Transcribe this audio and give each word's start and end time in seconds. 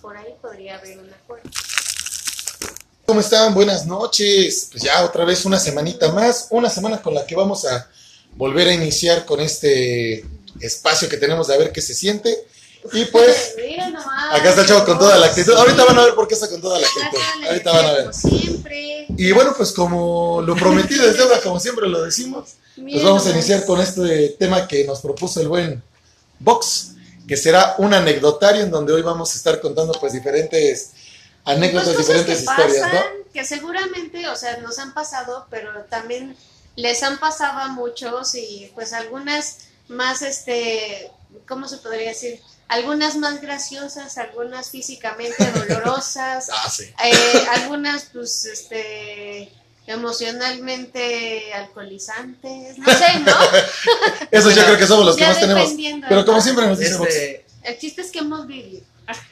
Por 0.00 0.16
ahí 0.16 0.34
podría 0.40 0.78
haber 0.78 0.98
una 0.98 1.16
puerta. 1.26 1.50
¿Cómo 3.04 3.20
están? 3.20 3.52
Buenas 3.52 3.86
noches. 3.86 4.68
Pues 4.70 4.82
ya 4.82 5.04
otra 5.04 5.24
vez 5.24 5.44
una 5.44 5.58
semanita 5.58 6.10
más, 6.12 6.46
una 6.50 6.70
semana 6.70 7.02
con 7.02 7.14
la 7.14 7.26
que 7.26 7.36
vamos 7.36 7.64
a 7.66 7.88
volver 8.36 8.68
a 8.68 8.74
iniciar 8.74 9.26
con 9.26 9.40
este 9.40 10.24
espacio 10.60 11.08
que 11.08 11.16
tenemos 11.18 11.48
de 11.48 11.54
a 11.54 11.58
ver 11.58 11.72
qué 11.72 11.82
se 11.82 11.94
siente. 11.94 12.46
Y 12.92 13.04
pues, 13.12 13.54
Mira 13.56 13.90
nomás. 13.90 14.40
acá 14.40 14.50
está 14.50 14.62
el 14.62 14.68
chavo 14.68 14.84
con 14.84 14.98
toda 14.98 15.18
la 15.18 15.26
actitud. 15.26 15.52
Ahorita 15.52 15.84
van 15.84 15.98
a 15.98 16.04
ver 16.04 16.14
por 16.14 16.26
qué 16.26 16.34
está 16.34 16.48
con 16.48 16.60
toda 16.60 16.78
la 16.80 16.86
actitud. 16.86 17.22
Ahorita 17.48 17.72
van 17.72 17.84
a 17.84 17.92
ver. 17.92 18.14
Siempre. 18.14 19.06
Y 19.16 19.32
bueno, 19.32 19.52
pues 19.56 19.72
como 19.72 20.40
lo 20.40 20.56
prometido 20.56 21.08
es 21.08 21.16
deuda, 21.16 21.40
como 21.42 21.60
siempre 21.60 21.88
lo 21.88 22.02
decimos, 22.02 22.54
pues 22.76 23.02
vamos 23.02 23.26
a 23.26 23.30
iniciar 23.30 23.66
con 23.66 23.80
este 23.80 24.30
tema 24.38 24.66
que 24.66 24.84
nos 24.84 25.00
propuso 25.00 25.40
el 25.40 25.48
buen 25.48 25.82
Vox, 26.40 26.91
que 27.26 27.36
será 27.36 27.74
un 27.78 27.94
anecdotario 27.94 28.62
en 28.62 28.70
donde 28.70 28.92
hoy 28.92 29.02
vamos 29.02 29.32
a 29.32 29.36
estar 29.36 29.60
contando 29.60 29.92
pues 30.00 30.12
diferentes 30.12 30.92
anécdotas, 31.44 31.94
Pues 31.94 32.06
diferentes 32.06 32.38
que 32.38 32.44
historias, 32.44 32.82
pasan, 32.82 32.94
¿no? 32.94 33.32
Que 33.32 33.44
seguramente, 33.44 34.28
o 34.28 34.36
sea, 34.36 34.58
nos 34.58 34.78
han 34.78 34.94
pasado, 34.94 35.46
pero 35.50 35.84
también 35.90 36.36
les 36.76 37.02
han 37.02 37.18
pasado 37.18 37.58
a 37.60 37.68
muchos 37.68 38.34
y 38.34 38.70
pues 38.74 38.92
algunas 38.92 39.58
más, 39.88 40.22
este, 40.22 41.10
¿cómo 41.48 41.68
se 41.68 41.78
podría 41.78 42.08
decir? 42.10 42.40
Algunas 42.68 43.16
más 43.16 43.40
graciosas, 43.42 44.16
algunas 44.18 44.70
físicamente 44.70 45.44
dolorosas, 45.52 46.48
Ah, 46.52 46.70
sí. 46.70 46.84
eh, 47.04 47.46
algunas 47.50 48.04
pues, 48.12 48.46
este, 48.46 49.52
emocionalmente 49.86 51.52
alcoholizantes, 51.54 52.78
no 52.78 52.86
sé, 52.92 53.20
¿no? 53.24 53.32
Eso 54.30 54.50
yo 54.50 54.64
creo 54.64 54.78
que 54.78 54.86
somos 54.86 55.06
los 55.06 55.16
que 55.16 55.26
más 55.26 55.40
tenemos. 55.40 55.72
Pero 56.08 56.24
como 56.24 56.40
siempre 56.40 56.66
nos 56.66 56.78
dice 56.78 56.94
Este, 56.94 57.46
El 57.62 57.78
chiste 57.78 58.02
es 58.02 58.10
que 58.10 58.20
hemos 58.20 58.46
vivido. 58.46 58.82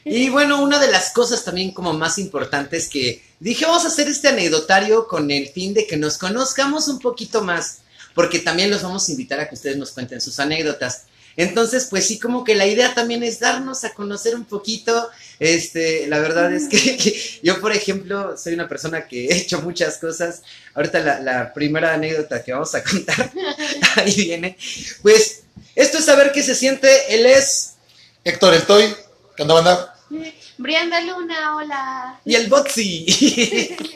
y 0.04 0.28
bueno, 0.28 0.62
una 0.62 0.78
de 0.78 0.90
las 0.90 1.12
cosas 1.12 1.44
también 1.44 1.70
como 1.70 1.92
más 1.92 2.18
importantes 2.18 2.88
que 2.88 3.22
dije, 3.38 3.64
vamos 3.64 3.84
a 3.84 3.88
hacer 3.88 4.08
este 4.08 4.28
anecdotario 4.28 5.06
con 5.06 5.30
el 5.30 5.48
fin 5.48 5.72
de 5.72 5.86
que 5.86 5.96
nos 5.96 6.18
conozcamos 6.18 6.88
un 6.88 6.98
poquito 6.98 7.42
más, 7.42 7.78
porque 8.14 8.40
también 8.40 8.70
los 8.70 8.82
vamos 8.82 9.08
a 9.08 9.12
invitar 9.12 9.38
a 9.38 9.48
que 9.48 9.54
ustedes 9.54 9.76
nos 9.76 9.92
cuenten 9.92 10.20
sus 10.20 10.40
anécdotas. 10.40 11.04
Entonces, 11.36 11.86
pues 11.88 12.06
sí, 12.06 12.18
como 12.18 12.44
que 12.44 12.54
la 12.54 12.66
idea 12.66 12.94
también 12.94 13.22
es 13.22 13.40
darnos 13.40 13.84
a 13.84 13.94
conocer 13.94 14.34
un 14.34 14.44
poquito. 14.44 15.08
Este, 15.38 16.06
la 16.06 16.18
verdad 16.18 16.52
es 16.52 16.68
que 16.70 17.40
yo, 17.42 17.60
por 17.60 17.72
ejemplo, 17.72 18.36
soy 18.36 18.54
una 18.54 18.68
persona 18.68 19.06
que 19.06 19.26
he 19.26 19.36
hecho 19.36 19.60
muchas 19.62 19.98
cosas. 19.98 20.42
Ahorita 20.74 21.00
la, 21.00 21.20
la 21.20 21.52
primera 21.52 21.94
anécdota 21.94 22.42
que 22.42 22.52
vamos 22.52 22.74
a 22.74 22.82
contar, 22.82 23.30
ahí 23.96 24.14
viene. 24.14 24.56
Pues, 25.02 25.42
esto 25.74 25.98
es 25.98 26.04
saber 26.04 26.32
qué 26.32 26.42
se 26.42 26.54
siente. 26.54 27.14
Él 27.14 27.26
es 27.26 27.74
Héctor 28.24 28.54
el 28.54 28.62
Toy, 28.62 28.94
¿qué 29.36 29.42
onda, 29.42 29.54
banda? 29.54 29.94
Brianda 30.58 31.00
Luna, 31.00 31.56
hola. 31.56 32.20
y 32.24 32.34
el 32.34 32.48
Botsi. 32.48 33.76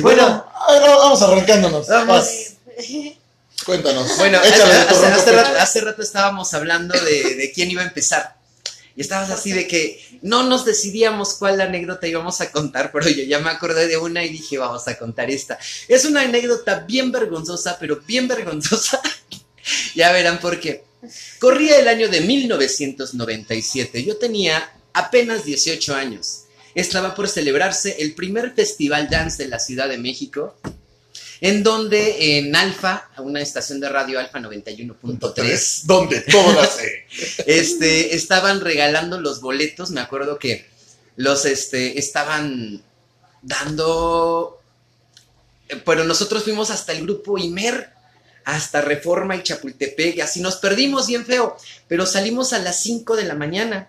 Bueno. 0.00 0.44
bueno, 0.68 0.98
vamos 0.98 1.22
arrancándonos. 1.22 1.86
Vamos. 1.86 2.26
Cuéntanos. 3.64 4.16
Bueno, 4.18 4.38
hace, 4.38 4.62
hace- 4.62 5.06
hace 5.06 5.32
rato, 5.32 5.58
hace 5.58 5.80
rato 5.80 6.02
estábamos 6.02 6.52
hablando 6.54 6.94
de, 7.00 7.34
de 7.34 7.52
quién 7.52 7.70
iba 7.70 7.82
a 7.82 7.86
empezar. 7.86 8.36
Y 8.94 9.00
estabas 9.02 9.30
así 9.30 9.52
de 9.52 9.66
que 9.66 10.00
no 10.22 10.44
nos 10.44 10.64
decidíamos 10.64 11.34
cuál 11.34 11.60
anécdota 11.60 12.06
íbamos 12.06 12.40
a 12.40 12.50
contar, 12.50 12.90
pero 12.92 13.08
yo 13.08 13.24
ya 13.24 13.38
me 13.40 13.50
acordé 13.50 13.88
de 13.88 13.98
una 13.98 14.24
y 14.24 14.30
dije, 14.30 14.56
vamos 14.56 14.88
a 14.88 14.96
contar 14.96 15.30
esta. 15.30 15.58
Es 15.88 16.04
una 16.06 16.22
anécdota 16.22 16.80
bien 16.80 17.12
vergonzosa, 17.12 17.76
pero 17.78 18.00
bien 18.06 18.26
vergonzosa. 18.26 19.00
ya 19.94 20.12
verán 20.12 20.38
por 20.40 20.58
qué. 20.60 20.84
Corría 21.38 21.78
el 21.78 21.88
año 21.88 22.08
de 22.08 22.20
1997. 22.22 24.04
Yo 24.04 24.16
tenía 24.16 24.72
apenas 24.92 25.44
18 25.44 25.94
años. 25.94 26.44
Estaba 26.74 27.14
por 27.14 27.28
celebrarse 27.28 27.96
el 28.00 28.14
primer 28.14 28.54
festival 28.54 29.08
dance 29.10 29.42
de 29.42 29.48
la 29.48 29.58
Ciudad 29.58 29.88
de 29.88 29.98
México, 29.98 30.58
en 31.40 31.62
donde 31.62 32.38
en 32.38 32.54
Alfa, 32.56 33.08
una 33.18 33.40
estación 33.40 33.80
de 33.80 33.88
radio 33.88 34.18
Alfa 34.18 34.38
91.3, 34.38 35.82
Donde 35.86 36.20
todo 36.22 36.52
lo 36.52 36.60
hace. 36.60 37.06
este, 37.46 38.14
estaban 38.14 38.60
regalando 38.60 39.20
los 39.20 39.40
boletos. 39.40 39.90
Me 39.90 40.00
acuerdo 40.00 40.38
que 40.38 40.66
los 41.16 41.44
este, 41.44 41.98
estaban 41.98 42.82
dando. 43.42 44.60
eh, 45.68 45.80
Pero 45.84 46.04
nosotros 46.04 46.44
fuimos 46.44 46.70
hasta 46.70 46.92
el 46.92 47.02
grupo 47.02 47.38
Imer, 47.38 47.90
hasta 48.44 48.80
Reforma 48.80 49.36
y 49.36 49.42
Chapultepec, 49.42 50.16
y 50.16 50.20
así 50.20 50.40
nos 50.40 50.56
perdimos 50.56 51.06
bien 51.06 51.24
feo. 51.26 51.56
Pero 51.88 52.06
salimos 52.06 52.52
a 52.52 52.58
las 52.58 52.80
5 52.82 53.16
de 53.16 53.24
la 53.24 53.34
mañana. 53.34 53.88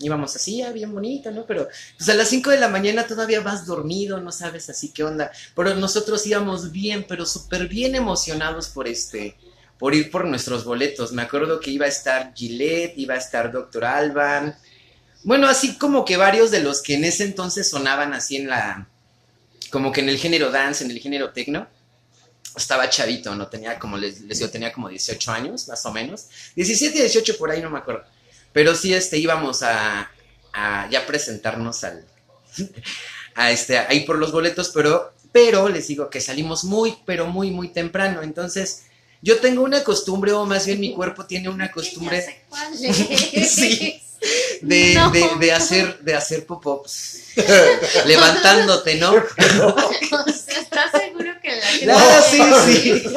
Íbamos 0.00 0.36
así, 0.36 0.58
ya 0.58 0.70
bien 0.70 0.92
bonito, 0.92 1.30
¿no? 1.30 1.44
Pero 1.44 1.68
pues 1.96 2.08
a 2.08 2.14
las 2.14 2.28
5 2.28 2.50
de 2.50 2.60
la 2.60 2.68
mañana 2.68 3.06
todavía 3.06 3.40
vas 3.40 3.66
dormido, 3.66 4.20
no 4.20 4.30
sabes 4.30 4.68
así 4.70 4.90
qué 4.90 5.02
onda. 5.02 5.30
Pero 5.56 5.74
nosotros 5.74 6.26
íbamos 6.26 6.70
bien, 6.70 7.04
pero 7.08 7.26
súper 7.26 7.66
bien 7.66 7.94
emocionados 7.94 8.68
por 8.68 8.86
este, 8.86 9.36
por 9.78 9.94
ir 9.94 10.10
por 10.10 10.24
nuestros 10.24 10.64
boletos. 10.64 11.12
Me 11.12 11.22
acuerdo 11.22 11.60
que 11.60 11.70
iba 11.70 11.86
a 11.86 11.88
estar 11.88 12.32
Gillette, 12.34 12.96
iba 12.96 13.14
a 13.14 13.18
estar 13.18 13.50
Doctor 13.50 13.84
Alban. 13.84 14.56
Bueno, 15.24 15.48
así 15.48 15.76
como 15.76 16.04
que 16.04 16.16
varios 16.16 16.50
de 16.50 16.62
los 16.62 16.80
que 16.80 16.94
en 16.94 17.04
ese 17.04 17.24
entonces 17.24 17.68
sonaban 17.68 18.14
así 18.14 18.36
en 18.36 18.48
la. 18.48 18.88
como 19.70 19.90
que 19.90 20.00
en 20.00 20.08
el 20.08 20.18
género 20.18 20.50
dance, 20.50 20.84
en 20.84 20.90
el 20.90 21.00
género 21.00 21.32
techno. 21.32 21.66
Estaba 22.56 22.88
chavito, 22.88 23.34
¿no? 23.34 23.46
Tenía 23.46 23.78
como, 23.78 23.96
les, 23.96 24.20
les 24.22 24.38
digo, 24.38 24.50
tenía 24.50 24.72
como 24.72 24.88
18 24.88 25.30
años, 25.30 25.68
más 25.68 25.84
o 25.86 25.92
menos. 25.92 26.26
17, 26.56 26.98
18 26.98 27.36
por 27.36 27.50
ahí, 27.50 27.60
no 27.60 27.70
me 27.70 27.78
acuerdo. 27.78 28.04
Pero 28.52 28.74
sí, 28.74 28.94
este, 28.94 29.18
íbamos 29.18 29.62
a, 29.62 30.10
a 30.52 30.88
ya 30.90 31.06
presentarnos 31.06 31.84
al. 31.84 32.04
a 33.34 33.50
este, 33.52 33.78
a 33.78 33.92
ir 33.94 34.04
por 34.04 34.18
los 34.18 34.32
boletos, 34.32 34.70
pero, 34.74 35.12
pero 35.30 35.68
les 35.68 35.86
digo 35.88 36.10
que 36.10 36.20
salimos 36.20 36.64
muy, 36.64 36.96
pero 37.06 37.26
muy, 37.26 37.50
muy 37.50 37.68
temprano. 37.68 38.22
Entonces, 38.22 38.82
yo 39.22 39.38
tengo 39.38 39.62
una 39.62 39.84
costumbre, 39.84 40.32
o 40.32 40.44
más 40.44 40.66
bien 40.66 40.80
mi 40.80 40.92
cuerpo 40.92 41.24
tiene 41.24 41.48
una 41.48 41.70
Ya 41.70 42.16
sé. 42.76 43.48
Sí. 43.48 44.02
de, 44.62 44.94
No. 44.94 45.10
de, 45.12 45.30
de 45.38 45.52
hacer, 45.52 46.00
de 46.00 46.14
hacer 46.14 46.44
pop-ups. 46.44 47.22
Levantándote, 48.06 48.96
¿no? 48.96 49.12
O 49.12 50.32
sea, 50.32 50.60
¿Estás 50.60 50.90
seguro 50.90 51.17
que 51.48 51.86
la 51.86 51.94
Ah, 51.96 52.22
sí, 52.22 52.42
sí. 52.66 53.04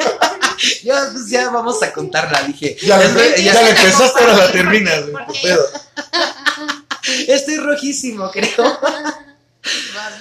Ya, 0.84 1.08
pues 1.12 1.28
ya 1.28 1.50
vamos 1.50 1.82
a 1.82 1.92
contarla, 1.92 2.42
dije. 2.44 2.76
Ya, 2.82 2.86
Ya 2.86 2.98
le- 2.98 3.04
estoy- 3.06 3.42
ya 3.44 3.52
ya 3.54 3.62
le 3.62 3.70
estoy- 3.70 3.84
empezaste, 3.86 4.20
ahora 4.20 4.36
la 4.36 4.52
terminas. 4.52 5.02
Estoy 7.28 7.56
rojísimo, 7.56 8.30
creo. 8.30 8.78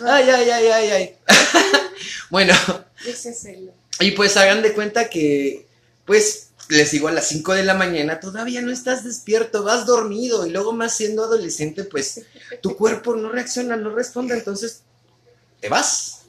Ay, 0.08 0.30
ay, 0.30 0.50
ay, 0.50 0.68
ay, 0.68 0.90
ay. 0.90 1.16
Bueno, 2.32 2.54
y 4.00 4.12
pues 4.12 4.38
hagan 4.38 4.62
de 4.62 4.74
cuenta 4.74 5.10
que, 5.10 5.68
pues, 6.06 6.48
les 6.70 6.92
digo 6.92 7.10
a 7.10 7.12
las 7.12 7.28
5 7.28 7.54
de 7.54 7.64
la 7.64 7.74
mañana, 7.74 8.22
todavía 8.22 8.62
no 8.62 8.72
estás 8.72 9.04
despierto, 9.04 9.64
vas 9.64 9.86
dormido, 9.86 10.48
y 10.48 10.52
luego 10.52 10.72
más 10.72 10.96
siendo 10.96 11.26
adolescente, 11.26 11.84
pues, 11.84 12.22
tu 12.62 12.78
cuerpo 12.78 13.16
no 13.16 13.30
reacciona, 13.30 13.76
no 13.76 13.94
responde, 13.94 14.34
entonces, 14.36 14.82
te 15.60 15.68
vas. 15.68 16.21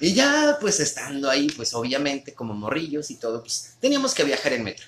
Y 0.00 0.12
ya, 0.14 0.58
pues, 0.60 0.80
estando 0.80 1.30
ahí, 1.30 1.48
pues, 1.48 1.72
obviamente, 1.74 2.34
como 2.34 2.54
morrillos 2.54 3.10
y 3.10 3.16
todo, 3.16 3.40
pues, 3.42 3.74
teníamos 3.80 4.14
que 4.14 4.24
viajar 4.24 4.52
en 4.52 4.64
metro. 4.64 4.86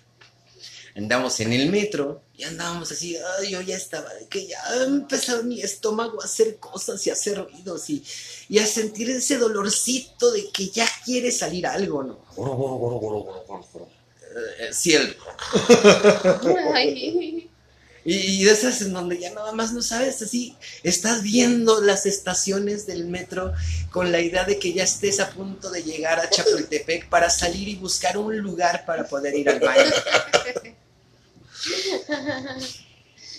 Andamos 0.97 1.39
en 1.41 1.53
el 1.53 1.71
metro 1.71 2.23
y 2.37 2.43
andábamos 2.43 2.91
así, 2.91 3.17
ay, 3.39 3.51
yo 3.53 3.61
ya 3.61 3.77
estaba, 3.77 4.11
que 4.29 4.49
ya 4.49 4.59
empezaba 4.85 5.43
mi 5.43 5.61
estómago 5.63 6.21
a 6.21 6.25
hacer 6.25 6.57
cosas 6.57 7.07
y 7.07 7.11
a 7.11 7.13
hacer 7.13 7.39
ruidos 7.39 7.89
y, 7.89 8.03
y 8.49 8.59
a 8.59 8.67
sentir 8.67 9.09
ese 9.11 9.39
dolorcito 9.39 10.33
de 10.33 10.51
que 10.51 10.69
ya 10.71 10.89
quiere 11.05 11.31
salir 11.31 11.69
algo, 11.69 12.03
¿no? 12.03 12.19
Eh, 14.59 14.71
sí, 14.73 14.93
el- 14.95 15.17
Ay. 16.75 17.48
Y, 18.11 18.45
de 18.45 18.53
esas 18.53 18.81
en 18.81 18.95
donde 18.95 19.19
ya 19.19 19.33
nada 19.35 19.53
más 19.53 19.73
no 19.73 19.83
sabes, 19.83 20.23
así, 20.23 20.57
estás 20.83 21.23
viendo 21.23 21.83
las 21.83 22.07
estaciones 22.07 22.87
del 22.87 23.05
metro 23.07 23.53
con 23.91 24.11
la 24.11 24.21
idea 24.21 24.45
de 24.45 24.59
que 24.59 24.73
ya 24.73 24.85
estés 24.85 25.21
a 25.21 25.29
punto 25.29 25.71
de 25.71 25.83
llegar 25.83 26.19
a 26.19 26.31
Chapultepec 26.31 27.09
para 27.11 27.29
salir 27.29 27.69
y 27.69 27.77
buscar 27.77 28.17
un 28.17 28.39
lugar 28.39 28.87
para 28.87 29.07
poder 29.07 29.35
ir 29.35 29.51
al 29.51 29.61
baño. 29.61 29.93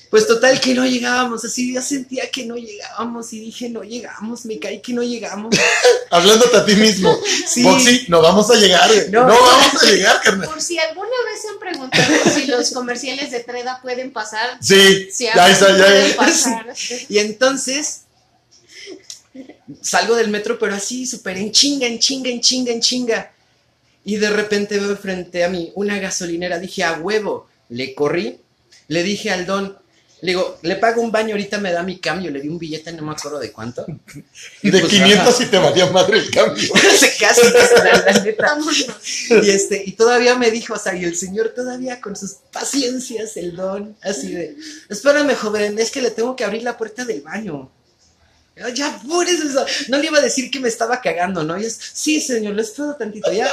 Pues 0.10 0.26
total 0.26 0.60
que 0.60 0.74
no 0.74 0.88
llegábamos, 0.88 1.46
así 1.46 1.72
yo 1.72 1.82
sentía 1.84 2.32
que 2.32 2.44
no 2.44 2.56
llegábamos 2.58 3.32
y 3.32 3.40
dije, 3.40 3.70
no 3.70 3.84
llegamos, 3.84 4.44
me 4.46 4.58
caí 4.58 4.82
que 4.82 4.92
no 4.92 5.04
llegamos. 5.04 5.56
Hablándote 6.10 6.58
a 6.58 6.66
ti 6.66 6.76
mismo. 6.76 7.16
Sí. 7.48 7.62
Boxy, 7.62 8.06
no 8.08 8.20
vamos 8.20 8.50
a 8.50 8.56
llegar, 8.56 8.92
güey. 8.92 9.12
No. 9.12 9.28
No. 9.28 9.36
vamos 9.40 9.84
a 9.84 9.86
llegar, 9.86 10.20
carnal. 10.22 10.50
Por 10.50 10.62
si 10.62 10.80
alguna 10.80 11.10
vez 11.10 11.42
se 11.42 11.50
han 11.50 11.60
preguntado 11.60 12.14
si 12.36 12.48
los 12.48 12.72
comerciales 12.72 13.30
de 13.30 13.42
Treda 13.42 13.80
pueden 13.84 14.12
pasar. 14.12 14.58
Sí, 14.62 15.10
Si 15.12 15.26
ya 15.26 15.48
está, 15.48 15.78
ya, 15.78 16.16
pasar. 16.16 16.74
Y 17.08 17.20
entonces 17.20 18.02
salgo 19.82 20.16
del 20.16 20.30
metro, 20.30 20.58
pero 20.58 20.74
así, 20.76 21.06
súper 21.06 21.38
en 21.38 21.52
chinga, 21.52 21.88
en 21.88 22.00
chinga, 22.00 22.30
en 22.30 22.42
chinga, 22.42 22.72
en 22.72 22.82
chinga. 22.82 23.32
Y 24.04 24.16
de 24.18 24.30
repente 24.30 24.80
veo 24.80 24.98
frente 24.98 25.44
a 25.44 25.50
mí 25.50 25.72
una 25.76 26.00
gasolinera, 26.00 26.58
dije, 26.58 26.84
a 26.84 26.94
huevo, 26.94 27.48
le 27.70 27.94
corrí, 27.94 28.40
le 28.88 29.04
dije 29.04 29.30
al 29.30 29.46
don, 29.46 29.78
Le 30.22 30.32
digo, 30.32 30.60
le 30.64 30.76
pago 30.76 31.02
un 31.02 31.12
baño, 31.12 31.32
ahorita 31.32 31.60
me 31.60 31.72
da 31.72 31.82
mi 31.82 32.00
cambio, 32.00 32.30
le 32.30 32.42
di 32.42 32.50
un 32.50 32.60
billete, 32.60 32.92
no 32.92 33.04
me 33.04 33.14
acuerdo 33.14 33.40
de 33.40 33.52
cuánto. 33.52 33.86
Y 34.62 34.70
De 34.70 34.80
pues, 34.80 34.92
500 34.92 35.42
y 35.42 35.46
te 35.46 35.58
valía 35.58 35.86
madre 35.92 36.20
el 36.20 36.30
cambio. 36.30 36.70
casi, 37.20 37.42
la, 37.50 38.12
la 38.12 38.24
neta. 38.24 38.58
Y 39.30 39.50
este, 39.50 39.82
y 39.86 39.94
todavía 39.94 40.36
me 40.36 40.52
dijo, 40.52 40.74
o 40.74 40.80
sea, 40.80 40.94
y 40.96 41.06
el 41.06 41.16
señor 41.16 41.54
todavía 41.56 42.02
con 42.02 42.16
sus 42.16 42.38
paciencias, 42.52 43.38
el 43.38 43.56
don, 43.56 43.96
así 44.02 44.34
de, 44.34 44.58
espérame, 44.90 45.36
joven, 45.36 45.80
es 45.80 45.92
que 45.92 46.02
le 46.02 46.12
tengo 46.12 46.36
que 46.36 46.44
abrir 46.44 46.64
la 46.64 46.78
puerta 46.78 47.06
del 47.06 47.22
baño. 47.22 47.72
Ya, 48.74 49.00
por 49.08 49.26
eso, 49.26 49.66
no 49.88 49.98
le 50.00 50.08
iba 50.08 50.18
a 50.18 50.22
decir 50.22 50.52
que 50.52 50.60
me 50.60 50.68
estaba 50.68 51.00
cagando, 51.00 51.44
¿no? 51.44 51.58
Y 51.58 51.64
es, 51.64 51.80
sí, 51.94 52.20
señor, 52.20 52.56
le 52.56 52.64
espero 52.64 52.94
tantito, 52.96 53.32
ya. 53.32 53.48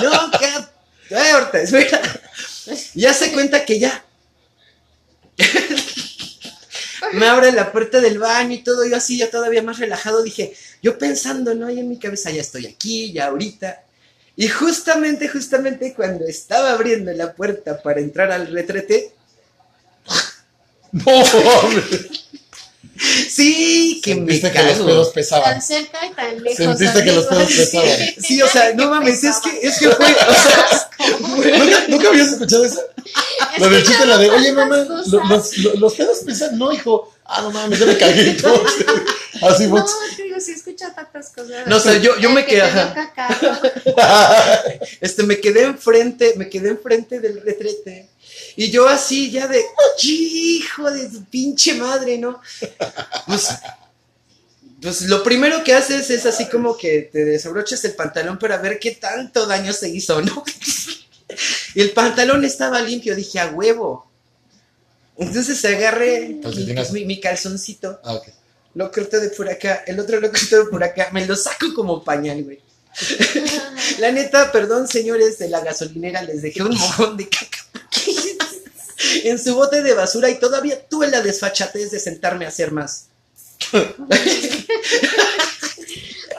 ¿no? 0.00 0.10
No, 1.10 1.20
ahorita, 1.32 1.60
espera. 1.60 2.00
Ya 2.94 3.12
se 3.12 3.32
cuenta 3.32 3.66
que 3.66 3.78
ya. 3.78 4.02
Me 7.14 7.26
abre 7.26 7.52
la 7.52 7.72
puerta 7.72 8.00
del 8.00 8.18
baño 8.18 8.54
y 8.54 8.62
todo, 8.62 8.86
yo 8.86 8.96
así, 8.96 9.18
ya 9.18 9.30
todavía 9.30 9.62
más 9.62 9.78
relajado, 9.78 10.22
dije, 10.22 10.54
yo 10.82 10.98
pensando, 10.98 11.54
¿no? 11.54 11.70
Y 11.70 11.80
en 11.80 11.88
mi 11.88 11.98
cabeza, 11.98 12.30
ya 12.30 12.40
estoy 12.40 12.66
aquí, 12.66 13.12
ya 13.12 13.26
ahorita. 13.26 13.82
Y 14.36 14.48
justamente, 14.48 15.28
justamente 15.28 15.94
cuando 15.94 16.26
estaba 16.26 16.72
abriendo 16.72 17.12
la 17.12 17.34
puerta 17.34 17.80
para 17.82 18.00
entrar 18.00 18.32
al 18.32 18.48
retrete, 18.48 19.12
No. 20.92 21.02
Sí, 23.30 24.00
que 24.02 24.14
me 24.14 24.32
Sentiste 24.32 24.52
que 24.52 24.62
los 24.62 24.72
cago. 24.72 24.86
pedos 24.86 25.08
pesaban. 25.10 25.52
Tan 25.52 25.62
cerca 25.62 26.06
y 26.06 26.10
tan 26.14 26.42
lejos. 26.42 26.56
Sentiste 26.56 27.04
que 27.04 27.12
los 27.12 27.26
pedos 27.26 27.52
pesaban. 27.52 27.90
Sí, 28.18 28.42
o 28.42 28.48
sea, 28.48 28.72
no 28.74 28.90
mames, 28.90 29.24
es 29.24 29.36
que, 29.38 29.66
es 29.66 29.78
que 29.78 29.88
fue, 29.90 30.06
o 30.06 30.34
sea, 30.34 30.90
¿Nunca, 31.58 31.84
nunca 31.88 32.08
habías 32.08 32.32
escuchado 32.32 32.64
eso? 32.64 32.80
Lo 33.58 33.68
del 33.68 33.84
chiste, 33.84 34.06
la 34.06 34.18
de, 34.18 34.30
oye, 34.30 34.52
mamá, 34.52 34.76
los, 34.76 35.08
los, 35.08 35.58
los 35.78 35.94
pedos 35.94 36.18
pesan. 36.24 36.58
No, 36.58 36.72
hijo. 36.72 37.12
Ah, 37.26 37.40
no 37.42 37.50
mames, 37.50 37.78
yo 37.78 37.86
me 37.86 37.96
cagué 37.96 38.30
y 38.30 38.36
todo. 38.36 38.62
Así 39.42 39.66
fue. 39.66 39.80
No, 39.80 39.86
te 40.16 40.22
digo, 40.22 40.40
sí 40.40 40.52
escucha 40.52 40.94
tantas 40.94 41.30
cosas. 41.30 41.66
no, 41.66 41.76
o 41.76 41.80
sea, 41.80 41.96
yo, 41.96 42.18
yo 42.18 42.30
me 42.30 42.44
que 42.44 42.56
quedé. 42.56 42.70
Este, 45.00 45.22
me 45.22 45.40
quedé 45.40 45.62
enfrente, 45.62 46.34
me 46.36 46.48
quedé 46.48 46.70
enfrente 46.70 47.20
del 47.20 47.40
retrete. 47.42 48.08
Y 48.56 48.70
yo 48.70 48.88
así 48.88 49.30
ya 49.30 49.46
de, 49.48 49.64
hijo 50.02 50.90
de 50.90 51.08
tu 51.08 51.24
pinche 51.24 51.74
madre, 51.74 52.18
¿no? 52.18 52.40
Pues, 53.26 53.48
pues 54.80 55.02
lo 55.02 55.22
primero 55.22 55.64
que 55.64 55.74
haces 55.74 56.10
es 56.10 56.26
así 56.26 56.46
como 56.48 56.76
que 56.76 57.08
te 57.12 57.24
desabroches 57.24 57.84
el 57.84 57.94
pantalón 57.94 58.38
para 58.38 58.58
ver 58.58 58.78
qué 58.78 58.92
tanto 58.92 59.46
daño 59.46 59.72
se 59.72 59.88
hizo, 59.88 60.20
¿no? 60.22 60.44
Y 61.74 61.80
el 61.80 61.90
pantalón 61.90 62.44
estaba 62.44 62.80
limpio, 62.80 63.16
dije, 63.16 63.40
a 63.40 63.48
huevo. 63.48 64.08
Entonces 65.16 65.64
agarré 65.64 66.28
mi, 66.28 66.40
Calcetinazo. 66.40 66.92
mi- 66.92 67.04
mi 67.04 67.20
calzoncito, 67.20 68.00
Ah, 68.04 68.20
lo 68.74 68.90
corto 68.90 69.18
de 69.20 69.30
por 69.30 69.48
acá, 69.48 69.84
el 69.86 69.98
otro 70.00 70.20
lo 70.20 70.30
corto 70.30 70.64
de 70.64 70.70
por 70.70 70.82
acá, 70.84 71.08
me 71.12 71.24
lo 71.26 71.34
saco 71.36 71.72
como 71.74 72.02
pañal, 72.04 72.42
güey. 72.44 72.60
La 73.98 74.12
neta, 74.12 74.52
perdón, 74.52 74.86
señores 74.86 75.38
de 75.38 75.48
la 75.48 75.60
gasolinera, 75.60 76.22
les 76.22 76.42
dejé 76.42 76.62
un 76.62 76.76
mojón 76.76 77.16
de 77.16 77.28
caca 77.28 77.58
en 79.24 79.38
su 79.38 79.54
bote 79.54 79.82
de 79.82 79.94
basura 79.94 80.30
y 80.30 80.38
todavía 80.38 80.86
tuve 80.88 81.08
la 81.08 81.20
desfachatez 81.22 81.90
de 81.90 82.00
sentarme 82.00 82.44
a 82.44 82.48
hacer 82.48 82.72
más. 82.72 83.06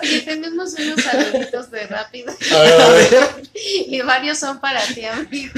Oye, 0.01 0.21
tenemos 0.21 0.73
unos 0.73 1.01
saluditos 1.01 1.71
de 1.71 1.87
rápido 1.87 2.35
A 2.53 2.59
ver, 2.59 2.81
a 2.81 2.89
ver. 2.89 3.49
y 3.53 4.01
varios 4.01 4.39
son 4.39 4.59
para 4.59 4.85
ti, 4.85 5.05
amigo. 5.05 5.53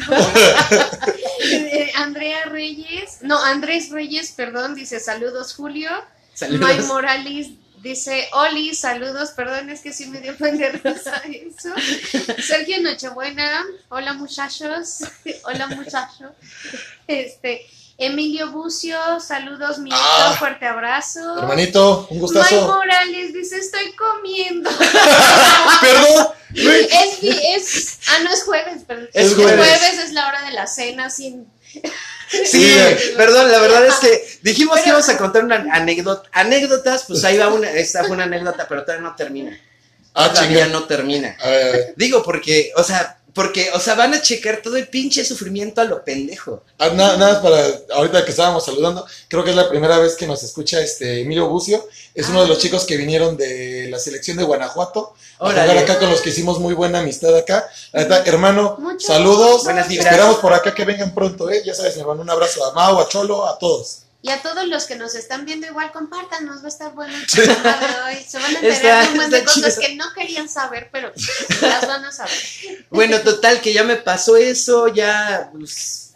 Eh, 1.39 1.91
Andrea 1.95 2.45
Reyes, 2.45 3.17
no, 3.21 3.37
Andrés 3.43 3.89
Reyes, 3.89 4.31
perdón, 4.31 4.75
dice 4.75 4.99
saludos, 4.99 5.53
Julio. 5.53 5.89
May 5.89 6.49
Saludos. 6.49 6.85
Morales 6.85 7.47
dice, 7.81 8.27
Oli, 8.33 8.73
saludos, 8.75 9.31
perdón, 9.31 9.69
es 9.69 9.81
que 9.81 9.93
sí 9.93 10.07
me 10.07 10.19
dio 10.19 10.35
penderosa 10.37 11.21
eso. 11.25 11.69
Sergio 12.41 12.81
Nochebuena, 12.81 13.63
hola 13.89 14.13
muchachos, 14.13 14.99
hola 15.43 15.67
muchacho. 15.67 16.31
Este, 17.07 17.65
Emilio 17.99 18.51
Bucio, 18.51 19.19
saludos, 19.19 19.79
mi 19.79 19.89
Ah. 19.93 20.35
fuerte 20.37 20.65
abrazo. 20.67 21.37
Hermanito, 21.39 22.07
un 22.11 22.19
gustazo. 22.19 22.67
Morales 22.67 23.33
dice, 23.33 23.57
estoy 23.57 23.93
comiendo. 23.95 24.69
Perdón. 25.81 26.27
Es, 26.53 27.23
es, 27.23 27.99
ah, 28.09 28.19
no 28.23 28.31
es 28.31 28.43
jueves, 28.43 28.83
perdón. 28.87 29.09
Es 29.13 29.27
Es 29.27 29.35
jueves. 29.35 29.55
jueves. 29.55 29.99
es 30.05 30.13
la 30.13 30.27
hora 30.27 30.41
de 30.43 30.51
la 30.51 30.65
cena, 30.67 31.09
sin... 31.09 31.47
Sí, 32.45 32.75
perdón, 33.15 33.51
la 33.51 33.59
verdad 33.59 33.85
es 33.85 33.95
que 33.95 34.39
dijimos 34.41 34.79
que 34.81 34.89
íbamos 34.89 35.07
a 35.07 35.17
contar 35.17 35.45
una 35.45 35.65
anécdota. 35.71 36.29
Anécdotas, 36.33 37.05
pues 37.07 37.23
ahí 37.23 37.37
va 37.37 37.47
una, 37.47 37.71
esta 37.71 38.03
fue 38.03 38.11
una 38.11 38.25
anécdota, 38.25 38.67
pero 38.67 38.83
todavía 38.83 39.07
no 39.07 39.15
termina. 39.15 39.57
Ah, 40.13 40.33
Todavía 40.33 40.67
no 40.67 40.85
termina. 40.85 41.37
Digo, 41.95 42.23
porque, 42.23 42.71
o 42.75 42.83
sea, 42.83 43.19
porque, 43.37 43.69
o 43.73 43.79
sea, 43.79 43.93
van 43.95 44.13
a 44.15 44.21
checar 44.21 44.61
todo 44.63 44.75
el 44.77 44.87
pinche 44.89 45.23
sufrimiento 45.23 45.79
a 45.79 45.83
lo 45.85 46.03
pendejo. 46.03 46.63
Ah, 46.79 46.89
na- 46.89 47.15
nada 47.17 47.33
más 47.33 47.37
para 47.43 47.95
ahorita 47.95 48.25
que 48.25 48.31
estábamos 48.31 48.65
saludando, 48.65 49.05
creo 49.29 49.43
que 49.43 49.51
es 49.51 49.55
la 49.55 49.69
primera 49.69 49.97
vez 49.99 50.15
que 50.15 50.25
nos 50.25 50.41
escucha 50.43 50.81
este 50.81 51.21
Emilio 51.21 51.47
Bucio, 51.47 51.87
es 52.15 52.27
uno 52.29 52.41
de 52.41 52.47
los 52.47 52.57
chicos 52.57 52.83
que 52.85 52.97
vinieron 52.97 53.37
de 53.37 53.87
la 53.91 53.99
selección 53.99 54.37
de 54.37 54.43
Guanajuato 54.43 55.13
a 55.39 55.45
Órale. 55.45 55.61
jugar 55.69 55.77
acá 55.83 55.99
con 55.99 56.09
los 56.09 56.21
que 56.21 56.31
hicimos 56.31 56.59
muy 56.59 56.73
buena 56.73 56.99
amistad 56.99 57.35
acá. 57.37 57.69
Hermano, 57.93 58.75
Mucho 58.79 59.05
saludos. 59.07 59.63
Buenas. 59.63 59.89
Esperamos 59.89 60.37
por 60.37 60.53
acá 60.53 60.73
que 60.73 60.83
vengan 60.83 61.13
pronto, 61.13 61.49
eh. 61.51 61.61
Ya 61.63 61.75
sabes, 61.75 61.95
mi 61.95 62.01
hermano, 62.01 62.23
un 62.23 62.29
abrazo 62.29 62.65
a 62.65 62.73
Mau, 62.73 62.99
a 62.99 63.07
Cholo, 63.07 63.45
a 63.47 63.59
todos. 63.59 63.99
Y 64.27 64.31
a 64.31 64.41
todos 64.41 64.67
los 64.67 64.83
que 64.85 64.95
nos 64.97 65.15
están 65.15 65.45
viendo 65.45 65.65
igual, 65.67 65.91
compártanos, 65.93 66.61
va 66.61 66.65
a 66.65 66.67
estar 66.67 66.93
bueno 66.93 67.15
el 67.15 67.25
programa 67.25 67.77
de 67.79 68.01
hoy. 68.17 68.25
Se 68.27 68.37
van 68.37 68.55
a 68.55 68.59
enterar 68.59 68.73
Está- 68.73 69.01
de 69.01 69.07
un 69.07 69.15
montón 69.15 69.31
de 69.31 69.43
cosas 69.45 69.75
chido. 69.75 69.87
que 69.87 69.95
no 69.95 70.05
querían 70.13 70.49
saber, 70.49 70.89
pero 70.91 71.11
las 71.61 71.87
van 71.87 72.03
a 72.05 72.11
saber. 72.11 72.33
Bueno, 72.89 73.21
total, 73.21 73.61
que 73.61 73.71
ya 73.73 73.83
me 73.83 73.95
pasó 73.95 74.35
eso, 74.35 74.87
ya, 74.89 75.49
pues, 75.53 76.11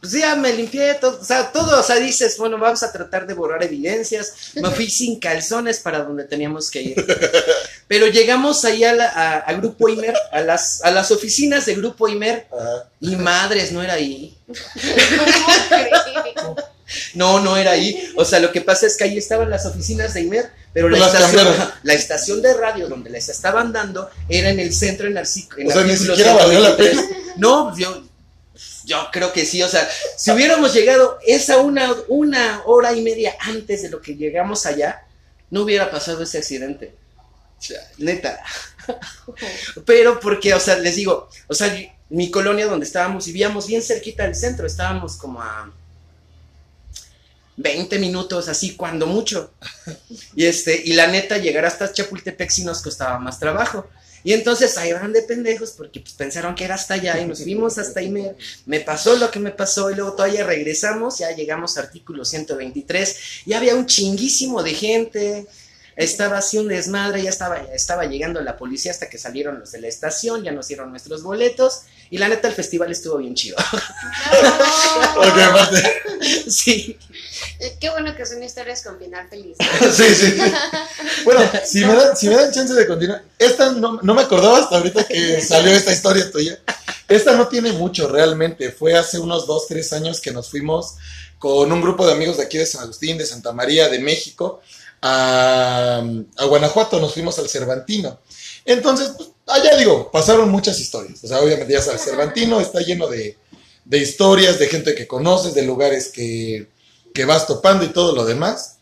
pues 0.00 0.12
ya 0.12 0.34
me 0.36 0.52
limpié 0.52 0.94
todo, 0.94 1.20
o 1.20 1.24
sea, 1.24 1.50
todo, 1.52 1.80
o 1.80 1.82
sea, 1.82 1.96
dices, 1.96 2.38
bueno, 2.38 2.56
vamos 2.58 2.82
a 2.84 2.92
tratar 2.92 3.26
de 3.26 3.34
borrar 3.34 3.62
evidencias, 3.64 4.52
me 4.54 4.70
fui 4.70 4.88
sin 4.90 5.18
calzones 5.20 5.80
para 5.80 6.00
donde 6.04 6.24
teníamos 6.24 6.70
que 6.70 6.82
ir. 6.82 7.06
Pero 7.88 8.06
llegamos 8.06 8.64
ahí 8.64 8.84
a, 8.84 8.92
la- 8.94 9.08
a- 9.10 9.38
a 9.38 9.52
Grupo 9.54 9.88
Imer, 9.88 10.14
a 10.32 10.40
las, 10.40 10.82
a 10.84 10.90
las 10.90 11.10
oficinas 11.10 11.66
de 11.66 11.74
Grupo 11.74 12.06
Imer, 12.08 12.46
Ajá. 12.52 12.88
y 13.00 13.16
madres, 13.16 13.72
no 13.72 13.82
era 13.82 13.94
ahí. 13.94 14.36
¿Cómo? 16.36 16.56
No, 17.14 17.40
no 17.40 17.56
era 17.56 17.72
ahí. 17.72 18.12
O 18.16 18.24
sea, 18.24 18.40
lo 18.40 18.50
que 18.52 18.60
pasa 18.60 18.86
es 18.86 18.96
que 18.96 19.04
ahí 19.04 19.18
estaban 19.18 19.50
las 19.50 19.66
oficinas 19.66 20.14
de 20.14 20.22
Imer, 20.22 20.50
pero 20.72 20.88
la 20.88 20.98
estación, 20.98 21.44
cambiaron. 21.44 21.72
la 21.82 21.92
estación 21.94 22.42
de 22.42 22.54
radio 22.54 22.88
donde 22.88 23.10
les 23.10 23.28
estaban 23.28 23.72
dando 23.72 24.10
era 24.28 24.50
en 24.50 24.58
el 24.60 24.72
centro 24.74 25.06
en 25.06 25.14
Arci- 25.16 25.48
en 25.58 25.68
O 25.68 25.70
sea, 25.70 25.82
ni 25.82 25.90
artículo 25.92 26.16
siquiera 26.16 26.34
valió 26.34 26.60
la 26.60 26.76
123. 26.76 27.36
No, 27.36 27.76
yo, 27.76 28.04
yo 28.84 29.08
creo 29.12 29.32
que 29.32 29.44
sí. 29.46 29.62
O 29.62 29.68
sea, 29.68 29.88
si 30.16 30.30
hubiéramos 30.30 30.72
llegado 30.74 31.18
esa 31.26 31.58
una, 31.58 31.94
una 32.08 32.62
hora 32.66 32.92
y 32.92 33.02
media 33.02 33.34
antes 33.40 33.82
de 33.82 33.90
lo 33.90 34.00
que 34.00 34.16
llegamos 34.16 34.66
allá, 34.66 35.02
no 35.50 35.62
hubiera 35.62 35.90
pasado 35.90 36.22
ese 36.22 36.38
accidente. 36.38 36.94
Neta. 37.98 38.40
Pero 39.84 40.18
porque, 40.20 40.54
o 40.54 40.60
sea, 40.60 40.78
les 40.78 40.96
digo, 40.96 41.28
o 41.48 41.54
sea, 41.54 41.74
mi 42.10 42.30
colonia 42.30 42.66
donde 42.66 42.86
estábamos, 42.86 43.26
vivíamos 43.26 43.66
bien 43.66 43.82
cerquita 43.82 44.22
del 44.24 44.34
centro, 44.34 44.66
estábamos 44.66 45.16
como 45.16 45.42
a 45.42 45.70
20 47.58 47.98
minutos, 47.98 48.48
así, 48.48 48.76
cuando 48.76 49.06
mucho. 49.06 49.52
Y 50.34 50.46
este, 50.46 50.80
y 50.84 50.94
la 50.94 51.08
neta, 51.08 51.38
llegar 51.38 51.66
hasta 51.66 51.92
Chapultepec 51.92 52.50
sí 52.50 52.64
nos 52.64 52.80
costaba 52.82 53.18
más 53.18 53.38
trabajo. 53.38 53.86
Y 54.24 54.32
entonces 54.32 54.76
ahí 54.78 54.92
van 54.92 55.12
de 55.12 55.22
pendejos 55.22 55.72
porque 55.72 56.00
pues, 56.00 56.14
pensaron 56.14 56.54
que 56.54 56.64
era 56.64 56.74
hasta 56.74 56.94
allá 56.94 57.20
y 57.20 57.26
nos 57.26 57.42
fuimos 57.42 57.78
hasta 57.78 58.00
ahí. 58.00 58.10
Me, 58.10 58.34
me 58.66 58.80
pasó 58.80 59.16
lo 59.16 59.30
que 59.30 59.38
me 59.40 59.50
pasó 59.50 59.90
y 59.90 59.94
luego 59.94 60.12
todavía 60.12 60.44
regresamos, 60.44 61.18
ya 61.18 61.30
llegamos 61.32 61.76
a 61.76 61.82
artículo 61.82 62.24
123 62.24 63.16
y 63.46 63.52
había 63.52 63.74
un 63.74 63.86
chinguísimo 63.86 64.62
de 64.62 64.74
gente. 64.74 65.46
Estaba 65.98 66.38
así 66.38 66.58
un 66.58 66.68
desmadre, 66.68 67.24
ya 67.24 67.28
estaba, 67.28 67.56
ya 67.66 67.72
estaba 67.74 68.04
llegando 68.04 68.40
la 68.40 68.56
policía 68.56 68.92
hasta 68.92 69.08
que 69.08 69.18
salieron 69.18 69.58
los 69.58 69.72
de 69.72 69.80
la 69.80 69.88
estación, 69.88 70.44
ya 70.44 70.52
nos 70.52 70.68
dieron 70.68 70.90
nuestros 70.90 71.24
boletos 71.24 71.82
y 72.08 72.18
la 72.18 72.28
neta 72.28 72.46
el 72.46 72.54
festival 72.54 72.92
estuvo 72.92 73.18
bien 73.18 73.34
chido. 73.34 73.56
No. 75.18 76.50
Sí. 76.50 76.96
Eh, 77.58 77.76
Qué 77.80 77.90
bueno 77.90 78.14
que 78.14 78.24
son 78.24 78.42
historias 78.42 78.82
con 78.82 78.98
final 78.98 79.28
feliz. 79.28 79.56
Sí, 79.92 80.14
sí. 80.14 80.36
Bueno, 81.24 81.40
si 81.64 81.84
me, 81.84 81.94
dan, 81.94 82.16
si 82.16 82.28
me 82.28 82.36
dan 82.36 82.52
chance 82.52 82.74
de 82.74 82.86
continuar, 82.86 83.24
esta 83.38 83.72
no, 83.72 83.98
no 84.00 84.14
me 84.14 84.22
acordaba 84.22 84.58
hasta 84.58 84.76
ahorita 84.76 85.04
que 85.04 85.40
salió 85.40 85.72
esta 85.72 85.92
historia 85.92 86.30
tuya. 86.30 86.60
Esta 87.08 87.34
no 87.36 87.48
tiene 87.48 87.72
mucho 87.72 88.08
realmente. 88.08 88.70
Fue 88.70 88.94
hace 88.94 89.18
unos 89.18 89.46
dos, 89.46 89.66
tres 89.66 89.92
años 89.92 90.20
que 90.20 90.30
nos 90.30 90.48
fuimos 90.48 90.94
con 91.38 91.70
un 91.70 91.80
grupo 91.80 92.06
de 92.06 92.12
amigos 92.12 92.36
de 92.36 92.44
aquí 92.44 92.58
de 92.58 92.66
San 92.66 92.82
Agustín, 92.82 93.18
de 93.18 93.26
Santa 93.26 93.52
María, 93.52 93.88
de 93.88 93.98
México, 93.98 94.60
a, 95.02 96.02
Guanajuato. 96.46 97.00
Nos 97.00 97.14
fuimos 97.14 97.38
al 97.38 97.48
Cervantino. 97.48 98.20
Entonces, 98.64 99.12
pues, 99.16 99.30
allá 99.46 99.76
digo, 99.76 100.10
pasaron 100.10 100.50
muchas 100.50 100.78
historias. 100.80 101.22
O 101.24 101.28
sea, 101.28 101.40
obviamente 101.40 101.72
ya 101.72 101.82
sabes, 101.82 102.04
Cervantino 102.04 102.60
está 102.60 102.80
lleno 102.80 103.06
de, 103.08 103.36
de 103.84 103.98
historias, 103.98 104.58
de 104.58 104.68
gente 104.68 104.94
que 104.94 105.06
conoces, 105.06 105.54
de 105.54 105.62
lugares 105.62 106.08
que, 106.08 106.68
que 107.14 107.24
vas 107.24 107.46
topando 107.46 107.84
y 107.84 107.88
todo 107.88 108.14
lo 108.14 108.24
demás, 108.24 108.76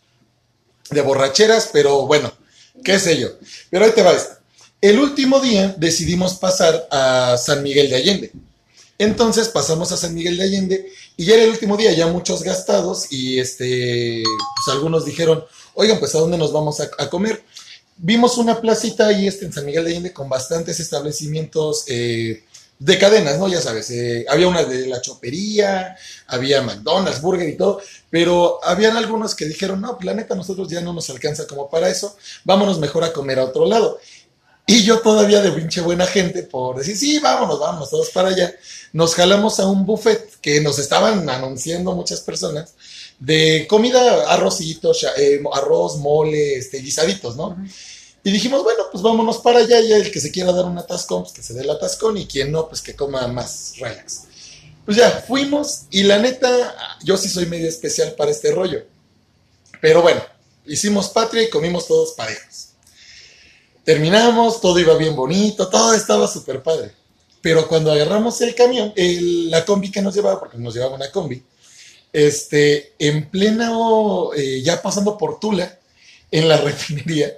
de 0.91 1.01
borracheras, 1.01 1.71
pero 1.73 2.07
bueno, 2.07 2.33
qué 2.85 2.99
sé 2.99 3.19
yo. 3.19 3.29
Pero 3.71 3.85
ahí 3.85 3.93
te 3.93 4.03
va 4.03 4.13
esta. 4.13 4.41
El 4.81 4.99
último 4.99 5.41
día 5.41 5.75
decidimos 5.79 6.35
pasar 6.35 6.87
a 6.91 7.37
San 7.39 7.63
Miguel 7.63 7.89
de 7.89 7.97
Allende. 7.97 8.33
Entonces 8.99 9.49
pasamos 9.49 9.93
a 9.93 9.97
San 9.97 10.15
Miguel 10.15 10.37
de 10.37 10.45
Allende 10.45 10.93
y 11.17 11.25
ya 11.25 11.35
el 11.37 11.51
último 11.51 11.77
día, 11.77 11.93
ya 11.93 12.07
muchos 12.07 12.43
gastados 12.43 13.11
y 13.11 13.39
este, 13.39 14.23
pues 14.25 14.75
algunos 14.75 15.05
dijeron, 15.05 15.45
oigan, 15.77 15.99
pues 15.99 16.15
a 16.15 16.19
dónde 16.19 16.39
nos 16.39 16.53
vamos 16.53 16.81
a, 16.81 17.11
comer. 17.11 17.45
Vimos 17.99 18.37
una 18.39 18.61
placita 18.61 19.07
ahí 19.07 19.27
este, 19.27 19.47
en 19.47 19.53
San 19.53 19.65
Miguel 19.65 19.85
de 19.85 19.91
Allende 19.91 20.13
con 20.13 20.29
bastantes 20.29 20.81
establecimientos 20.81 21.85
eh, 21.89 22.45
de 22.79 22.99
cadenas, 22.99 23.39
¿no? 23.39 23.49
Ya 23.49 23.61
sabes, 23.61 23.91
eh, 23.91 24.27
había 24.29 24.49
una 24.49 24.65
de 24.65 24.87
la 24.87 25.01
chopería, 25.01 25.97
había 26.27 26.63
McDonald's, 26.63 27.23
Burger 27.23 27.49
y 27.49 27.57
todo, 27.57 27.81
pero 28.11 28.59
habían 28.65 28.97
algunos 28.97 29.35
que 29.35 29.47
dijeron, 29.47 29.81
no, 29.81 29.95
pues 29.97 30.07
la 30.07 30.15
neta, 30.15 30.35
nosotros 30.35 30.69
ya 30.69 30.81
no 30.81 30.93
nos 30.93 31.09
alcanza 31.11 31.47
como 31.47 31.71
para 31.71 31.89
eso, 31.89 32.17
vámonos 32.45 32.79
mejor 32.79 33.05
a 33.05 33.13
comer 33.13 33.39
a 33.39 33.45
otro 33.45 33.67
lado. 33.67 33.99
Y 34.67 34.83
yo 34.83 34.99
todavía 34.99 35.43
de 35.43 35.53
pinche 35.53 35.81
buena 35.81 36.07
gente, 36.07 36.43
por 36.43 36.79
decir, 36.79 36.97
sí, 36.97 37.19
vámonos, 37.21 37.61
vámonos 37.61 37.89
todos 37.89 38.11
para 38.11 38.29
allá, 38.29 38.53
nos 38.93 39.15
jalamos 39.15 39.61
a 39.61 39.67
un 39.69 39.87
buffet 39.87 40.41
que 40.41 40.61
nos 40.61 40.79
estaban 40.79 41.29
anunciando 41.31 41.95
muchas 41.95 42.21
personas 42.21 42.75
de 43.19 43.67
comida, 43.69 44.33
arrocito, 44.33 44.93
eh, 45.17 45.41
arroz, 45.53 45.97
mole, 45.97 46.57
este, 46.57 46.79
guisaditos, 46.79 47.37
¿no? 47.37 47.57
Y 48.23 48.33
dijimos, 48.33 48.65
bueno, 48.65 48.85
pues 48.91 49.03
vámonos 49.03 49.39
para 49.39 49.61
allá 49.61 49.81
y 49.81 49.93
el 49.93 50.11
que 50.11 50.21
se 50.21 50.33
quiera 50.33 50.53
dar 50.53 50.65
un 50.65 50.79
atascón, 50.79 51.23
pues 51.23 51.33
que 51.33 51.43
se 51.43 51.55
dé 51.55 51.61
el 51.61 51.71
atascón 51.71 52.17
y 52.19 52.27
quien 52.27 52.51
no, 52.51 52.69
pues 52.69 52.83
que 52.83 52.97
coma 52.97 53.27
más 53.29 53.75
relax. 53.79 54.23
Pues 54.85 54.97
ya, 54.97 55.25
fuimos 55.27 55.83
y 55.91 56.03
la 56.03 56.19
neta, 56.19 56.99
yo 57.05 57.17
sí 57.17 57.29
soy 57.29 57.47
medio 57.47 57.69
especial 57.69 58.15
para 58.15 58.31
este 58.31 58.51
rollo. 58.51 58.85
Pero 59.81 60.03
bueno, 60.03 60.23
hicimos 60.67 61.09
patria 61.09 61.43
y 61.45 61.51
comimos 61.51 61.87
todos 61.87 62.13
parejos. 62.13 62.71
Terminamos, 63.85 64.61
todo 64.61 64.79
iba 64.81 64.97
bien 64.97 65.15
bonito, 65.15 65.69
todo 65.69 65.95
estaba 65.95 66.27
súper 66.27 66.63
padre. 66.63 66.93
Pero 67.41 67.69
cuando 67.69 67.93
agarramos 67.93 68.41
el 68.41 68.55
camión, 68.57 68.93
el, 68.97 69.51
la 69.51 69.65
combi 69.65 69.93
que 69.93 70.03
nos 70.03 70.15
llevaba, 70.15 70.41
porque 70.41 70.59
nos 70.59 70.75
llevaba 70.75 70.97
una 70.97 71.13
combi, 71.13 71.45
este, 72.17 72.95
en 72.99 73.29
pleno, 73.29 74.31
eh, 74.35 74.63
ya 74.63 74.81
pasando 74.81 75.19
por 75.19 75.39
Tula, 75.39 75.79
en 76.31 76.49
la 76.49 76.57
refinería, 76.63 77.31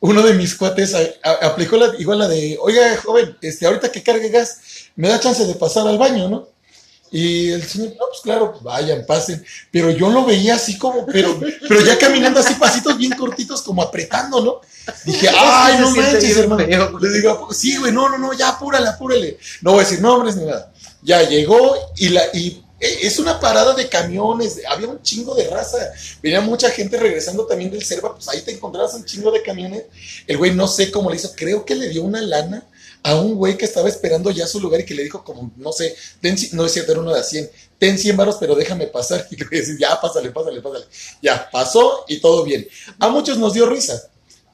uno 0.00 0.22
de 0.22 0.34
mis 0.34 0.56
cuates 0.56 0.92
a, 0.92 0.98
a, 1.22 1.46
aplicó 1.46 1.76
la, 1.76 1.92
igual 2.00 2.18
la 2.18 2.26
de, 2.26 2.58
oiga, 2.60 2.96
joven, 2.96 3.36
este, 3.40 3.66
ahorita 3.66 3.92
que 3.92 4.02
cargue 4.02 4.28
gas, 4.28 4.58
me 4.96 5.08
da 5.08 5.20
chance 5.20 5.44
de 5.46 5.54
pasar 5.54 5.86
al 5.86 5.98
baño, 5.98 6.28
¿no? 6.28 6.48
Y 7.12 7.50
el 7.50 7.62
señor, 7.62 7.90
no, 7.90 8.06
pues 8.08 8.20
claro, 8.22 8.50
pues 8.50 8.62
vayan, 8.64 9.06
pasen. 9.06 9.42
Pero 9.70 9.90
yo 9.90 10.10
lo 10.10 10.26
veía 10.26 10.56
así 10.56 10.76
como, 10.76 11.06
pero, 11.06 11.40
pero 11.66 11.80
ya 11.80 11.96
caminando 11.96 12.40
así, 12.40 12.54
pasitos 12.54 12.98
bien 12.98 13.12
cortitos, 13.12 13.62
como 13.62 13.82
apretando, 13.82 14.44
¿no? 14.44 14.60
Dije, 15.04 15.28
ay, 15.34 15.78
no 15.80 15.90
manches, 15.92 16.36
hermano. 16.36 16.98
Le 16.98 17.08
digo, 17.10 17.48
sí, 17.52 17.78
güey, 17.78 17.92
no, 17.92 18.10
no, 18.10 18.18
no, 18.18 18.34
ya 18.34 18.48
apúrale, 18.50 18.88
apúrale. 18.88 19.38
No 19.62 19.70
voy 19.70 19.80
a 19.80 19.84
decir 19.84 20.02
nombres 20.02 20.36
ni 20.36 20.44
nada. 20.44 20.70
Ya 21.00 21.22
llegó 21.22 21.76
y 21.96 22.10
la, 22.10 22.22
y 22.34 22.62
es 22.80 23.18
una 23.18 23.40
parada 23.40 23.74
de 23.74 23.88
camiones, 23.88 24.60
había 24.68 24.88
un 24.88 25.02
chingo 25.02 25.34
de 25.34 25.48
raza, 25.48 25.78
venía 26.22 26.40
mucha 26.40 26.70
gente 26.70 26.96
regresando 26.96 27.44
también 27.46 27.70
del 27.70 27.84
Cerva, 27.84 28.14
pues 28.14 28.28
ahí 28.28 28.42
te 28.42 28.52
encontrabas 28.52 28.94
un 28.94 29.04
chingo 29.04 29.30
de 29.32 29.42
camiones. 29.42 29.84
El 30.26 30.36
güey 30.36 30.54
no 30.54 30.68
sé 30.68 30.90
cómo 30.90 31.10
le 31.10 31.16
hizo, 31.16 31.32
creo 31.34 31.64
que 31.64 31.74
le 31.74 31.88
dio 31.88 32.04
una 32.04 32.20
lana 32.20 32.64
a 33.02 33.16
un 33.16 33.34
güey 33.34 33.56
que 33.56 33.64
estaba 33.64 33.88
esperando 33.88 34.30
ya 34.30 34.46
su 34.46 34.60
lugar 34.60 34.80
y 34.80 34.84
que 34.84 34.94
le 34.94 35.02
dijo 35.02 35.24
como, 35.24 35.50
no 35.56 35.72
sé, 35.72 35.94
ten, 36.20 36.36
no 36.52 36.66
es 36.66 36.72
cierto, 36.72 36.98
uno 37.00 37.12
de 37.12 37.20
a 37.20 37.22
100, 37.22 37.50
ten 37.78 37.98
100 37.98 38.16
varos, 38.16 38.36
pero 38.38 38.54
déjame 38.54 38.86
pasar. 38.86 39.26
Y 39.30 39.36
le 39.36 39.44
voy 39.44 39.78
ya, 39.78 40.00
pásale, 40.00 40.30
pásale, 40.30 40.60
pásale. 40.60 40.84
Ya, 41.22 41.48
pasó 41.50 42.04
y 42.08 42.20
todo 42.20 42.44
bien. 42.44 42.68
A 42.98 43.08
muchos 43.08 43.38
nos 43.38 43.54
dio 43.54 43.68
risa, 43.68 44.02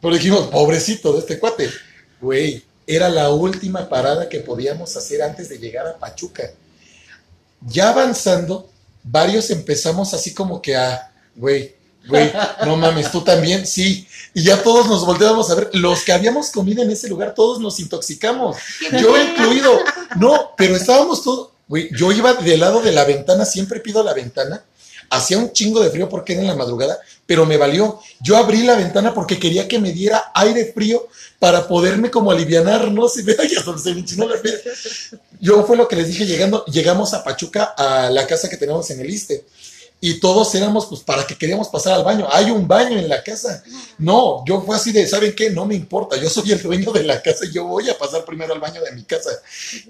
pero 0.00 0.14
dijimos, 0.14 0.48
pobrecito 0.48 1.12
de 1.12 1.20
este 1.20 1.38
cuate. 1.38 1.70
Güey, 2.20 2.62
era 2.86 3.08
la 3.08 3.30
última 3.30 3.88
parada 3.88 4.28
que 4.28 4.40
podíamos 4.40 4.96
hacer 4.96 5.22
antes 5.22 5.48
de 5.48 5.58
llegar 5.58 5.86
a 5.86 5.98
Pachuca. 5.98 6.50
Ya 7.66 7.90
avanzando, 7.90 8.70
varios 9.02 9.50
empezamos 9.50 10.14
así 10.14 10.34
como 10.34 10.60
que 10.60 10.76
a, 10.76 11.12
güey, 11.34 11.74
güey, 12.08 12.32
no 12.64 12.76
mames, 12.76 13.10
tú 13.10 13.22
también, 13.22 13.66
sí. 13.66 14.06
Y 14.34 14.42
ya 14.42 14.62
todos 14.62 14.86
nos 14.86 15.06
volteamos 15.06 15.50
a 15.50 15.54
ver. 15.54 15.70
Los 15.72 16.02
que 16.02 16.12
habíamos 16.12 16.50
comido 16.50 16.82
en 16.82 16.90
ese 16.90 17.08
lugar, 17.08 17.34
todos 17.34 17.60
nos 17.60 17.80
intoxicamos. 17.80 18.56
Yo 19.00 19.16
incluido. 19.22 19.78
No, 20.16 20.52
pero 20.56 20.76
estábamos 20.76 21.22
todos. 21.22 21.50
Güey, 21.66 21.88
yo 21.96 22.12
iba 22.12 22.34
del 22.34 22.60
lado 22.60 22.82
de 22.82 22.92
la 22.92 23.04
ventana, 23.04 23.44
siempre 23.44 23.80
pido 23.80 24.02
la 24.02 24.12
ventana. 24.12 24.62
Hacía 25.10 25.38
un 25.38 25.52
chingo 25.52 25.80
de 25.80 25.90
frío 25.90 26.08
porque 26.08 26.32
era 26.32 26.42
en 26.42 26.48
la 26.48 26.54
madrugada, 26.54 26.98
pero 27.26 27.46
me 27.46 27.56
valió. 27.56 28.00
Yo 28.20 28.36
abrí 28.36 28.62
la 28.62 28.76
ventana 28.76 29.14
porque 29.14 29.38
quería 29.38 29.68
que 29.68 29.78
me 29.78 29.92
diera 29.92 30.32
aire 30.34 30.72
frío 30.74 31.08
para 31.38 31.68
poderme 31.68 32.10
como 32.10 32.30
alivianar, 32.30 32.90
no 32.90 33.08
sé, 33.08 33.24
ya 33.26 33.62
se 33.78 33.94
me 33.94 34.26
la 34.26 34.40
piel. 34.40 34.60
Yo 35.40 35.64
fue 35.64 35.76
lo 35.76 35.88
que 35.88 35.96
les 35.96 36.08
dije 36.08 36.26
llegando, 36.26 36.64
llegamos 36.66 37.14
a 37.14 37.22
Pachuca, 37.22 37.74
a 37.76 38.10
la 38.10 38.26
casa 38.26 38.48
que 38.48 38.56
tenemos 38.56 38.90
en 38.90 39.00
el 39.00 39.10
Iste 39.10 39.44
y 40.04 40.20
todos 40.20 40.54
éramos 40.54 40.84
pues 40.84 41.00
para 41.00 41.26
que 41.26 41.34
queríamos 41.34 41.68
pasar 41.68 41.94
al 41.94 42.04
baño. 42.04 42.28
Hay 42.30 42.50
un 42.50 42.68
baño 42.68 42.98
en 42.98 43.08
la 43.08 43.22
casa. 43.22 43.64
No, 43.96 44.44
yo 44.46 44.60
fue 44.60 44.76
así 44.76 44.92
de, 44.92 45.06
¿saben 45.06 45.34
qué? 45.34 45.48
No 45.48 45.64
me 45.64 45.74
importa, 45.74 46.18
yo 46.18 46.28
soy 46.28 46.52
el 46.52 46.60
dueño 46.60 46.92
de 46.92 47.04
la 47.04 47.22
casa 47.22 47.46
y 47.46 47.52
yo 47.52 47.64
voy 47.64 47.88
a 47.88 47.96
pasar 47.96 48.22
primero 48.26 48.52
al 48.52 48.60
baño 48.60 48.82
de 48.82 48.92
mi 48.92 49.04
casa. 49.04 49.30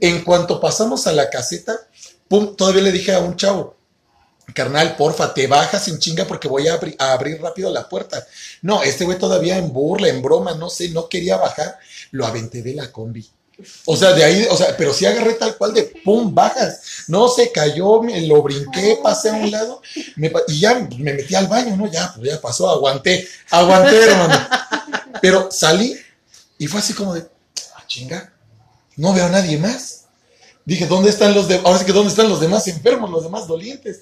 En 0.00 0.23
cuanto 0.23 0.61
pasamos 0.61 1.09
a 1.09 1.12
la 1.12 1.28
caseta, 1.28 1.76
pum, 2.28 2.54
todavía 2.54 2.83
le 2.83 2.92
dije 2.92 3.12
a 3.12 3.18
un 3.18 3.37
chavo, 3.37 3.75
carnal, 4.53 4.97
porfa, 4.97 5.33
te 5.33 5.47
bajas 5.47 5.89
en 5.89 5.99
chinga 5.99 6.27
porque 6.27 6.49
voy 6.49 6.69
a, 6.69 6.75
abri 6.75 6.95
a 6.99 7.13
abrir 7.13 7.41
rápido 7.41 7.71
la 7.71 7.89
puerta. 7.89 8.27
No, 8.63 8.83
este 8.83 9.05
güey 9.05 9.19
todavía 9.19 9.57
en 9.57 9.73
burla, 9.73 10.09
en 10.09 10.23
broma, 10.23 10.55
no 10.55 10.69
sé, 10.69 10.91
no 10.91 11.09
quería 11.09 11.37
bajar, 11.37 11.79
lo 12.11 12.27
aventé 12.27 12.63
de 12.63 12.75
la 12.75 12.93
combi. 12.93 13.29
O 13.85 13.97
sea, 13.97 14.13
de 14.13 14.25
ahí, 14.25 14.47
o 14.51 14.57
sea, 14.57 14.77
pero 14.77 14.93
sí 14.93 15.07
agarré 15.07 15.35
tal 15.35 15.57
cual 15.57 15.73
de 15.73 15.85
pum, 16.05 16.35
bajas. 16.35 17.05
No 17.07 17.29
se 17.29 17.53
cayó, 17.53 18.03
me 18.03 18.21
lo 18.27 18.43
brinqué, 18.43 18.99
pasé 19.03 19.31
a 19.31 19.35
un 19.35 19.51
lado 19.51 19.81
y 20.49 20.61
ya 20.61 20.75
me 20.99 21.13
metí 21.13 21.35
al 21.35 21.47
baño, 21.47 21.77
¿no? 21.77 21.91
Ya, 21.91 22.13
pues 22.15 22.31
ya 22.31 22.41
pasó, 22.41 22.69
aguanté, 22.69 23.27
aguanté, 23.51 24.05
hermano. 24.05 24.49
Pero 25.23 25.51
salí 25.51 25.97
y 26.59 26.67
fue 26.67 26.81
así 26.81 26.95
como 26.95 27.15
de, 27.15 27.27
ah, 27.77 27.85
chinga, 27.87 28.33
no 28.97 29.13
veo 29.13 29.27
a 29.27 29.31
nadie 29.31 29.57
más. 29.57 30.05
Dije, 30.65 30.87
¿dónde 30.87 31.11
están 31.11 31.35
los 31.35 31.47
demás? 31.47 31.67
Ahora 31.67 31.79
sí 31.79 31.85
que, 31.85 31.93
¿dónde 31.93 32.11
están 32.11 32.29
los 32.29 32.41
demás 32.41 32.67
enfermos, 32.69 33.11
los 33.11 33.23
demás 33.23 33.47
dolientes? 33.47 34.01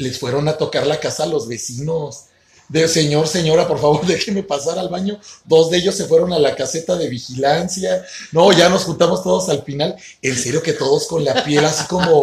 Les 0.00 0.18
fueron 0.18 0.48
a 0.48 0.56
tocar 0.56 0.86
la 0.86 0.98
casa 0.98 1.24
a 1.24 1.26
los 1.26 1.46
vecinos 1.46 2.24
de 2.70 2.86
señor, 2.86 3.26
señora, 3.26 3.66
por 3.66 3.80
favor, 3.80 4.06
déjeme 4.06 4.44
pasar 4.44 4.78
al 4.78 4.88
baño. 4.88 5.18
Dos 5.44 5.70
de 5.70 5.78
ellos 5.78 5.96
se 5.96 6.04
fueron 6.04 6.32
a 6.32 6.38
la 6.38 6.54
caseta 6.54 6.96
de 6.96 7.08
vigilancia. 7.08 8.04
No, 8.30 8.52
ya 8.52 8.68
nos 8.68 8.84
juntamos 8.84 9.24
todos 9.24 9.48
al 9.48 9.64
final. 9.64 9.96
En 10.22 10.36
serio 10.38 10.62
que 10.62 10.72
todos 10.72 11.08
con 11.08 11.24
la 11.24 11.42
piel 11.42 11.64
así 11.64 11.84
como 11.88 12.22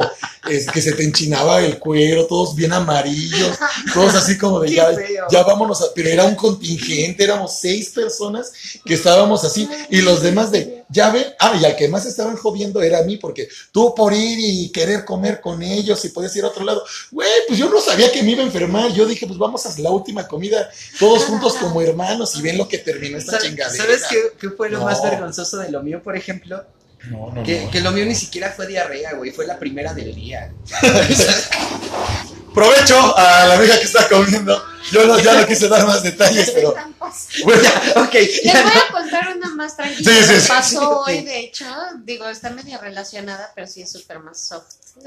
es, 0.50 0.68
que 0.68 0.82
se 0.82 0.94
te 0.94 1.04
enchinaba 1.04 1.62
el 1.62 1.80
cuero, 1.80 2.28
todos 2.28 2.56
bien 2.56 2.72
amarillos, 2.72 3.58
todos 3.94 4.16
así 4.16 4.38
como 4.38 4.62
de 4.62 4.74
ya, 4.74 4.90
ya 5.30 5.44
vámonos. 5.44 5.82
A, 5.82 5.88
pero 5.94 6.10
era 6.10 6.24
un 6.24 6.36
contingente, 6.36 7.26
éramos 7.26 7.60
seis 7.60 7.90
personas 7.90 8.54
que 8.86 8.94
estábamos 8.94 9.44
así 9.44 9.68
y 9.90 10.02
los 10.02 10.24
demás 10.24 10.50
de, 10.50 10.77
ya 10.90 11.12
ven, 11.12 11.26
ah, 11.40 11.58
y 11.60 11.66
al 11.66 11.76
que 11.76 11.88
más 11.88 12.06
estaban 12.06 12.38
jodiendo 12.38 12.82
era 12.82 13.00
a 13.00 13.04
mí 13.04 13.18
porque 13.18 13.48
tú 13.72 13.94
por 13.94 14.14
ir 14.14 14.38
y 14.40 14.70
querer 14.72 15.04
comer 15.06 15.42
con 15.42 15.62
ellos 15.62 16.04
y 16.06 16.10
podías 16.10 16.36
ir 16.36 16.44
a 16.44 16.48
otro 16.48 16.64
lado. 16.64 16.84
Güey, 17.12 17.30
pues 17.48 17.60
yo 17.60 17.70
no 17.70 17.82
sabía 17.82 18.12
que 18.12 18.24
me 18.24 18.32
iba 18.32 18.42
a 18.42 18.46
enfermar. 18.46 18.92
Yo 18.94 19.06
dije, 19.06 19.28
pues 19.28 19.38
vamos 19.38 19.66
a 19.66 19.82
la 19.82 19.92
última 19.92 20.28
comida 20.28 20.70
todos 21.00 21.26
juntos 21.26 21.56
como 21.56 21.82
hermanos 21.82 22.36
y 22.38 22.42
ven 22.42 22.58
lo 22.58 22.68
que 22.68 22.78
terminó 22.78 23.18
esta 23.18 23.38
chingadera. 23.40 23.84
¿Sabes 23.84 24.04
qué, 24.10 24.18
qué 24.40 24.50
fue 24.50 24.70
lo 24.70 24.80
no. 24.80 24.86
más 24.86 25.02
vergonzoso 25.04 25.58
de 25.58 25.72
lo 25.72 25.84
mío, 25.84 26.02
por 26.02 26.16
ejemplo? 26.16 26.64
No, 27.12 27.32
no, 27.32 27.44
que, 27.44 27.66
no. 27.66 27.72
que, 27.72 27.82
lo 27.82 27.92
mío 27.92 28.06
ni 28.06 28.16
siquiera 28.16 28.52
fue 28.52 28.66
diarrea, 28.68 29.14
güey, 29.14 29.32
fue 29.32 29.46
la 29.46 29.60
primera 29.60 29.94
del 29.94 30.16
día. 30.16 30.52
Provecho 32.58 33.16
a 33.16 33.46
la 33.46 33.54
amiga 33.54 33.78
que 33.78 33.86
está 33.86 34.10
comiendo. 34.10 34.66
Yo 34.92 35.06
no, 35.06 35.20
ya 35.20 35.40
no 35.40 35.46
quise 35.46 35.68
dar 35.68 35.86
más 35.86 36.02
detalles, 36.02 36.50
pero. 36.50 36.74
Bueno, 37.44 37.62
ya, 37.62 38.02
ok. 38.02 38.14
Les 38.14 38.44
ya 38.44 38.64
voy 38.64 38.74
no. 38.74 38.82
a 38.82 38.92
contar 38.92 39.38
una 39.38 39.50
más 39.50 39.78
tranquila 39.78 40.12
Sí, 40.12 40.24
sí, 40.24 40.34
que 40.34 40.40
sí. 40.42 40.48
pasó 40.48 41.02
hoy, 41.02 41.22
de 41.24 41.40
hecho. 41.40 41.66
Digo, 42.04 42.28
está 42.28 42.50
medio 42.50 42.80
relacionada, 42.82 43.52
pero 43.54 43.68
sí 43.68 43.84
es 43.84 43.92
súper 43.92 44.20
más 44.20 44.40
soft. 44.42 44.74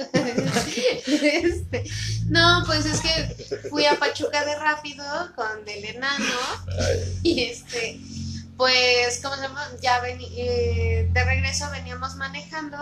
Este, 1.07 1.85
no, 2.27 2.63
pues 2.67 2.87
es 2.87 3.01
que 3.01 3.59
fui 3.69 3.85
a 3.85 3.99
Pachuca 3.99 4.45
de 4.45 4.55
rápido 4.57 5.05
con 5.35 5.69
el 5.69 5.85
enano 5.85 6.37
y 7.25 7.43
este, 7.43 8.01
pues, 8.57 9.19
¿cómo 9.23 9.35
se 9.35 9.43
llama? 9.43 9.69
Ya 9.83 9.99
vení, 10.01 10.33
eh, 10.39 11.09
de 11.13 11.25
regreso 11.25 11.69
veníamos 11.73 12.15
manejando 12.15 12.79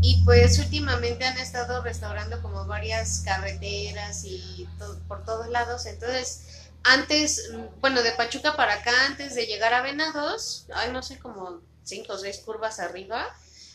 y 0.00 0.22
pues 0.24 0.58
últimamente 0.58 1.24
han 1.24 1.38
estado 1.38 1.82
restaurando 1.82 2.40
como 2.42 2.66
varias 2.66 3.22
carreteras 3.24 4.24
y 4.24 4.68
por 5.08 5.24
todos 5.24 5.48
lados, 5.48 5.86
entonces 5.86 6.70
antes, 6.82 7.50
bueno, 7.80 8.02
de 8.02 8.12
Pachuca 8.12 8.56
para 8.56 8.74
acá, 8.74 8.92
antes 9.06 9.34
de 9.34 9.46
llegar 9.46 9.74
a 9.74 9.82
Venados, 9.82 10.66
ay, 10.74 10.90
no 10.92 11.02
sé, 11.02 11.18
como 11.18 11.60
cinco 11.84 12.14
o 12.14 12.18
seis 12.18 12.38
curvas 12.38 12.80
arriba, 12.80 13.26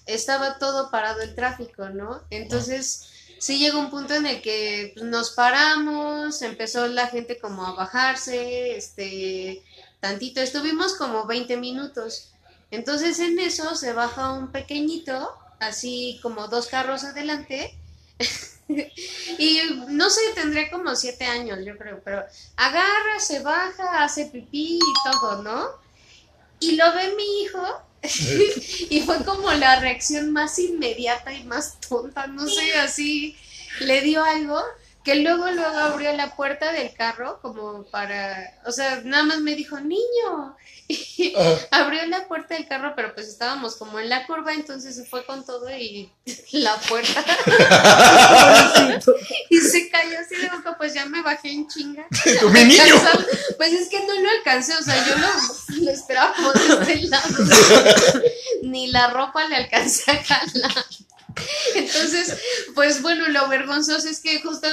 estaba 0.06 0.58
todo 0.58 0.90
parado 0.90 1.22
el 1.22 1.36
tráfico, 1.36 1.90
¿no? 1.90 2.24
Entonces, 2.32 3.10
sí 3.40 3.60
llegó 3.60 3.80
un 3.80 3.92
punto 3.92 4.16
en 4.16 4.26
el 4.26 4.42
que 4.42 4.92
pues, 4.96 5.06
nos 5.06 5.32
paramos, 5.32 6.42
empezó 6.42 6.88
la 6.88 7.08
gente 7.08 7.38
como 7.40 7.66
a 7.66 7.74
bajarse, 7.74 8.76
este, 8.76 9.64
tantito, 10.00 10.42
estuvimos 10.42 10.96
como 10.96 11.26
20 11.26 11.58
minutos. 11.58 12.32
Entonces 12.72 13.20
en 13.20 13.40
eso 13.40 13.76
se 13.76 13.94
baja 13.94 14.34
un 14.34 14.52
pequeñito, 14.52 15.38
así 15.60 16.20
como 16.22 16.48
dos 16.48 16.68
carros 16.68 17.04
adelante. 17.04 17.78
y 18.68 19.60
no 19.90 20.10
sé, 20.10 20.22
tendría 20.34 20.70
como 20.72 20.96
siete 20.96 21.26
años, 21.26 21.60
yo 21.66 21.78
creo, 21.78 22.02
pero 22.04 22.24
agarra, 22.56 23.20
se 23.20 23.40
baja, 23.40 24.04
hace 24.04 24.26
pipí 24.26 24.80
y 24.80 25.12
todo, 25.12 25.44
¿no? 25.44 25.68
Y 26.60 26.76
lo 26.76 26.94
ve 26.94 27.16
mi 27.16 27.44
hijo 27.44 27.82
y 28.90 29.02
fue 29.02 29.24
como 29.24 29.52
la 29.52 29.80
reacción 29.80 30.32
más 30.32 30.58
inmediata 30.60 31.34
y 31.34 31.44
más 31.44 31.80
tonta, 31.80 32.28
no 32.28 32.48
sé, 32.48 32.74
así 32.76 33.38
le 33.82 34.02
dio 34.02 34.24
algo 34.24 34.62
que 35.06 35.16
luego 35.16 35.50
luego 35.52 35.78
abrió 35.78 36.12
la 36.14 36.36
puerta 36.36 36.72
del 36.72 36.92
carro 36.94 37.40
como 37.40 37.84
para, 37.92 38.60
o 38.66 38.72
sea, 38.72 39.02
nada 39.06 39.24
más 39.24 39.40
me 39.40 39.56
dijo, 39.56 39.80
"Niño." 39.80 40.58
Y 40.88 41.34
abrió 41.72 42.06
la 42.06 42.28
puerta 42.28 42.54
del 42.54 42.68
carro, 42.68 42.94
pero 42.96 43.16
pues 43.16 43.28
estábamos 43.28 43.76
como 43.76 44.00
en 44.00 44.08
la 44.10 44.28
curva, 44.28 44.54
entonces 44.54 44.96
se 44.96 45.06
fue 45.06 45.26
con 45.26 45.44
todo 45.44 45.68
y 45.76 46.12
la 46.52 46.76
puerta. 46.76 47.26
y 49.50 49.58
se 49.58 49.90
cayó 49.90 50.20
así 50.20 50.36
de 50.36 50.50
boca, 50.50 50.76
pues 50.78 50.94
ya 50.94 51.06
me 51.06 51.24
bajé 51.24 51.52
en 51.52 51.68
chinga. 51.68 52.06
¡Mi 52.52 52.66
niño! 52.66 52.96
Pues 53.58 53.74
es 53.74 53.90
que 53.90 54.06
no 54.06 54.14
lo 54.14 54.30
alcancé, 54.30 54.76
o 54.76 54.82
sea, 54.84 54.96
yo 55.08 55.16
lo, 55.18 55.86
lo 55.86 55.92
esperaba 55.92 56.34
por 56.36 56.56
este 56.56 57.08
lado. 57.08 57.30
Ni 58.62 58.88
la 58.88 59.08
ropa 59.08 59.48
le 59.48 59.56
alcancé 59.56 60.12
a 60.12 60.24
jalar. 60.24 60.86
Entonces, 61.76 62.38
pues 62.74 63.02
bueno, 63.02 63.28
lo 63.30 63.48
vergonzoso 63.48 64.08
es 64.08 64.20
que 64.20 64.42
justo 64.42 64.68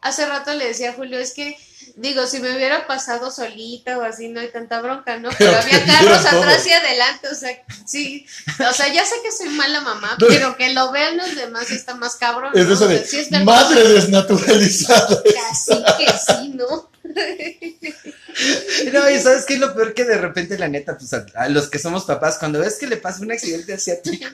hace 0.00 0.26
rato 0.26 0.52
le 0.54 0.68
decía 0.68 0.90
a 0.90 0.94
Julio, 0.94 1.18
es 1.18 1.32
que 1.32 1.56
digo, 1.96 2.26
si 2.26 2.40
me 2.40 2.54
hubiera 2.54 2.86
pasado 2.86 3.30
solita 3.30 3.98
o 3.98 4.02
así, 4.02 4.28
no 4.28 4.40
hay 4.40 4.48
tanta 4.48 4.80
bronca, 4.80 5.18
¿no? 5.18 5.30
Pero, 5.38 5.52
Pero 5.52 5.62
había 5.62 5.84
carros 5.84 6.24
todo. 6.24 6.42
atrás 6.42 6.66
y 6.66 6.72
adelante, 6.72 7.28
o 7.28 7.34
sea, 7.34 7.50
sí, 7.86 8.26
o 8.68 8.72
sea, 8.72 8.92
ya 8.92 9.04
sé 9.04 9.16
que 9.22 9.32
soy 9.32 9.48
mala 9.50 9.80
mamá, 9.80 10.16
pero 10.18 10.56
que 10.56 10.72
lo 10.72 10.92
vean 10.92 11.16
los 11.16 11.34
demás 11.34 11.70
está 11.70 11.94
más 11.94 12.16
cabrón. 12.16 12.52
Es 12.54 12.62
de 12.62 12.68
¿no? 12.68 12.74
eso 12.74 12.84
O 12.84 12.88
sea, 12.88 12.98
de 12.98 13.06
sí 13.06 13.18
es 13.18 13.30
madre 13.44 13.88
desnaturalizada. 13.88 15.22
Casi 15.22 15.82
que 15.98 16.12
sí, 16.12 16.48
¿no? 16.54 16.90
No, 18.92 19.10
y 19.10 19.18
sabes 19.18 19.44
qué 19.46 19.54
es 19.54 19.60
lo 19.60 19.74
peor 19.74 19.94
que 19.94 20.04
de 20.04 20.18
repente, 20.18 20.58
la 20.58 20.68
neta, 20.68 20.98
pues 20.98 21.12
a, 21.14 21.24
a 21.36 21.48
los 21.48 21.68
que 21.70 21.78
somos 21.78 22.04
papás, 22.04 22.36
cuando 22.38 22.60
ves 22.60 22.76
que 22.76 22.86
le 22.86 22.98
pasa 22.98 23.22
un 23.22 23.32
accidente 23.32 23.72
así 23.72 23.90
a 23.90 24.02
tu 24.02 24.10
hijo, 24.12 24.28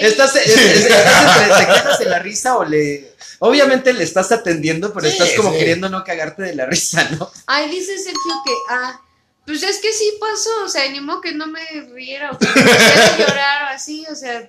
estás, 0.00 0.36
es- 0.36 0.46
es- 0.46 0.86
estás 0.86 1.40
entre- 1.40 1.56
te 1.58 1.66
quedas 1.66 2.00
en 2.00 2.10
la 2.10 2.18
risa 2.20 2.56
o 2.56 2.64
le. 2.64 3.12
Obviamente 3.40 3.92
le 3.92 4.04
estás 4.04 4.30
atendiendo, 4.32 4.92
pero 4.94 5.06
Sí, 5.06 5.12
estás 5.12 5.30
como 5.36 5.52
sí. 5.52 5.58
queriendo 5.58 5.88
no 5.88 6.04
cagarte 6.04 6.42
de 6.42 6.54
la 6.54 6.66
risa, 6.66 7.06
¿no? 7.18 7.30
Ay, 7.46 7.68
dice 7.70 7.98
Sergio 7.98 8.32
que, 8.44 8.52
ah, 8.70 9.00
pues 9.44 9.62
es 9.62 9.78
que 9.78 9.92
sí 9.92 10.12
pasó, 10.20 10.64
o 10.64 10.68
sea, 10.68 10.88
ni 10.90 11.00
modo 11.00 11.20
que 11.20 11.32
no 11.32 11.46
me 11.48 11.60
riera 11.92 12.30
o 12.32 12.38
que 12.38 12.46
me 12.54 13.18
llorar 13.18 13.64
o 13.64 13.74
así, 13.74 14.06
o 14.10 14.14
sea. 14.14 14.48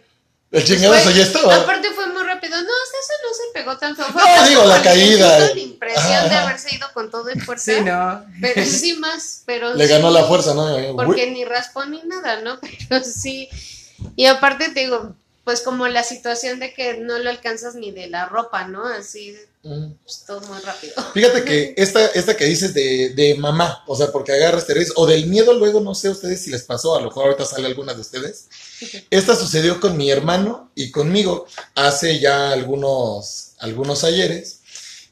El 0.58 1.14
ya 1.16 1.24
estaba. 1.24 1.56
Aparte 1.56 1.90
fue 1.92 2.08
muy 2.08 2.24
rápido, 2.24 2.58
no, 2.58 2.68
eso 2.68 3.14
no 3.24 3.34
se 3.34 3.54
pegó 3.54 3.78
tan 3.78 3.96
feo. 3.96 4.06
Fue 4.06 4.22
No, 4.22 4.38
más 4.38 4.50
digo, 4.50 4.66
la 4.66 4.78
el 4.78 4.84
caída. 4.84 5.40
La 5.40 5.60
impresión 5.60 6.30
de 6.30 6.36
haberse 6.36 6.76
ido 6.76 6.88
con 6.94 7.12
todo 7.12 7.30
en 7.30 7.40
fuerza. 7.42 7.74
Sí, 7.74 7.82
no. 7.82 8.26
Pero 8.42 8.66
sí 8.66 8.94
más, 8.94 9.44
pero 9.46 9.74
Le 9.74 9.86
sí, 9.86 9.94
ganó 9.94 10.10
la 10.10 10.24
fuerza, 10.24 10.54
¿no? 10.54 10.96
Porque 10.96 11.30
ni 11.30 11.46
raspó 11.46 11.86
ni 11.86 12.02
nada, 12.04 12.42
¿no? 12.42 12.60
Pero 12.90 13.04
sí. 13.04 13.50
Y 14.16 14.26
aparte 14.26 14.70
te 14.70 14.82
digo, 14.82 15.16
pues 15.44 15.62
como 15.62 15.88
la 15.88 16.04
situación 16.04 16.60
de 16.60 16.74
que 16.74 16.98
no 16.98 17.20
lo 17.20 17.30
alcanzas 17.30 17.76
ni 17.76 17.92
de 17.92 18.08
la 18.08 18.26
ropa, 18.26 18.68
¿no? 18.68 18.86
Así. 18.86 19.38
Pues 20.04 20.24
todo 20.26 20.42
muy 20.42 20.60
rápido. 20.60 20.94
Fíjate 21.14 21.44
que 21.44 21.74
esta, 21.78 22.06
esta 22.08 22.36
que 22.36 22.46
dices 22.46 22.74
de, 22.74 23.10
de 23.10 23.36
mamá, 23.36 23.84
o 23.88 23.96
sea, 23.96 24.12
porque 24.12 24.32
agarras, 24.32 24.66
te 24.66 24.74
o 24.96 25.06
del 25.06 25.28
miedo 25.28 25.54
luego, 25.54 25.80
no 25.80 25.96
sé 25.96 26.10
ustedes 26.10 26.42
si 26.42 26.52
les 26.52 26.64
pasó, 26.64 26.96
a 26.96 27.02
lo 27.02 27.08
mejor 27.08 27.26
ahorita 27.26 27.46
sale 27.46 27.68
alguna 27.68 27.94
de 27.94 28.02
ustedes. 28.02 28.46
Esta 29.10 29.36
sucedió 29.36 29.80
con 29.80 29.98
mi 29.98 30.10
hermano 30.10 30.72
y 30.76 30.92
conmigo 30.92 31.46
hace 31.76 32.20
ya 32.20 32.52
algunos, 32.52 33.54
algunos 33.60 34.04
ayeres. 34.04 34.60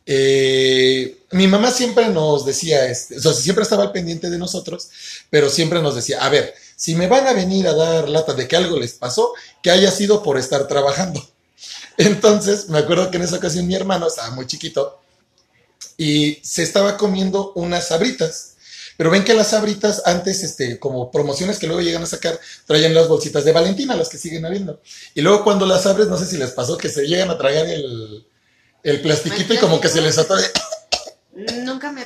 Eh, 0.06 1.18
mi 1.32 1.48
mamá 1.48 1.72
siempre 1.72 2.10
nos 2.10 2.46
decía, 2.46 2.86
este, 2.86 3.18
o 3.18 3.22
sea, 3.22 3.34
siempre 3.34 3.64
estaba 3.64 3.84
al 3.84 3.92
pendiente 3.92 4.30
de 4.30 4.38
nosotros, 4.38 4.90
pero 5.30 5.50
siempre 5.50 5.82
nos 5.82 5.96
decía, 5.96 6.24
a 6.24 6.30
ver, 6.30 6.54
si 6.76 6.94
me 6.94 7.08
van 7.08 7.28
a 7.28 7.34
venir 7.34 7.68
a 7.68 7.74
dar 7.74 8.10
lata 8.10 8.34
de 8.34 8.48
que 8.48 8.56
algo 8.56 8.78
les 8.78 8.94
pasó, 8.94 9.34
que 9.64 9.72
haya 9.72 9.90
sido 9.92 10.22
por 10.22 10.38
estar 10.38 10.68
trabajando. 10.68 11.28
Entonces, 11.98 12.70
me 12.70 12.80
acuerdo 12.80 13.10
que 13.10 13.18
en 13.18 13.24
esa 13.24 13.38
ocasión 13.38 13.68
mi 13.68 13.76
hermano 13.76 14.08
estaba 14.08 14.32
muy 14.32 14.48
chiquito 14.48 15.00
y 15.98 16.40
se 16.44 16.64
estaba 16.64 16.98
comiendo 16.98 17.54
unas 17.56 17.88
sabritas. 17.88 18.56
Pero 18.98 19.12
ven 19.12 19.26
que 19.26 19.34
las 19.34 19.50
sabritas 19.50 20.02
antes, 20.06 20.42
este, 20.44 20.80
como 20.80 21.12
promociones 21.12 21.60
que 21.60 21.68
luego 21.68 21.82
llegan 21.82 22.04
a 22.04 22.06
sacar, 22.06 22.40
traían 22.66 22.94
las 22.94 23.10
bolsitas 23.10 23.44
de 23.44 23.52
Valentina, 23.52 23.96
las 23.96 24.08
que 24.08 24.18
siguen 24.18 24.46
habiendo. 24.46 24.82
Y 25.14 25.22
luego 25.22 25.44
cuando 25.44 25.66
las 25.66 25.86
abres, 25.86 26.08
no 26.08 26.18
sé 26.18 26.26
si 26.26 26.38
les 26.38 26.52
pasó 26.52 26.78
que 26.78 26.90
se 26.90 27.06
llegan 27.06 27.30
a 27.30 27.38
tragar 27.38 27.66
el, 27.66 28.26
el 28.84 29.02
plastiquito 29.02 29.54
y 29.54 29.58
como 29.58 29.82
que 29.82 29.90
se 29.90 30.02
les 30.02 30.18
atora. 30.18 30.42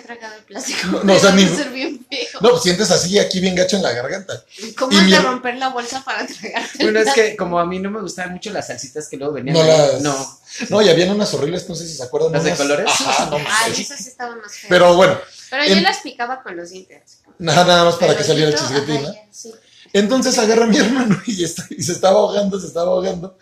Tragado 0.09 0.35
el 0.37 0.43
plástico. 0.43 0.87
No, 0.87 1.03
no, 1.03 1.13
o 1.17 1.19
sea, 1.19 1.31
ni- 1.33 1.45
ser 1.47 1.69
bien 1.69 2.03
feo. 2.09 2.39
No, 2.41 2.49
pues 2.49 2.63
sientes 2.63 2.89
así 2.89 3.19
aquí 3.19 3.39
bien 3.39 3.53
gacho 3.53 3.75
en 3.77 3.83
la 3.83 3.91
garganta. 3.91 4.43
¿Cómo 4.75 4.91
y 4.91 4.95
has 4.97 5.03
mi 5.05 5.11
de 5.11 5.19
romper 5.19 5.55
la 5.57 5.69
bolsa 5.69 6.03
para 6.03 6.25
tragarte? 6.25 6.83
Bueno, 6.83 6.99
es 6.99 7.13
que 7.13 7.35
como 7.35 7.59
a 7.59 7.65
mí 7.67 7.77
no 7.77 7.91
me 7.91 8.01
gustaban 8.01 8.33
mucho 8.33 8.49
las 8.51 8.65
salsitas 8.67 9.07
que 9.07 9.17
luego 9.17 9.33
venían. 9.33 9.55
No 9.55 9.63
las. 9.63 10.01
No. 10.01 10.39
No, 10.69 10.81
y 10.81 10.89
habían 10.89 11.11
unas 11.11 11.31
horribles, 11.35 11.69
no 11.69 11.75
sé 11.75 11.85
si 11.87 11.93
se 11.93 12.03
acuerdan. 12.03 12.31
¿Las 12.31 12.43
de 12.43 12.55
colores? 12.55 12.87
Ajá, 12.89 13.27
no 13.27 13.35
Ay, 13.37 13.43
manches. 13.43 13.79
esas 13.81 13.99
sí 13.99 14.09
estaban 14.09 14.41
más 14.41 14.51
feas. 14.51 14.65
Pero 14.67 14.95
bueno, 14.95 15.15
Pero 15.51 15.63
yo 15.65 15.75
las 15.81 15.99
picaba 15.99 16.41
con 16.41 16.57
los 16.57 16.71
dientes. 16.71 17.19
nada, 17.37 17.63
nada 17.65 17.83
más 17.85 17.95
para 17.97 18.17
que 18.17 18.23
saliera 18.23 18.49
el 18.49 18.57
chisguetín, 18.57 19.03
¿no? 19.03 19.13
sí. 19.31 19.53
Entonces 19.93 20.37
agarra 20.37 20.65
a 20.65 20.67
mi 20.67 20.77
hermano 20.79 21.19
y, 21.25 21.43
está- 21.43 21.65
y 21.69 21.81
se 21.83 21.91
estaba 21.93 22.19
ahogando, 22.19 22.59
se 22.59 22.67
estaba 22.67 22.91
ahogando. 22.91 23.37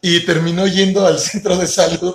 Y 0.00 0.20
terminó 0.24 0.66
yendo 0.66 1.06
al 1.06 1.18
centro 1.18 1.56
de 1.56 1.66
salud 1.66 2.14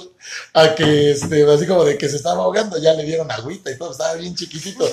a 0.53 0.75
que, 0.75 1.11
este, 1.11 1.49
así 1.49 1.65
como 1.65 1.85
de 1.85 1.97
que 1.97 2.09
se 2.09 2.17
estaba 2.17 2.43
ahogando, 2.43 2.77
ya 2.77 2.93
le 2.93 3.03
dieron 3.03 3.31
agüita 3.31 3.71
y 3.71 3.77
todo, 3.77 3.91
estaba 3.91 4.13
bien 4.15 4.35
chiquitito. 4.35 4.85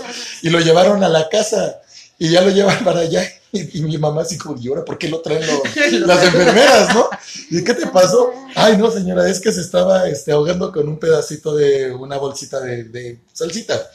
Y 0.43 0.51
lo 0.51 0.61
llevaron 0.61 1.03
a 1.03 1.09
la 1.09 1.29
casa 1.29 1.81
y 2.19 2.31
ya 2.31 2.41
lo 2.43 2.51
llevan 2.51 2.85
para 2.85 3.01
allá. 3.01 3.29
Y, 3.51 3.79
y 3.79 3.83
mi 3.83 3.99
mamá 3.99 4.23
así 4.23 4.37
como, 4.39 4.61
¿y 4.61 4.69
ahora 4.69 4.85
por 4.85 4.99
qué 4.99 5.09
lo 5.09 5.21
traen 5.21 5.45
los- 5.47 5.61
las 6.07 6.25
enfermeras, 6.25 6.95
no? 6.95 7.09
¿Y 7.51 7.63
qué 7.65 7.75
te 7.75 7.87
pasó? 7.89 8.33
Ay, 8.57 8.77
no, 8.77 8.91
señora, 8.91 9.29
es 9.29 9.41
que 9.41 9.53
se 9.53 9.61
estaba 9.61 10.09
este, 10.09 10.31
ahogando 10.33 10.71
con 10.73 10.89
un 10.89 10.99
pedacito 10.99 11.55
de 11.55 11.93
una 11.93 12.17
bolsita 12.17 12.61
de, 12.61 12.85
de 12.85 13.21
salsita. 13.33 13.91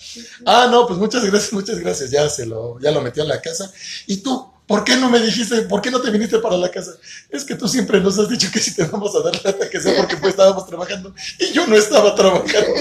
Ah, 0.46 0.68
no, 0.70 0.86
pues 0.88 1.00
muchas 1.00 1.24
gracias, 1.26 1.54
muchas 1.54 1.78
gracias. 1.80 2.12
Ya 2.12 2.30
se 2.30 2.46
lo, 2.46 2.80
ya 2.82 2.92
lo 2.92 3.02
metió 3.02 3.24
en 3.24 3.30
la 3.30 3.42
casa. 3.42 3.72
¿Y 4.08 4.18
tú? 4.18 4.50
¿Por 4.69 4.84
qué 4.84 4.95
no 4.97 5.10
me 5.10 5.19
dijiste? 5.19 5.63
¿Por 5.63 5.82
qué 5.82 5.89
no 5.89 5.99
te 5.99 6.12
viniste 6.12 6.38
para 6.38 6.55
la 6.55 6.69
casa? 6.69 6.91
Es 7.32 7.43
que 7.43 7.55
tú 7.55 7.67
siempre 7.67 7.99
nos 7.99 8.19
has 8.19 8.29
dicho 8.29 8.51
que 8.53 8.60
si 8.60 8.75
te 8.75 8.84
vamos 8.84 9.15
a 9.15 9.21
dar 9.21 9.34
lata, 9.43 9.67
que 9.67 9.82
sea 9.82 9.97
porque 9.97 10.15
pues 10.15 10.34
estábamos 10.34 10.67
trabajando. 10.67 11.12
Y 11.39 11.51
yo 11.51 11.65
no 11.65 11.75
estaba 11.75 12.13
trabajando. 12.13 12.75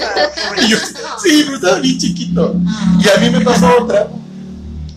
Y 0.61 0.67
yo, 0.67 0.77
sí, 0.77 1.43
pues 1.47 1.55
estaba 1.55 1.79
bien 1.79 1.97
chiquito. 1.97 2.55
Y 3.03 3.09
a 3.09 3.19
mí 3.19 3.31
me 3.31 3.41
pasó 3.41 3.75
otra, 3.81 4.07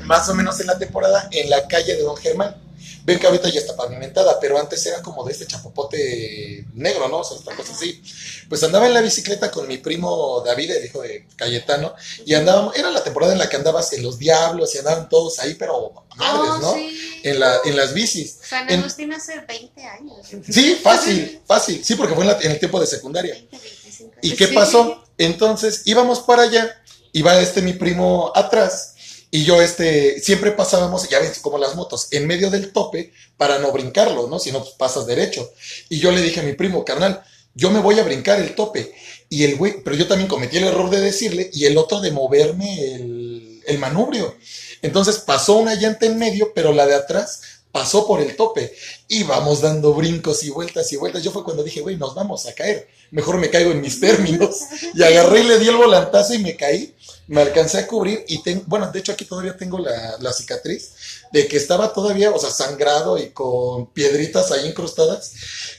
más 0.04 0.28
o 0.28 0.34
menos 0.34 0.60
en 0.60 0.66
la 0.66 0.78
temporada, 0.78 1.30
en 1.30 1.48
la 1.48 1.66
calle 1.66 1.96
de 1.96 2.02
Don 2.02 2.14
Germán. 2.18 2.56
Ven 3.04 3.18
que 3.18 3.26
ahorita 3.26 3.48
ya 3.48 3.58
está 3.60 3.74
pavimentada, 3.74 4.38
pero 4.40 4.58
antes 4.58 4.84
era 4.86 5.02
como 5.02 5.24
de 5.24 5.32
este 5.32 5.46
chapopote 5.46 6.66
negro, 6.74 7.08
¿no? 7.08 7.18
O 7.18 7.24
sea, 7.24 7.36
esta 7.36 7.54
cosa 7.56 7.72
así. 7.72 8.02
Pues 8.48 8.62
andaba 8.62 8.86
en 8.86 8.94
la 8.94 9.00
bicicleta 9.00 9.50
con 9.50 9.66
mi 9.66 9.78
primo 9.78 10.40
David, 10.44 10.70
el 10.70 10.84
hijo 10.84 11.02
de 11.02 11.26
Cayetano, 11.36 11.94
y 12.24 12.34
andábamos, 12.34 12.76
era 12.76 12.90
la 12.90 13.02
temporada 13.02 13.32
en 13.32 13.38
la 13.38 13.48
que 13.48 13.56
andabas 13.56 13.92
en 13.92 14.02
los 14.02 14.18
diablos 14.18 14.74
y 14.74 14.78
andaban 14.78 15.08
todos 15.08 15.38
ahí, 15.40 15.54
pero 15.54 15.92
madres, 16.16 16.50
Oh, 16.54 16.58
¿no? 16.58 16.74
sí. 16.74 17.20
En, 17.24 17.40
la, 17.40 17.58
en 17.64 17.76
las 17.76 17.92
bicis. 17.94 18.38
San 18.48 18.70
en- 18.70 18.80
Agustín 18.80 19.12
hace 19.12 19.40
20 19.40 19.82
años. 19.84 20.18
Sí, 20.50 20.78
fácil, 20.82 21.40
fácil. 21.46 21.84
Sí, 21.84 21.94
porque 21.96 22.14
fue 22.14 22.24
en, 22.24 22.30
la- 22.30 22.38
en 22.40 22.52
el 22.52 22.58
tiempo 22.58 22.78
de 22.80 22.86
secundaria. 22.86 23.34
20, 23.34 23.58
25. 23.58 24.12
¿Y 24.22 24.30
qué 24.36 24.46
Sí. 24.48 24.54
pasó? 24.54 25.02
Entonces 25.18 25.82
íbamos 25.86 26.20
para 26.20 26.42
allá, 26.42 26.82
iba 27.12 27.38
este 27.40 27.62
mi 27.62 27.72
primo 27.74 28.32
atrás 28.34 28.91
y 29.34 29.44
yo 29.44 29.62
este, 29.62 30.20
siempre 30.20 30.52
pasábamos, 30.52 31.08
ya 31.08 31.18
ves, 31.18 31.38
como 31.38 31.56
las 31.56 31.74
motos, 31.74 32.08
en 32.10 32.26
medio 32.26 32.50
del 32.50 32.70
tope 32.70 33.14
para 33.38 33.58
no 33.58 33.72
brincarlo, 33.72 34.28
¿no? 34.28 34.38
Si 34.38 34.52
no, 34.52 34.60
pues 34.60 34.74
pasas 34.74 35.06
derecho. 35.06 35.50
Y 35.88 36.00
yo 36.00 36.12
le 36.12 36.20
dije 36.20 36.40
a 36.40 36.42
mi 36.42 36.52
primo, 36.52 36.84
carnal, 36.84 37.22
yo 37.54 37.70
me 37.70 37.80
voy 37.80 37.98
a 37.98 38.04
brincar 38.04 38.38
el 38.40 38.54
tope. 38.54 38.94
Y 39.30 39.44
el 39.44 39.56
güey, 39.56 39.82
pero 39.82 39.96
yo 39.96 40.06
también 40.06 40.28
cometí 40.28 40.58
el 40.58 40.64
error 40.64 40.90
de 40.90 41.00
decirle 41.00 41.48
y 41.50 41.64
el 41.64 41.78
otro 41.78 42.02
de 42.02 42.10
moverme 42.10 42.94
el, 42.94 43.62
el 43.66 43.78
manubrio. 43.78 44.36
Entonces 44.82 45.16
pasó 45.20 45.54
una 45.54 45.76
llanta 45.76 46.04
en 46.04 46.18
medio, 46.18 46.52
pero 46.54 46.74
la 46.74 46.84
de 46.84 46.96
atrás 46.96 47.40
pasó 47.72 48.06
por 48.06 48.20
el 48.20 48.36
tope. 48.36 48.74
Y 49.08 49.22
vamos 49.22 49.62
dando 49.62 49.94
brincos 49.94 50.44
y 50.44 50.50
vueltas 50.50 50.92
y 50.92 50.96
vueltas. 50.96 51.22
Yo 51.22 51.32
fue 51.32 51.42
cuando 51.42 51.64
dije, 51.64 51.80
güey, 51.80 51.96
nos 51.96 52.14
vamos 52.14 52.44
a 52.44 52.54
caer. 52.54 52.86
Mejor 53.10 53.38
me 53.38 53.48
caigo 53.48 53.72
en 53.72 53.80
mis 53.80 53.98
términos. 53.98 54.58
Y 54.94 55.02
agarré 55.02 55.40
y 55.40 55.44
le 55.44 55.58
di 55.58 55.68
el 55.68 55.76
volantazo 55.76 56.34
y 56.34 56.38
me 56.40 56.54
caí. 56.54 56.94
Me 57.28 57.40
alcancé 57.40 57.78
a 57.78 57.86
cubrir 57.86 58.24
y 58.28 58.42
tengo, 58.42 58.64
bueno, 58.66 58.90
de 58.90 58.98
hecho 58.98 59.12
aquí 59.12 59.24
todavía 59.24 59.56
tengo 59.56 59.78
la, 59.78 60.16
la 60.18 60.32
cicatriz 60.32 60.90
de 61.32 61.46
que 61.46 61.56
estaba 61.56 61.92
todavía, 61.92 62.30
o 62.30 62.38
sea, 62.38 62.50
sangrado 62.50 63.16
y 63.16 63.30
con 63.30 63.92
piedritas 63.92 64.50
ahí 64.52 64.68
incrustadas. 64.68 65.32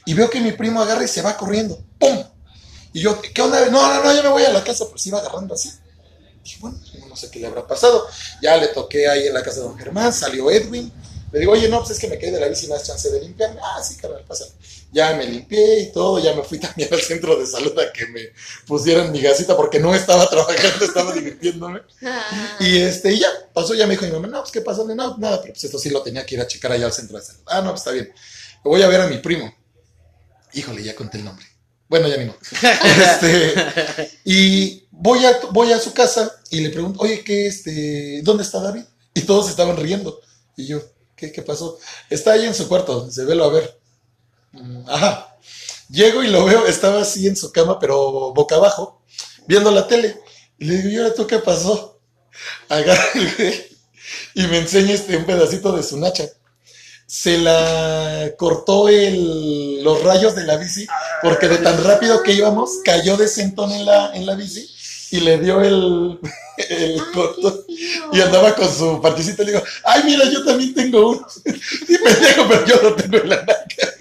Y 0.05 0.13
veo 0.13 0.29
que 0.29 0.39
mi 0.41 0.53
primo 0.53 0.81
agarra 0.81 1.03
y 1.03 1.07
se 1.07 1.21
va 1.21 1.37
corriendo. 1.37 1.79
¡Pum! 1.99 2.23
Y 2.93 3.01
yo, 3.01 3.19
¿qué 3.21 3.41
onda? 3.41 3.69
No, 3.69 3.93
no, 3.93 4.03
no, 4.03 4.13
ya 4.13 4.21
me 4.23 4.29
voy 4.29 4.43
a 4.43 4.51
la 4.51 4.63
casa, 4.63 4.85
pues 4.89 5.05
iba 5.07 5.19
agarrando 5.19 5.55
así. 5.55 5.71
Dije, 6.43 6.57
bueno, 6.59 6.77
no 7.07 7.15
sé 7.15 7.29
qué 7.31 7.39
le 7.39 7.47
habrá 7.47 7.65
pasado. 7.65 8.07
Ya 8.41 8.57
le 8.57 8.67
toqué 8.67 9.07
ahí 9.07 9.27
en 9.27 9.33
la 9.33 9.41
casa 9.41 9.57
de 9.57 9.67
don 9.67 9.77
Germán, 9.77 10.13
salió 10.13 10.49
Edwin. 10.51 10.91
Le 11.31 11.39
digo, 11.39 11.53
oye, 11.53 11.67
no, 11.67 11.79
pues 11.79 11.91
es 11.91 11.99
que 11.99 12.07
me 12.07 12.19
caí 12.19 12.29
de 12.29 12.39
la 12.39 12.47
bici, 12.47 12.67
¿me 12.67 12.75
das 12.75 12.85
chance 12.85 13.09
de 13.09 13.19
limpiarme? 13.21 13.59
Ah, 13.63 13.81
sí, 13.83 13.95
carnal, 13.95 14.23
pásale. 14.27 14.51
Ya 14.93 15.15
me 15.15 15.25
limpié 15.25 15.79
y 15.81 15.91
todo, 15.91 16.19
ya 16.19 16.35
me 16.35 16.43
fui 16.43 16.59
también 16.61 16.87
al 16.93 17.01
centro 17.01 17.35
de 17.37 17.47
salud 17.47 17.77
a 17.79 17.91
que 17.91 18.05
me 18.07 18.21
pusieran 18.67 19.11
mi 19.11 19.19
gasita 19.21 19.57
porque 19.57 19.79
no 19.79 19.93
estaba 19.93 20.29
trabajando, 20.29 20.85
estaba 20.85 21.11
divirtiéndome. 21.15 21.81
Ah, 22.03 22.57
Y 22.59 22.77
este, 22.77 23.11
y 23.11 23.19
ya, 23.19 23.27
pasó, 23.53 23.73
ya 23.73 23.87
me 23.87 23.93
dijo 23.93 24.05
mi 24.05 24.11
mamá, 24.11 24.27
no, 24.27 24.39
pues 24.41 24.51
qué 24.51 24.61
pasó, 24.61 24.85
no, 24.85 25.17
nada, 25.17 25.41
pero 25.41 25.53
pues 25.53 25.63
esto 25.63 25.79
sí 25.79 25.89
lo 25.89 26.03
tenía 26.03 26.25
que 26.25 26.35
ir 26.35 26.41
a 26.41 26.47
checar 26.47 26.71
allá 26.71 26.85
al 26.85 26.93
centro 26.93 27.17
de 27.17 27.25
salud. 27.25 27.41
Ah, 27.47 27.61
no, 27.61 27.71
pues 27.71 27.81
está 27.81 27.91
bien. 27.91 28.05
Le 28.63 28.69
voy 28.69 28.81
a 28.83 28.87
ver 28.87 29.01
a 29.01 29.07
mi 29.07 29.17
primo. 29.17 29.53
Híjole, 30.53 30.83
ya 30.83 30.95
conté 30.95 31.17
el 31.17 31.25
nombre. 31.25 31.45
Bueno, 31.89 32.07
ya 32.07 32.17
ni 32.17 32.25
no. 32.25 32.35
Este, 32.61 34.11
y 34.25 34.85
voy 34.91 35.25
a, 35.25 35.39
voy 35.51 35.71
a 35.73 35.79
su 35.79 35.93
casa 35.93 36.31
y 36.49 36.61
le 36.61 36.69
pregunto, 36.69 36.99
oye, 37.01 37.23
¿qué, 37.23 37.47
este, 37.47 38.21
dónde 38.23 38.43
está 38.43 38.59
David? 38.61 38.83
Y 39.13 39.21
todos 39.21 39.49
estaban 39.49 39.77
riendo. 39.77 40.21
Y 40.55 40.67
yo, 40.67 40.81
¿qué, 41.15 41.31
qué 41.31 41.41
pasó? 41.41 41.79
Está 42.09 42.33
ahí 42.33 42.45
en 42.45 42.53
su 42.53 42.67
cuarto, 42.67 43.09
se 43.11 43.25
velo 43.25 43.43
a 43.45 43.49
ver. 43.51 43.79
"Mm, 44.53 44.89
Ajá. 44.89 45.37
Llego 45.89 46.23
y 46.23 46.27
lo 46.29 46.45
veo, 46.45 46.65
estaba 46.67 47.01
así 47.01 47.27
en 47.27 47.35
su 47.35 47.51
cama, 47.51 47.79
pero 47.79 48.33
boca 48.33 48.55
abajo, 48.55 49.01
viendo 49.47 49.71
la 49.71 49.87
tele. 49.87 50.19
Y 50.57 50.65
le 50.65 50.77
digo, 50.77 50.89
¿y 50.89 50.97
ahora 50.97 51.13
tú 51.13 51.27
qué 51.27 51.39
pasó? 51.39 51.99
Agarra 52.69 53.03
el 53.15 53.35
güey 53.35 53.65
y 54.35 54.43
me 54.47 54.59
enseña 54.59 54.93
este, 54.93 55.17
un 55.17 55.25
pedacito 55.25 55.71
de 55.73 55.83
su 55.83 55.97
nacha. 55.99 56.25
Se 57.05 57.37
la 57.37 58.31
cortó 58.37 58.89
el, 58.89 59.83
los 59.83 60.03
rayos 60.03 60.35
de 60.35 60.45
la 60.45 60.57
bici, 60.57 60.87
porque 61.21 61.47
de 61.47 61.57
tan 61.57 61.83
rápido 61.83 62.23
que 62.23 62.33
íbamos, 62.33 62.79
cayó 62.83 63.17
de 63.17 63.27
sentón 63.27 63.71
en 63.71 63.85
la, 63.85 64.13
en 64.15 64.25
la 64.25 64.35
bici 64.35 64.67
y 65.11 65.19
le 65.19 65.37
dio 65.37 65.61
el, 65.61 66.19
el 66.69 66.99
ay, 66.99 66.99
corto. 67.13 67.65
Y 68.13 68.21
andaba 68.21 68.55
con 68.55 68.73
su 68.73 68.99
particito 69.01 69.43
y 69.43 69.47
le 69.47 69.51
digo, 69.53 69.63
ay, 69.83 70.03
mira, 70.05 70.25
yo 70.31 70.43
también 70.45 70.73
tengo 70.73 71.11
uno. 71.11 71.27
Sí, 71.35 71.97
pendejo, 72.03 72.47
pero 72.49 72.65
yo 72.65 72.81
lo 72.81 72.95
tengo 72.95 73.17
en 73.17 73.29
la 73.29 73.37
naca. 73.37 73.93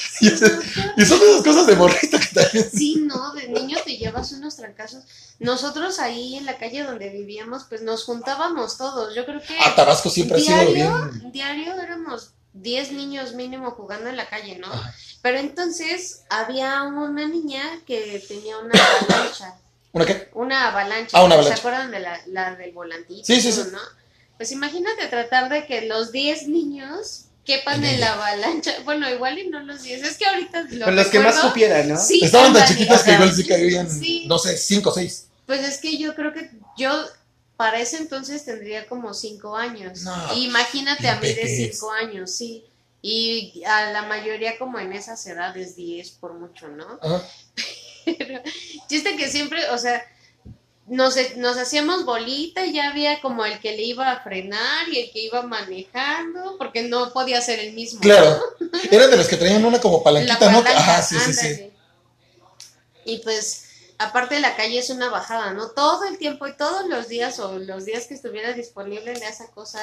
Y, 0.20 1.04
son 1.04 1.20
esas 1.22 1.42
cosas 1.42 1.66
de 1.66 1.76
morrito 1.76 2.18
que 2.18 2.26
también. 2.26 2.70
Sí, 2.70 2.96
no, 3.06 3.32
de 3.32 3.48
niño 3.48 3.78
te 3.84 3.96
llevas 3.96 4.32
unos 4.32 4.56
trancazos. 4.56 5.04
Nosotros 5.38 5.98
ahí 5.98 6.36
en 6.36 6.46
la 6.46 6.58
calle 6.58 6.84
donde 6.84 7.10
vivíamos, 7.10 7.64
pues 7.64 7.82
nos 7.82 8.04
juntábamos 8.04 8.76
todos. 8.76 9.14
Yo 9.14 9.24
creo 9.24 9.40
que 9.40 9.58
A 9.60 9.74
Tabasco 9.74 10.10
siempre 10.10 10.38
ha 10.38 10.40
sido 10.40 10.56
diario, 10.56 11.10
bien. 11.10 11.32
diario 11.32 11.80
éramos 11.80 12.30
10 12.54 12.92
niños 12.92 13.34
mínimo 13.34 13.70
jugando 13.72 14.08
en 14.08 14.16
la 14.16 14.28
calle, 14.28 14.58
¿no? 14.58 14.68
Ajá. 14.72 14.94
Pero 15.26 15.38
entonces 15.38 16.22
había 16.30 16.84
una 16.84 17.26
niña 17.26 17.80
que 17.84 18.24
tenía 18.28 18.58
una 18.58 18.72
avalancha. 19.00 19.56
¿Una 19.90 20.06
qué? 20.06 20.28
Una 20.34 20.68
avalancha. 20.68 21.18
Ah, 21.18 21.24
una 21.24 21.34
avalancha. 21.34 21.56
¿Se 21.56 21.60
acuerdan 21.60 21.90
de 21.90 21.98
la, 21.98 22.20
la 22.28 22.54
del 22.54 22.70
volantito? 22.70 23.24
Sí, 23.24 23.40
sí, 23.40 23.50
sí. 23.50 23.62
¿no? 23.72 23.80
Pues 24.36 24.52
imagínate 24.52 25.08
tratar 25.08 25.48
de 25.48 25.66
que 25.66 25.82
los 25.82 26.12
10 26.12 26.46
niños 26.46 27.25
quepan 27.46 27.82
En 27.84 28.00
la 28.00 28.12
avalancha. 28.12 28.74
Bueno, 28.84 29.08
igual 29.08 29.38
y 29.38 29.48
no 29.48 29.60
los 29.60 29.82
10. 29.82 30.02
Es 30.02 30.18
que 30.18 30.26
ahorita 30.26 30.66
lo 30.72 30.84
Con 30.84 30.96
los 30.96 31.06
que 31.06 31.20
más 31.20 31.38
cupieran, 31.38 31.88
¿no? 31.88 31.96
Sí, 31.98 32.20
Estaban 32.22 32.52
tan 32.52 32.68
chiquitas 32.68 33.02
que 33.04 33.12
igual 33.12 33.32
sí 33.34 33.46
cabían, 33.46 33.90
Sí. 33.90 34.24
no 34.26 34.38
sé, 34.38 34.58
cinco 34.58 34.90
o 34.90 34.92
seis. 34.92 35.28
Pues 35.46 35.66
es 35.66 35.78
que 35.78 35.96
yo 35.96 36.14
creo 36.14 36.34
que 36.34 36.50
yo 36.76 36.90
para 37.56 37.80
ese 37.80 37.96
entonces 37.98 38.44
tendría 38.44 38.86
como 38.86 39.14
cinco 39.14 39.56
años. 39.56 40.02
No, 40.02 40.34
Imagínate 40.36 41.08
a 41.08 41.14
mí 41.20 41.28
de 41.28 41.34
peques. 41.34 41.78
cinco 41.78 41.90
años, 41.92 42.30
sí. 42.36 42.64
Y 43.00 43.62
a 43.64 43.92
la 43.92 44.02
mayoría 44.02 44.58
como 44.58 44.78
en 44.80 44.92
esas 44.92 45.24
edades, 45.26 45.76
10 45.76 46.10
por 46.12 46.34
mucho, 46.34 46.68
¿no? 46.68 46.98
Ajá. 47.00 47.22
Pero 48.04 48.40
chiste 48.88 49.16
que 49.16 49.28
siempre, 49.28 49.68
o 49.70 49.78
sea, 49.78 50.04
nos, 50.86 51.16
nos 51.36 51.56
hacíamos 51.56 52.04
bolita 52.04 52.64
y 52.64 52.72
ya 52.72 52.90
había 52.90 53.20
como 53.20 53.44
el 53.44 53.58
que 53.58 53.72
le 53.76 53.82
iba 53.82 54.10
a 54.10 54.20
frenar 54.20 54.88
y 54.88 55.00
el 55.00 55.10
que 55.10 55.20
iba 55.20 55.42
manejando, 55.42 56.56
porque 56.58 56.82
no 56.82 57.12
podía 57.12 57.40
ser 57.40 57.58
el 57.58 57.72
mismo. 57.72 58.00
Claro. 58.00 58.40
Eran 58.90 59.10
de 59.10 59.16
los 59.16 59.26
que 59.26 59.36
traían 59.36 59.64
una 59.64 59.80
como 59.80 59.98
La 59.98 60.38
palanquita, 60.38 60.50
¿no? 60.50 60.60
Ajá, 60.60 61.02
sí, 61.02 61.18
sí, 61.18 61.32
sí. 61.32 61.72
Y 63.04 63.18
pues, 63.18 63.64
aparte 63.98 64.38
la 64.38 64.56
calle 64.56 64.78
es 64.78 64.90
una 64.90 65.10
bajada, 65.10 65.52
¿no? 65.52 65.70
Todo 65.70 66.04
el 66.04 66.18
tiempo 66.18 66.46
y 66.46 66.56
todos 66.56 66.86
los 66.86 67.08
días 67.08 67.38
o 67.40 67.58
los 67.58 67.84
días 67.84 68.06
que 68.06 68.14
estuviera 68.14 68.52
disponible 68.52 69.12
en 69.12 69.22
esa 69.22 69.48
cosa, 69.48 69.80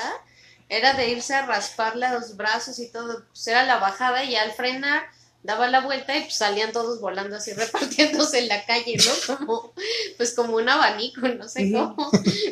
era 0.70 0.94
de 0.94 1.10
irse 1.10 1.36
a 1.36 1.46
raspar 1.46 1.98
los 1.98 2.38
brazos 2.38 2.80
y 2.80 2.90
todo. 2.90 3.26
Pues 3.28 3.46
era 3.48 3.64
la 3.64 3.78
bajada 3.78 4.24
y 4.24 4.36
al 4.38 4.54
frenar 4.54 5.04
daba 5.44 5.68
la 5.68 5.82
vuelta 5.82 6.18
y 6.18 6.22
pues 6.22 6.36
salían 6.36 6.72
todos 6.72 7.00
volando 7.00 7.36
así 7.36 7.54
repartiéndose 7.54 8.40
en 8.40 8.48
la 8.48 8.66
calle, 8.66 8.98
¿no? 8.98 9.38
Como, 9.38 9.74
pues 10.18 10.34
como 10.34 10.56
un 10.56 10.68
abanico, 10.70 11.28
no 11.28 11.48
sé 11.48 11.72
cómo. 11.72 12.10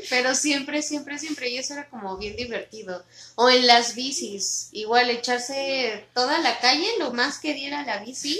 Pero 0.10 0.36
siempre, 0.36 0.82
siempre, 0.82 1.17
siempre. 1.17 1.49
Y 1.49 1.58
eso 1.58 1.73
era 1.73 1.89
como 1.89 2.17
bien 2.17 2.36
divertido. 2.36 3.04
O 3.36 3.49
en 3.49 3.65
las 3.65 3.95
bicis, 3.95 4.67
igual 4.73 5.10
echarse 5.10 6.06
toda 6.13 6.39
la 6.39 6.60
calle, 6.60 6.88
lo 6.99 7.12
más 7.12 7.39
que 7.39 7.54
diera 7.54 7.86
la 7.86 8.04
bici, 8.04 8.39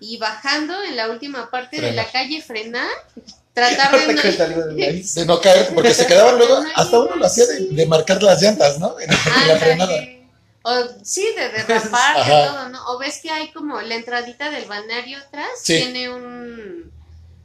y 0.00 0.18
bajando 0.18 0.82
en 0.84 0.96
la 0.96 1.10
última 1.10 1.50
parte 1.50 1.80
de 1.80 1.92
la 1.92 2.10
calle 2.10 2.40
frenar, 2.42 2.88
tratar 3.54 4.06
de 4.06 4.14
no... 4.14 4.22
de 4.22 5.26
no 5.26 5.40
caer, 5.40 5.74
porque 5.74 5.92
se 5.92 6.06
quedaban 6.06 6.38
luego, 6.38 6.62
hasta 6.76 7.00
uno 7.00 7.16
lo 7.16 7.26
hacía 7.26 7.46
de, 7.46 7.68
de 7.70 7.86
marcar 7.86 8.22
las 8.22 8.40
llantas, 8.40 8.78
¿no? 8.78 9.00
En, 9.00 9.10
en 9.10 9.48
la 9.48 9.56
frenada. 9.56 10.17
O 10.62 10.74
sí, 11.04 11.26
de 11.36 11.48
derrapar, 11.50 12.16
de 12.24 12.30
todo, 12.48 12.68
¿no? 12.70 12.86
O 12.88 12.98
ves 12.98 13.20
que 13.22 13.30
hay 13.30 13.52
como 13.52 13.80
la 13.80 13.94
entradita 13.94 14.50
del 14.50 14.66
balneario 14.66 15.18
atrás, 15.18 15.48
Sí. 15.62 15.76
tiene 15.76 16.10
un... 16.10 16.92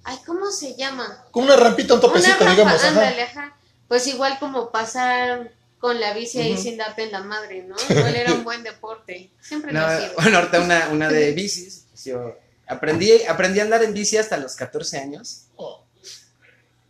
Ay, 0.04 0.17
¿cómo 0.26 0.52
se 0.52 0.76
llama? 0.76 1.26
Con 1.32 1.45
una 1.45 1.56
rampita, 1.56 1.93
un 1.93 2.02
topecito, 2.02 2.36
Una 2.41 2.45
rampa, 2.47 2.52
digamos. 2.63 2.82
ajá. 2.84 2.89
ándale, 2.89 3.21
ajá. 3.23 3.58
Pues 3.88 4.08
igual 4.08 4.38
como 4.39 4.71
pasar 4.71 5.52
con 5.80 5.99
la 5.99 6.13
bici 6.13 6.39
ahí 6.39 6.54
Ujú. 6.54 6.62
sin 6.63 6.78
darte 6.78 7.04
en 7.04 7.12
la 7.12 7.21
madre, 7.21 7.63
¿no? 7.63 7.76
Igual 7.89 8.15
era 8.15 8.34
un 8.34 8.43
buen 8.43 8.63
deporte. 8.63 9.32
Siempre 9.41 9.71
No, 9.71 9.82
lo 9.82 9.86
ha 9.88 9.99
sido. 9.99 10.13
bueno, 10.15 10.38
ahorita 10.39 10.62
una, 10.62 10.88
una 10.89 11.10
de 11.10 11.32
bicis. 11.34 11.86
yo 12.04 12.36
aprendí, 12.67 13.23
aprendí 13.26 13.60
a 13.60 13.63
andar 13.63 13.84
en 13.84 13.93
bici 13.93 14.17
hasta 14.17 14.38
los 14.38 14.56
14 14.56 14.97
años. 14.99 15.43
Oh. 15.56 15.83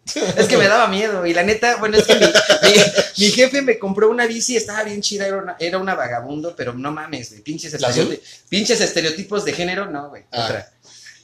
Es 0.37 0.47
que 0.47 0.57
me 0.57 0.67
daba 0.67 0.87
miedo. 0.87 1.25
Y 1.25 1.33
la 1.33 1.43
neta, 1.43 1.77
bueno, 1.77 1.97
es 1.97 2.03
que 2.05 2.15
mi, 2.15 2.25
mi- 2.25 2.81
mi 3.17 3.31
jefe 3.31 3.61
me 3.61 3.79
compró 3.79 4.09
una 4.09 4.25
bici, 4.27 4.57
estaba 4.57 4.83
bien 4.83 5.01
chida, 5.01 5.27
era 5.27 5.37
una, 5.37 5.55
era 5.59 5.77
una 5.77 5.95
vagabundo, 5.95 6.55
pero 6.55 6.73
no 6.73 6.91
mames, 6.91 7.29
güey. 7.31 7.41
Pinches, 7.41 7.79
¿La 7.79 7.87
azul? 7.87 8.09
estereoti- 8.11 8.21
pinches 8.49 8.81
estereotipos 8.81 9.45
de 9.45 9.53
género, 9.53 9.85
no, 9.89 10.09
güey. 10.09 10.23
Ah. 10.31 10.45
Otra. 10.45 10.72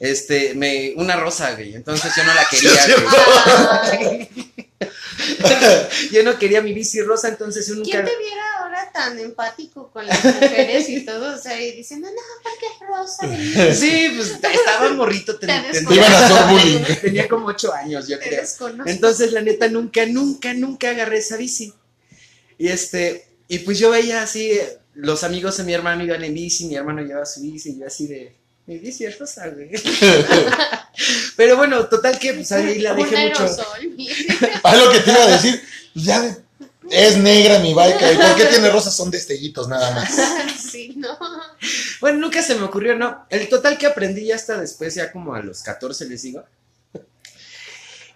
Este, 0.00 0.54
me, 0.54 0.94
una 0.96 1.14
rosa, 1.16 1.52
güey. 1.52 1.74
Entonces 1.76 2.10
yo 2.16 2.24
no 2.24 2.34
la 2.34 2.44
quería, 2.50 4.02
güey. 4.02 4.28
Yo 6.12 6.22
no 6.22 6.38
quería 6.38 6.62
mi 6.62 6.72
bici 6.72 7.02
rosa, 7.02 7.28
entonces 7.28 7.66
yo 7.66 7.74
nunca. 7.74 7.90
¿Quién 7.90 8.04
te 8.06 8.16
viera 8.16 8.42
ahora 8.58 8.90
tan 8.92 9.18
empático 9.18 9.90
con 9.92 10.06
las 10.06 10.24
mujeres 10.24 10.88
y 10.88 11.04
todo? 11.04 11.34
O 11.34 11.38
sea, 11.38 11.60
y 11.60 11.72
diciendo, 11.72 12.08
no, 12.08 12.22
porque 12.42 12.66
es 12.66 12.88
rosa. 12.88 13.74
Sí, 13.74 14.12
pues 14.16 14.30
estaba 14.54 14.88
morrito, 14.94 15.38
ten- 15.38 15.62
Te 15.64 15.72
ten- 15.72 15.86
Te 15.86 15.94
iban 15.94 16.12
a 16.12 16.26
hacer 16.26 16.46
bullying. 16.46 16.84
tenía 17.02 17.28
como 17.28 17.46
ocho 17.48 17.72
años, 17.74 18.08
yo 18.08 18.18
Te 18.18 18.28
creo. 18.28 18.40
desconozco. 18.40 18.90
Entonces, 18.90 19.32
la 19.32 19.42
neta, 19.42 19.68
nunca, 19.68 20.06
nunca, 20.06 20.54
nunca 20.54 20.90
agarré 20.90 21.18
esa 21.18 21.36
bici. 21.36 21.74
Y 22.56 22.68
este, 22.68 23.26
y 23.48 23.58
pues 23.60 23.78
yo 23.78 23.90
veía 23.90 24.22
así, 24.22 24.50
eh, 24.52 24.78
los 24.94 25.22
amigos 25.24 25.58
de 25.58 25.64
mi 25.64 25.74
hermano 25.74 26.02
iban 26.04 26.24
en 26.24 26.32
bici, 26.32 26.64
mi 26.64 26.76
hermano 26.76 27.02
llevaba 27.02 27.26
su 27.26 27.42
bici, 27.42 27.72
y 27.72 27.80
yo 27.80 27.86
así 27.86 28.06
de, 28.06 28.34
mi 28.70 28.78
bici 28.78 29.04
es 29.04 29.18
rosa, 29.18 29.48
güey. 29.48 29.68
Pero 31.36 31.56
bueno, 31.56 31.86
total 31.86 32.20
que 32.20 32.34
pues 32.34 32.52
ahí 32.52 32.78
la 32.78 32.92
Un 32.92 32.98
dejé 32.98 33.28
mucho. 33.28 33.42
aerosol, 33.42 33.96
Ah, 34.62 34.76
lo 34.76 34.92
que 34.92 35.00
te 35.00 35.10
iba 35.10 35.24
a 35.24 35.26
decir, 35.26 35.60
pues 35.92 36.04
ya 36.06 36.38
es 36.88 37.16
negra 37.16 37.58
mi 37.58 37.74
bike. 37.74 38.00
¿y 38.00 38.16
¿Por 38.16 38.36
qué 38.36 38.44
tiene 38.44 38.70
rosas? 38.70 38.94
Son 38.94 39.10
destellitos 39.10 39.66
nada 39.66 39.90
más. 39.90 40.08
sí, 40.70 40.94
¿no? 40.96 41.18
Bueno, 42.00 42.18
nunca 42.20 42.42
se 42.44 42.54
me 42.54 42.62
ocurrió, 42.62 42.94
no. 42.94 43.26
El 43.28 43.48
total 43.48 43.76
que 43.76 43.86
aprendí 43.86 44.26
ya 44.26 44.36
hasta 44.36 44.60
después, 44.60 44.94
ya 44.94 45.10
como 45.10 45.34
a 45.34 45.42
los 45.42 45.62
14 45.64 46.04
les 46.08 46.22
digo. 46.22 46.44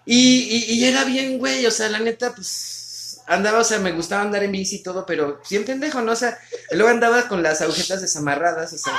Y, 0.05 0.39
y, 0.39 0.73
y 0.75 0.85
era 0.85 1.03
bien, 1.03 1.37
güey, 1.37 1.65
o 1.65 1.71
sea, 1.71 1.89
la 1.89 1.99
neta, 1.99 2.33
pues 2.33 2.84
andaba, 3.27 3.59
o 3.59 3.63
sea, 3.63 3.79
me 3.79 3.91
gustaba 3.91 4.21
andar 4.21 4.43
en 4.43 4.51
bici 4.51 4.77
y 4.77 4.83
todo, 4.83 5.05
pero 5.05 5.41
bien 5.49 5.65
pendejo, 5.65 6.01
¿no? 6.01 6.11
O 6.11 6.15
sea, 6.15 6.37
luego 6.71 6.89
andaba 6.89 7.27
con 7.27 7.41
las 7.41 7.61
agujetas 7.61 8.01
desamarradas, 8.01 8.73
o 8.73 8.77
sea, 8.77 8.93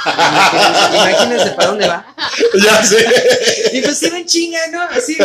imagínense, 0.93 1.51
para 1.53 1.69
dónde 1.69 1.89
va. 1.89 2.15
ya 2.63 2.85
sé. 2.85 3.07
Y 3.73 3.83
pues 3.83 4.03
iba 4.03 4.19
en 4.19 4.27
chinga, 4.27 4.67
¿no? 4.73 4.83
Así, 4.83 5.17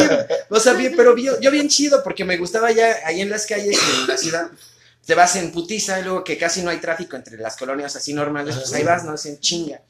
o 0.49 0.59
sea, 0.59 0.73
bien, 0.73 0.93
pero 0.95 1.15
yo 1.17 1.51
bien 1.51 1.69
chido, 1.69 2.03
porque 2.03 2.23
me 2.25 2.37
gustaba 2.37 2.71
ya 2.71 2.97
ahí 3.05 3.21
en 3.21 3.29
las 3.29 3.45
calles, 3.45 3.77
en 3.99 4.07
la 4.07 4.17
ciudad, 4.17 4.47
te 5.05 5.15
vas 5.15 5.35
en 5.35 5.51
putiza, 5.51 5.99
y 5.99 6.03
luego 6.03 6.23
que 6.23 6.37
casi 6.37 6.61
no 6.61 6.69
hay 6.69 6.77
tráfico 6.77 7.15
entre 7.15 7.37
las 7.37 7.57
colonias 7.57 7.95
así 7.95 8.13
normales, 8.13 8.55
pues 8.55 8.73
ahí 8.73 8.83
vas, 8.83 9.03
¿no? 9.03 9.13
Así 9.13 9.29
en 9.29 9.39
chinga. 9.39 9.81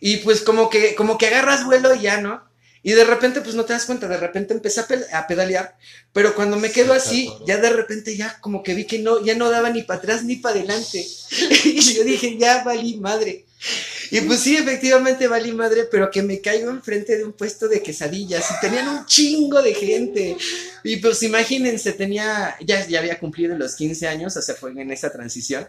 Y 0.00 0.18
pues 0.18 0.42
como 0.42 0.68
que, 0.68 0.94
como 0.94 1.16
que 1.16 1.28
agarras 1.28 1.64
vuelo 1.64 1.94
y 1.94 2.00
ya, 2.00 2.20
¿no? 2.20 2.42
Y 2.86 2.92
de 2.92 3.02
repente, 3.04 3.40
pues 3.40 3.54
no 3.56 3.64
te 3.64 3.72
das 3.72 3.86
cuenta, 3.86 4.06
de 4.06 4.18
repente 4.18 4.52
empecé 4.54 4.78
a, 4.80 4.86
pel- 4.86 5.06
a 5.12 5.26
pedalear, 5.26 5.76
pero 6.12 6.34
cuando 6.34 6.56
me 6.58 6.70
quedo 6.70 6.92
así, 6.92 7.30
ya 7.46 7.56
de 7.56 7.70
repente 7.70 8.14
ya 8.16 8.38
como 8.40 8.62
que 8.62 8.74
vi 8.74 8.84
que 8.86 8.98
no, 8.98 9.24
ya 9.24 9.34
no 9.34 9.50
daba 9.50 9.70
ni 9.70 9.82
para 9.82 9.98
atrás 9.98 10.22
ni 10.22 10.36
para 10.36 10.56
adelante. 10.56 11.04
y 11.64 11.80
yo 11.94 12.04
dije, 12.04 12.36
ya 12.38 12.62
valí 12.62 12.96
madre. 12.98 13.46
Y 14.10 14.20
pues 14.20 14.40
sí, 14.40 14.54
efectivamente 14.58 15.26
valí 15.26 15.52
madre, 15.52 15.84
pero 15.90 16.10
que 16.10 16.22
me 16.22 16.42
caigo 16.42 16.70
enfrente 16.70 17.16
de 17.16 17.24
un 17.24 17.32
puesto 17.32 17.66
de 17.68 17.82
quesadillas 17.82 18.44
y 18.50 18.60
tenían 18.60 18.86
un 18.86 19.06
chingo 19.06 19.62
de 19.62 19.72
gente. 19.74 20.36
Y 20.84 20.96
pues 20.98 21.22
imagínense, 21.22 21.94
tenía, 21.94 22.54
ya, 22.60 22.86
ya 22.86 22.98
había 22.98 23.18
cumplido 23.18 23.56
los 23.56 23.74
15 23.76 24.06
años, 24.06 24.36
o 24.36 24.42
sea, 24.42 24.54
fue 24.54 24.72
en 24.72 24.90
esa 24.90 25.10
transición. 25.10 25.66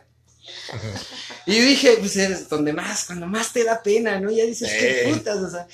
Y 1.46 1.56
yo 1.58 1.64
dije, 1.64 1.96
pues 2.00 2.18
es 2.18 2.50
donde 2.50 2.74
más, 2.74 3.06
cuando 3.06 3.26
más 3.28 3.54
te 3.54 3.64
da 3.64 3.82
pena, 3.82 4.20
¿no? 4.20 4.30
Ya 4.32 4.46
dices, 4.46 4.70
qué 4.78 5.04
Sí. 5.06 5.14
putas, 5.14 5.38
o 5.38 5.50
sea. 5.50 5.68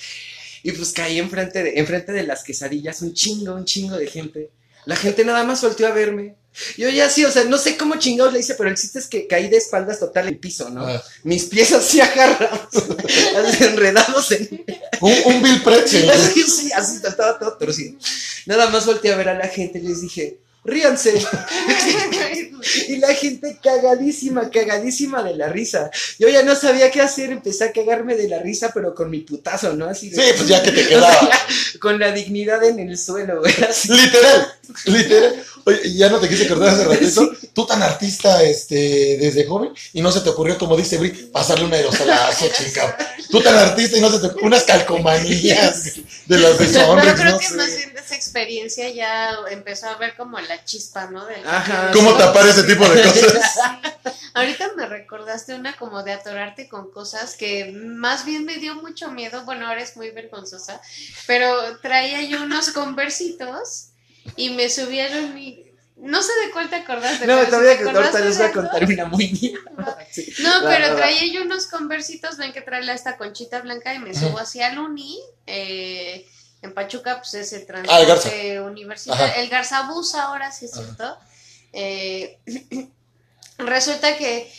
Y 0.62 0.72
pues 0.72 0.92
caí 0.92 1.18
enfrente 1.18 1.62
de, 1.62 1.78
enfrente 1.78 2.12
de 2.12 2.22
las 2.22 2.44
quesadillas, 2.44 3.02
un 3.02 3.14
chingo, 3.14 3.54
un 3.54 3.64
chingo 3.64 3.96
de 3.96 4.06
gente. 4.06 4.50
La 4.84 4.96
gente 4.96 5.24
nada 5.24 5.44
más 5.44 5.62
volteó 5.62 5.86
a 5.86 5.92
verme. 5.92 6.36
Yo 6.76 6.88
ya 6.90 7.08
sí, 7.08 7.24
o 7.24 7.30
sea, 7.30 7.44
no 7.44 7.56
sé 7.56 7.76
cómo 7.76 7.96
chingados 7.96 8.32
le 8.32 8.40
hice, 8.40 8.54
pero 8.54 8.68
el 8.68 8.76
chiste 8.76 8.98
es 8.98 9.06
que 9.06 9.26
caí 9.26 9.48
de 9.48 9.56
espaldas 9.56 9.98
total 9.98 10.28
en 10.28 10.34
el 10.34 10.38
piso, 10.38 10.68
¿no? 10.68 10.86
Ah. 10.86 11.02
Mis 11.22 11.44
pies 11.44 11.72
así 11.72 12.00
agarrados, 12.00 12.68
así 13.36 13.64
enredados 13.64 14.32
en... 14.32 14.64
Un, 15.00 15.12
un 15.24 15.62
Pretzel. 15.64 16.08
Así, 16.10 16.42
sí, 16.44 16.70
así 16.72 17.00
estaba 17.04 17.36
todo 17.36 17.56
torcido. 17.58 17.98
Nada 18.46 18.70
más 18.70 18.86
volteé 18.86 19.12
a 19.12 19.16
ver 19.16 19.30
a 19.30 19.34
la 19.34 19.48
gente 19.48 19.80
y 19.80 19.82
les 19.82 20.00
dije, 20.00 20.38
ríanse. 20.64 21.14
Y 22.88 22.96
la 22.98 23.12
gente 23.14 23.58
cagadísima, 23.62 24.48
cagadísima 24.48 25.22
de 25.24 25.34
la 25.34 25.48
risa. 25.48 25.90
Yo 26.20 26.28
ya 26.28 26.44
no 26.44 26.54
sabía 26.54 26.92
qué 26.92 27.00
hacer, 27.00 27.30
empecé 27.32 27.64
a 27.64 27.72
cagarme 27.72 28.14
de 28.14 28.28
la 28.28 28.38
risa, 28.38 28.70
pero 28.72 28.94
con 28.94 29.10
mi 29.10 29.18
putazo, 29.20 29.72
¿no? 29.72 29.86
Así 29.86 30.10
de- 30.10 30.16
Sí, 30.22 30.30
pues 30.36 30.48
ya 30.48 30.62
que 30.62 30.70
te 30.70 30.86
quedaba. 30.88 31.28
con 31.80 31.98
la 31.98 32.12
dignidad 32.12 32.62
en 32.62 32.78
el 32.78 32.96
suelo, 32.96 33.40
güey. 33.40 33.52
así. 33.68 33.92
Literal, 33.92 34.52
literal. 34.86 35.44
Oye, 35.64 35.94
ya 35.94 36.08
no 36.08 36.18
te 36.18 36.28
quise 36.28 36.46
acordar 36.46 36.70
hace 36.70 36.84
ratito. 36.84 37.30
Tú 37.54 37.66
tan 37.66 37.82
artista 37.82 38.42
este, 38.42 39.16
desde 39.20 39.46
joven 39.46 39.72
y 39.92 40.02
no 40.02 40.10
se 40.10 40.20
te 40.20 40.30
ocurrió, 40.30 40.58
como 40.58 40.76
dice 40.76 40.98
Bri, 40.98 41.10
pasarle 41.32 41.66
un 41.66 41.72
aerosolazo, 41.72 42.46
chica. 42.56 42.96
Tú 43.30 43.40
tan 43.40 43.54
artista 43.56 43.96
y 43.96 44.00
no 44.00 44.10
se 44.10 44.18
te 44.18 44.26
ocurrió 44.26 44.46
unas 44.46 44.64
calcomanías 44.64 45.84
de 46.26 46.38
las 46.38 46.58
de 46.58 46.66
Pero 46.66 47.14
creo 47.14 47.32
no 47.32 47.38
que 47.38 47.46
sé. 47.46 47.54
más 47.54 47.76
bien 47.76 47.94
de 47.94 48.00
esa 48.00 48.14
experiencia 48.16 48.88
ya 48.90 49.36
empezó 49.50 49.88
a 49.88 49.96
ver 49.96 50.16
como 50.16 50.40
la 50.40 50.64
chispa, 50.64 51.06
¿no? 51.10 51.24
Ajá. 51.46 51.90
¿Cómo 51.92 52.14
tapar 52.14 52.46
ese 52.48 52.64
tipo 52.64 52.88
de 52.88 53.02
cosas? 53.02 53.42
Sí. 54.02 54.10
Ahorita 54.34 54.70
me 54.76 54.86
recordaste 54.86 55.54
una 55.54 55.76
como 55.76 56.02
de 56.02 56.12
atorarte 56.12 56.66
con 56.68 56.90
cosas 56.90 57.36
que 57.36 57.72
más 57.72 58.24
bien 58.24 58.46
me 58.46 58.56
dio 58.56 58.74
mucho 58.76 59.10
miedo. 59.10 59.44
Bueno, 59.44 59.68
ahora 59.68 59.82
es 59.82 59.96
muy 59.96 60.10
vergonzosa, 60.10 60.80
pero 61.26 61.78
traía 61.80 62.22
yo 62.22 62.42
unos 62.42 62.70
conversitos 62.70 63.91
y 64.36 64.50
me 64.50 64.68
subieron 64.70 65.34
mi. 65.34 65.64
No 65.96 66.20
sé 66.22 66.32
de 66.44 66.50
cuál 66.50 66.68
te 66.68 66.76
acordaste. 66.76 67.26
No, 67.26 67.34
pero 67.34 67.44
si 67.44 67.50
todavía 67.50 67.78
te 67.78 67.84
que 67.84 67.90
ahorita 67.90 68.20
les 68.20 68.38
voy 68.38 68.46
a 68.46 68.52
contar 68.52 68.84
una 68.84 69.04
muy 69.06 69.28
mía. 69.28 69.58
Sí. 70.12 70.30
No, 70.40 70.64
Va, 70.64 70.68
pero 70.68 70.88
va, 70.88 70.90
va. 70.92 70.96
traía 70.96 71.32
yo 71.32 71.42
unos 71.42 71.66
conversitos, 71.68 72.36
ven 72.36 72.52
que 72.52 72.60
trae 72.60 72.92
esta 72.92 73.16
conchita 73.16 73.60
blanca 73.60 73.94
y 73.94 73.98
me 73.98 74.14
subo 74.14 74.38
hacia 74.38 74.68
el 74.68 74.78
uni. 74.78 75.18
eh, 75.46 76.26
en 76.60 76.74
Pachuca, 76.74 77.16
pues 77.18 77.32
es 77.34 77.52
el 77.54 77.66
Ah, 77.88 78.00
el 78.00 78.06
Garza. 78.06 78.28
transporte 78.28 78.60
universitario. 78.60 79.24
Ajá. 79.24 79.34
El 79.40 79.48
Garzabús 79.48 80.14
ahora, 80.14 80.52
sí 80.52 80.66
es 80.66 80.74
Ajá. 80.74 80.82
cierto. 80.84 81.18
Eh, 81.72 82.38
resulta 83.58 84.16
que 84.16 84.52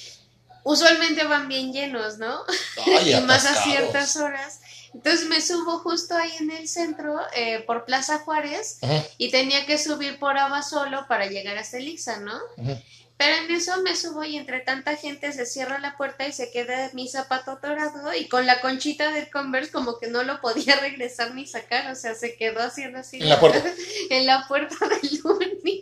usualmente 0.63 1.23
van 1.25 1.47
bien 1.47 1.71
llenos, 1.71 2.17
¿no? 2.17 2.43
Ay, 2.85 3.13
y 3.17 3.21
más 3.21 3.45
a 3.45 3.63
ciertas 3.63 4.15
horas. 4.17 4.59
Entonces 4.93 5.27
me 5.27 5.41
subo 5.41 5.79
justo 5.79 6.15
ahí 6.15 6.31
en 6.39 6.51
el 6.51 6.67
centro, 6.67 7.19
eh, 7.35 7.63
por 7.65 7.85
Plaza 7.85 8.19
Juárez, 8.19 8.77
Ajá, 8.81 9.03
y 9.17 9.31
tenía 9.31 9.65
que 9.65 9.77
subir 9.77 10.19
por 10.19 10.37
Abasolo 10.37 11.05
para 11.07 11.25
llegar 11.25 11.57
hasta 11.57 11.77
el 11.77 11.87
Ixa, 11.87 12.19
¿no? 12.19 12.35
ajá. 12.61 12.79
Pero 13.17 13.35
en 13.37 13.51
eso 13.51 13.81
me 13.83 13.95
subo 13.95 14.23
y 14.23 14.37
entre 14.37 14.59
tanta 14.61 14.95
gente 14.95 15.31
se 15.31 15.45
cierra 15.45 15.79
la 15.79 15.95
puerta 15.95 16.27
y 16.27 16.33
se 16.33 16.51
queda 16.51 16.89
mi 16.93 17.07
zapato 17.07 17.51
atorado 17.51 18.13
y 18.13 18.27
con 18.27 18.45
la 18.45 18.59
conchita 18.59 19.11
del 19.11 19.29
Converse 19.29 19.71
como 19.71 19.99
que 19.99 20.07
no 20.07 20.23
lo 20.23 20.41
podía 20.41 20.75
regresar 20.81 21.33
ni 21.33 21.47
sacar, 21.47 21.91
o 21.91 21.95
sea, 21.95 22.15
se 22.15 22.35
quedó 22.35 22.61
haciendo 22.61 22.99
así. 22.99 23.21
En 23.21 23.29
la 23.29 23.39
puerta. 23.39 23.63
en 24.09 24.25
la 24.25 24.45
puerta 24.47 24.75
del 24.89 25.21
uni. 25.23 25.81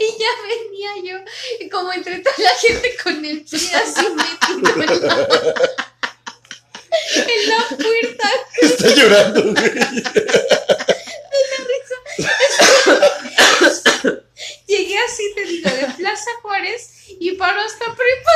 Y 0.00 0.18
ya 0.18 0.28
venía 0.46 1.12
yo, 1.12 1.70
como 1.70 1.92
entre 1.92 2.20
toda 2.20 2.36
la 2.38 2.54
gente 2.58 2.96
con 3.02 3.24
el 3.24 3.42
pie 3.42 3.74
así 3.74 4.06
metido 4.76 5.26
en 7.16 7.48
la, 7.48 7.56
la 7.56 7.76
puerta. 7.76 8.30
Está 8.60 8.88
llorando, 8.94 9.42
güey. 9.42 9.72
Llegué 14.66 14.98
así, 14.98 15.32
te 15.34 15.44
digo, 15.44 15.70
de 15.70 15.86
Plaza 15.96 16.30
Juárez 16.42 16.90
y 17.20 17.32
paró 17.32 17.60
hasta 17.60 17.86
Prepa 17.94 18.32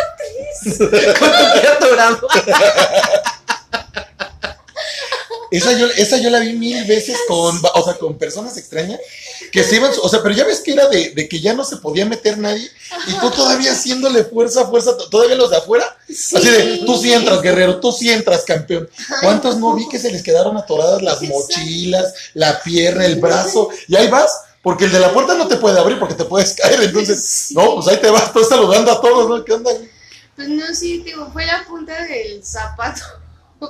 3. 0.78 1.18
Con 1.18 1.30
tu 1.30 1.60
pie 1.60 1.68
atorado. 1.68 2.28
Esa 5.52 5.72
yo, 5.74 5.86
esa 5.96 6.16
yo 6.16 6.30
la 6.30 6.38
vi 6.40 6.54
mil 6.54 6.84
veces 6.86 7.16
con, 7.28 7.60
o 7.74 7.84
sea, 7.84 7.94
con 7.94 8.18
personas 8.18 8.56
extrañas 8.56 8.98
que 9.52 9.62
se 9.62 9.76
iban, 9.76 9.92
o 10.02 10.08
sea, 10.08 10.22
pero 10.22 10.34
ya 10.34 10.44
ves 10.44 10.60
que 10.60 10.72
era 10.72 10.88
de, 10.88 11.10
de 11.10 11.28
que 11.28 11.40
ya 11.40 11.52
no 11.52 11.62
se 11.64 11.76
podía 11.76 12.06
meter 12.06 12.38
nadie 12.38 12.68
y 13.06 13.12
tú 13.20 13.30
todavía 13.30 13.72
haciéndole 13.72 14.24
fuerza, 14.24 14.66
fuerza, 14.66 14.96
to- 14.96 15.10
todavía 15.10 15.36
los 15.36 15.50
de 15.50 15.58
afuera, 15.58 15.84
así 16.08 16.48
de, 16.48 16.78
tú 16.86 16.96
sí 16.96 17.12
entras, 17.12 17.42
guerrero, 17.42 17.78
tú 17.80 17.92
sí 17.92 18.10
entras, 18.10 18.44
campeón. 18.44 18.88
¿Cuántos 19.20 19.58
no 19.58 19.74
vi 19.74 19.86
que 19.88 19.98
se 19.98 20.10
les 20.10 20.22
quedaron 20.22 20.56
atoradas 20.56 21.02
las 21.02 21.20
mochilas, 21.22 22.14
la 22.34 22.62
pierna, 22.62 23.04
el 23.04 23.16
brazo? 23.20 23.68
Y 23.88 23.96
ahí 23.96 24.08
vas, 24.08 24.30
porque 24.62 24.86
el 24.86 24.92
de 24.92 25.00
la 25.00 25.12
puerta 25.12 25.34
no 25.34 25.48
te 25.48 25.56
puede 25.56 25.78
abrir 25.78 25.98
porque 25.98 26.14
te 26.14 26.24
puedes 26.24 26.54
caer, 26.54 26.80
entonces, 26.82 27.48
no, 27.50 27.74
pues 27.74 27.88
ahí 27.88 27.98
te 27.98 28.08
vas, 28.10 28.24
estás 28.28 28.48
saludando 28.48 28.90
a 28.90 29.00
todos, 29.02 29.28
¿no? 29.28 29.44
¿Qué 29.44 29.52
onda? 29.52 29.70
Pues 30.34 30.48
no, 30.48 30.74
sí, 30.74 31.02
digo, 31.04 31.28
fue 31.30 31.44
la 31.44 31.62
punta 31.68 32.04
del 32.04 32.42
zapato. 32.42 33.02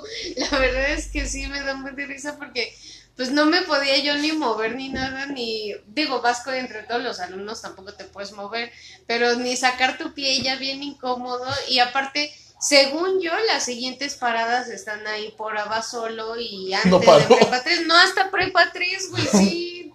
La 0.36 0.58
verdad 0.58 0.90
es 0.92 1.08
que 1.08 1.26
sí 1.26 1.46
me 1.46 1.60
da 1.62 1.74
muy 1.74 1.92
de 1.92 2.06
risa 2.06 2.36
porque 2.36 2.74
pues 3.16 3.30
no 3.30 3.46
me 3.46 3.62
podía 3.62 3.98
yo 3.98 4.16
ni 4.16 4.32
mover 4.32 4.74
ni 4.74 4.88
nada, 4.88 5.26
ni, 5.26 5.74
digo, 5.88 6.22
vasco 6.22 6.50
entre 6.50 6.82
todos 6.84 7.02
los 7.02 7.20
alumnos 7.20 7.60
tampoco 7.60 7.92
te 7.92 8.04
puedes 8.04 8.32
mover, 8.32 8.72
pero 9.06 9.36
ni 9.36 9.56
sacar 9.56 9.98
tu 9.98 10.14
pie 10.14 10.40
ya 10.40 10.56
bien 10.56 10.82
incómodo 10.82 11.46
y 11.68 11.78
aparte, 11.80 12.32
según 12.58 13.20
yo, 13.20 13.32
las 13.48 13.64
siguientes 13.64 14.14
paradas 14.14 14.68
están 14.68 15.06
ahí 15.06 15.34
por 15.36 15.58
Abasolo 15.58 16.38
y 16.40 16.72
antes 16.72 16.90
No 16.90 17.00
de. 17.00 17.24
Prepa 17.26 17.62
3, 17.62 17.86
no 17.86 17.96
hasta 17.96 18.30
Prepa 18.30 18.72
3, 18.72 19.10
güey, 19.10 19.26
sí. 19.26 19.92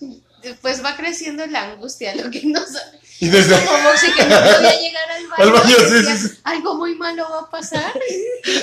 Pues 0.62 0.84
va 0.84 0.96
creciendo 0.96 1.44
la 1.46 1.72
angustia, 1.72 2.14
lo 2.14 2.30
que 2.30 2.42
no 2.44 2.64
sabe. 2.64 2.97
Y 3.20 3.28
desde, 3.28 3.54
Como 3.64 3.80
Moxie 3.82 4.12
que 4.14 4.24
no 4.24 4.36
podía 4.40 4.80
llegar 4.80 5.10
al 5.10 5.26
baño. 5.26 5.34
Al 5.38 5.52
baño, 5.52 5.76
sí, 5.76 5.92
decía, 5.94 6.16
sí, 6.16 6.28
sí. 6.28 6.38
Algo 6.44 6.74
muy 6.76 6.94
malo 6.94 7.26
va 7.30 7.40
a 7.40 7.50
pasar. 7.50 7.92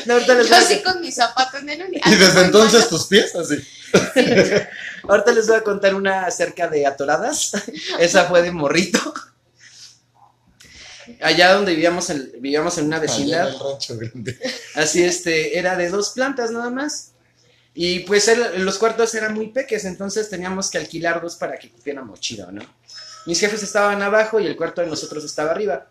No, 0.06 0.14
ahorita 0.14 0.34
les 0.36 0.48
Yo 0.48 0.56
voy 0.56 0.64
a- 0.64 0.66
así 0.66 0.82
con 0.84 1.02
mis 1.02 1.16
zapatos 1.16 1.62
en 1.62 1.70
el 1.70 1.94
y 1.94 2.16
desde 2.16 2.42
entonces 2.42 2.80
malo. 2.80 2.90
tus 2.90 3.08
pies, 3.08 3.36
así. 3.36 3.56
Ahorita 5.08 5.32
les 5.34 5.48
voy 5.48 5.58
a 5.58 5.62
contar 5.64 5.94
una 5.96 6.26
acerca 6.26 6.68
de 6.68 6.86
atoradas. 6.86 7.52
Esa 8.00 8.26
fue 8.26 8.42
de 8.42 8.52
morrito. 8.52 9.14
Allá 11.22 11.54
donde 11.54 11.74
vivíamos 11.74 12.10
en, 12.10 12.32
vivíamos 12.40 12.78
en 12.78 12.86
una 12.86 12.98
Allá 12.98 13.06
en 13.06 13.10
vecindad, 13.12 13.48
el 13.50 13.60
rancho 13.60 13.98
grande. 13.98 14.40
así 14.76 15.04
este, 15.04 15.58
era 15.60 15.76
de 15.76 15.90
dos 15.90 16.10
plantas 16.12 16.50
nada 16.52 16.70
más. 16.72 17.12
Y 17.76 18.00
pues 18.00 18.28
el- 18.30 18.64
los 18.64 18.78
cuartos 18.78 19.14
eran 19.16 19.34
muy 19.34 19.50
peques, 19.50 19.86
entonces 19.86 20.30
teníamos 20.30 20.70
que 20.72 20.78
alquilar 20.78 21.22
dos 21.22 21.36
para 21.36 21.58
que 21.58 21.70
cupiéramos 21.70 22.20
chido, 22.22 22.52
¿no? 22.52 22.62
Mis 23.26 23.40
jefes 23.40 23.64
estaban 23.64 24.02
abajo 24.02 24.40
y 24.40 24.48
el 24.48 24.56
cuarto 24.56 24.82
de 24.82 24.88
nosotros 24.88 25.24
estaba 25.24 25.52
arriba. 25.52 25.88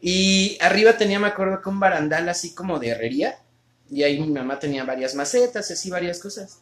Y 0.00 0.58
arriba 0.60 0.96
tenía, 0.96 1.18
me 1.18 1.28
acuerdo, 1.28 1.60
que 1.60 1.68
un 1.68 1.80
barandal 1.80 2.28
así 2.28 2.54
como 2.54 2.78
de 2.78 2.88
herrería. 2.88 3.38
Y 3.90 4.02
ahí 4.02 4.20
mi 4.20 4.28
mamá 4.28 4.58
tenía 4.58 4.84
varias 4.84 5.14
macetas 5.14 5.70
y 5.70 5.72
así 5.72 5.90
varias 5.90 6.18
cosas. 6.18 6.58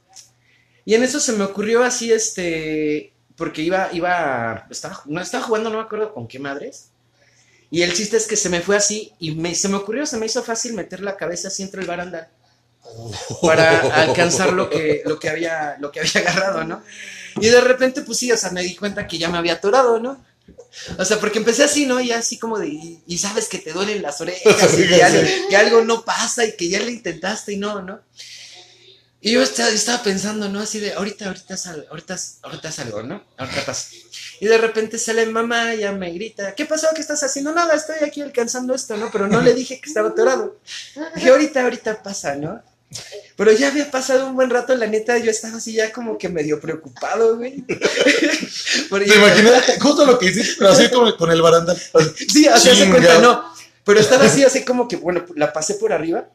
Y 0.85 0.95
en 0.95 1.03
eso 1.03 1.19
se 1.19 1.33
me 1.33 1.45
ocurrió 1.45 1.83
así, 1.83 2.13
este, 2.13 3.13
porque 3.37 3.63
iba, 3.63 3.89
iba, 3.93 4.67
estaba, 4.71 5.03
no 5.07 5.21
estaba 5.21 5.45
jugando, 5.45 5.71
no 5.71 5.79
me 5.79 5.83
acuerdo 5.83 6.15
con 6.15 6.29
qué 6.29 6.39
madres. 6.39 6.91
Y 7.71 7.83
el 7.83 7.93
chiste 7.93 8.17
es 8.17 8.27
que 8.27 8.37
se 8.37 8.49
me 8.49 8.61
fue 8.61 8.77
así 8.77 9.13
y 9.19 9.35
me, 9.35 9.55
se 9.55 9.69
me 9.69 9.77
ocurrió, 9.77 10.07
se 10.07 10.17
me 10.19 10.27
hizo 10.27 10.43
fácil 10.43 10.75
meter 10.75 11.01
la 11.01 11.17
cabeza 11.17 11.49
así 11.49 11.65
entre 11.65 11.81
el 11.81 11.89
barandal 11.89 12.29
para 13.43 13.81
alcanzar 14.03 14.53
lo 14.53 14.71
que, 14.71 15.03
lo 15.05 15.19
que 15.19 15.29
había, 15.29 15.77
lo 15.81 15.91
que 15.91 16.01
había 16.01 16.13
agarrado, 16.21 16.65
¿no? 16.65 16.83
Y 17.41 17.49
de 17.49 17.61
repente, 17.61 18.03
pues 18.03 18.19
sí, 18.19 18.33
o 18.33 18.37
sea, 18.37 18.51
me 18.51 18.63
di 18.63 18.75
cuenta 18.75 19.07
que 19.07 19.19
ya 19.19 19.29
me 19.29 19.39
había 19.39 19.55
atorado, 19.55 20.01
¿no? 20.01 20.25
O 20.99 21.05
sea, 21.05 21.19
porque 21.19 21.39
empecé 21.39 21.65
así, 21.65 21.87
¿no? 21.87 22.01
Y 22.01 22.13
así 22.13 22.39
como 22.39 22.59
de, 22.59 22.69
y, 22.69 23.03
y 23.07 23.19
sabes 23.19 23.49
que 23.49 23.59
te 23.59 23.73
duelen 23.73 24.03
las 24.03 24.21
orejas, 24.21 24.75
y 24.79 24.87
que, 24.87 25.03
algo, 25.03 25.29
que 25.49 25.57
algo 25.57 25.85
no 25.85 26.05
pasa 26.05 26.45
y 26.45 26.57
que 26.57 26.69
ya 26.69 26.81
le 26.81 26.93
intentaste 26.93 27.53
y 27.53 27.57
no, 27.57 27.83
¿no? 27.83 28.01
Y 29.21 29.33
yo 29.33 29.43
estaba, 29.43 29.71
estaba 29.71 30.03
pensando, 30.03 30.49
¿no? 30.49 30.61
Así 30.61 30.79
de, 30.79 30.93
ahorita, 30.93 31.27
ahorita 31.27 31.57
salgo, 31.57 31.87
ahorita, 31.91 32.17
ahorita 32.43 32.71
salgo, 32.71 33.03
¿no? 33.03 33.25
Ahorita 33.37 33.65
pasa. 33.65 33.89
Y 34.39 34.47
de 34.47 34.59
repente 34.59 34.99
sale 34.99 35.27
mamá, 35.27 35.75
ya 35.75 35.91
me 35.93 36.13
grita, 36.13 36.55
¿qué 36.55 36.67
pasó? 36.67 36.89
¿Qué 36.95 37.01
estás 37.01 37.23
haciendo? 37.25 37.53
Nada, 37.53 37.75
estoy 37.75 37.97
aquí 38.07 38.21
alcanzando 38.21 38.75
esto, 38.75 38.97
¿no? 38.97 39.11
Pero 39.11 39.27
no 39.27 39.41
le 39.41 39.55
dije 39.55 39.81
que 39.81 39.89
estaba 39.89 40.11
atorado. 40.11 40.61
Dije, 41.15 41.31
ahorita, 41.31 41.63
ahorita 41.63 42.03
pasa, 42.03 42.37
¿no? 42.37 42.63
Pero 43.37 43.53
ya 43.53 43.69
había 43.69 43.91
pasado 43.91 44.29
un 44.29 44.35
buen 44.37 44.49
rato, 44.49 44.75
la 44.75 44.87
neta, 44.87 45.19
yo 45.19 45.31
estaba 45.31 45.59
así 45.59 45.73
ya 45.75 45.93
como 45.93 46.17
que 46.17 46.29
medio 46.29 46.61
preocupado, 46.61 47.37
güey. 47.37 47.65
Porque- 48.89 49.07
¿Te 49.11 49.17
imaginas? 49.17 49.65
Justo 49.81 50.07
lo 50.07 50.19
que 50.19 50.27
hiciste, 50.27 50.55
pero 50.59 50.71
así 50.71 50.89
con, 50.91 51.13
con 51.17 51.31
el 51.31 51.43
barandal. 51.43 51.77
Sí, 52.17 52.45
sea, 52.45 52.59
se 52.59 52.73
Chingado. 52.73 52.91
cuenta, 52.93 53.19
no. 53.21 53.45
Pero 53.85 54.01
estaba 54.01 54.25
así, 54.25 54.43
así 54.45 54.65
como 54.65 54.89
que, 54.89 54.97
bueno, 54.97 55.25
la 55.37 55.53
pasé 55.53 55.75
por 55.75 55.93
arriba 55.93 56.29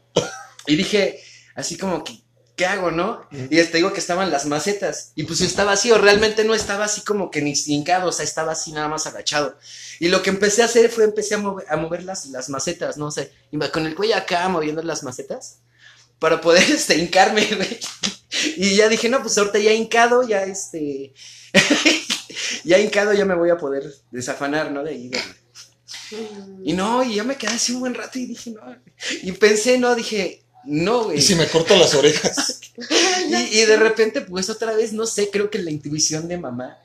y 0.67 0.75
dije, 0.75 1.19
así 1.55 1.77
como 1.77 2.03
que, 2.03 2.21
¿qué 2.55 2.65
hago, 2.65 2.91
no? 2.91 3.27
Y 3.31 3.47
te 3.63 3.77
digo 3.77 3.91
que 3.91 3.99
estaban 3.99 4.31
las 4.31 4.45
macetas. 4.45 5.11
Y 5.15 5.23
pues 5.23 5.41
estaba 5.41 5.73
así, 5.73 5.91
o 5.91 5.97
realmente 5.97 6.43
no 6.45 6.53
estaba 6.53 6.85
así 6.85 7.01
como 7.01 7.29
que 7.31 7.41
ni 7.41 7.53
hincado, 7.65 8.09
o 8.09 8.11
sea, 8.13 8.23
estaba 8.23 8.53
así 8.53 8.71
nada 8.71 8.87
más 8.87 9.05
agachado. 9.07 9.57
Y 9.99 10.07
lo 10.07 10.21
que 10.21 10.29
empecé 10.29 10.61
a 10.61 10.65
hacer 10.65 10.89
fue 10.89 11.03
empecé 11.03 11.35
a 11.35 11.39
mover, 11.39 11.65
a 11.69 11.75
mover 11.77 12.03
las, 12.03 12.27
las 12.27 12.47
macetas, 12.49 12.95
no 12.97 13.11
sé, 13.11 13.31
iba 13.51 13.69
con 13.69 13.85
el 13.85 13.95
cuello 13.95 14.15
acá 14.15 14.47
moviendo 14.47 14.81
las 14.83 15.03
macetas 15.03 15.57
para 16.21 16.39
poder 16.39 16.63
este, 16.71 16.97
hincarme, 16.97 17.45
güey. 17.45 17.79
Y 18.55 18.75
ya 18.75 18.87
dije, 18.87 19.09
no, 19.09 19.21
pues 19.21 19.37
ahorita 19.37 19.57
ya 19.59 19.73
hincado, 19.73 20.25
ya 20.25 20.43
este. 20.43 21.13
ya 22.63 22.79
hincado, 22.79 23.11
ya 23.11 23.25
me 23.25 23.35
voy 23.35 23.49
a 23.49 23.57
poder 23.57 23.91
desafanar, 24.11 24.71
¿no? 24.71 24.83
De 24.83 24.91
ahí, 24.91 25.11
Mm. 26.11 26.67
Y 26.67 26.73
no, 26.73 27.03
y 27.03 27.15
ya 27.15 27.23
me 27.23 27.37
quedé 27.37 27.51
así 27.51 27.71
un 27.71 27.79
buen 27.79 27.93
rato 27.93 28.19
y 28.19 28.25
dije, 28.25 28.51
no. 28.51 28.61
Y 29.23 29.31
pensé, 29.31 29.77
no, 29.77 29.95
dije, 29.95 30.43
no, 30.65 31.05
güey. 31.05 31.19
Y 31.19 31.21
si 31.21 31.35
me 31.35 31.47
corto 31.47 31.75
las 31.77 31.93
orejas. 31.95 32.59
Y, 33.29 33.59
y 33.59 33.65
de 33.65 33.77
repente, 33.77 34.21
pues 34.21 34.49
otra 34.49 34.73
vez, 34.73 34.91
no 34.91 35.05
sé, 35.05 35.29
creo 35.29 35.49
que 35.49 35.59
la 35.59 35.71
intuición 35.71 36.27
de 36.27 36.37
mamá. 36.37 36.77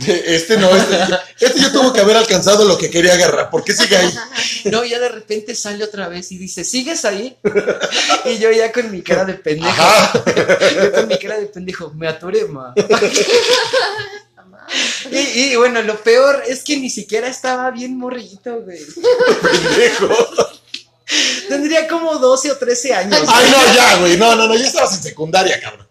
Este 0.00 0.56
no, 0.56 0.74
este, 0.74 0.98
este 1.38 1.60
ya 1.60 1.70
tuvo 1.70 1.92
que 1.92 2.00
haber 2.00 2.16
alcanzado 2.16 2.64
lo 2.64 2.76
que 2.76 2.90
quería 2.90 3.14
agarrar. 3.14 3.48
¿Por 3.48 3.62
qué 3.62 3.72
sigue 3.72 3.96
ahí? 3.96 4.12
No, 4.64 4.82
ya 4.82 4.98
de 4.98 5.10
repente 5.10 5.54
sale 5.54 5.84
otra 5.84 6.08
vez 6.08 6.32
y 6.32 6.38
dice, 6.38 6.64
¿sigues 6.64 7.04
ahí? 7.04 7.36
Y 8.24 8.38
yo 8.38 8.50
ya 8.50 8.72
con 8.72 8.90
mi 8.90 9.02
cara 9.02 9.26
de 9.26 9.34
pendejo. 9.34 9.68
Ajá. 9.68 10.24
Yo 10.74 10.90
con 10.90 11.06
mi 11.06 11.18
cara 11.18 11.38
de 11.38 11.46
pendejo, 11.46 11.92
me 11.92 12.08
atoré, 12.08 12.46
ma. 12.46 12.72
Y, 15.10 15.18
y, 15.18 15.56
bueno, 15.56 15.82
lo 15.82 16.02
peor 16.02 16.42
es 16.46 16.64
que 16.64 16.78
ni 16.78 16.88
siquiera 16.88 17.28
estaba 17.28 17.70
bien 17.72 17.98
morrillito, 17.98 18.62
güey. 18.62 18.80
Pendejo. 19.42 20.08
Tendría 21.48 21.86
como 21.86 22.18
12 22.18 22.52
o 22.52 22.56
13 22.56 22.94
años. 22.94 23.28
Ay, 23.28 23.50
no, 23.50 23.74
ya, 23.74 23.96
güey. 23.98 24.16
No, 24.16 24.34
no, 24.34 24.48
no. 24.48 24.54
Ya 24.54 24.66
estabas 24.66 24.94
en 24.94 25.02
secundaria, 25.02 25.60
cabrón. 25.60 25.86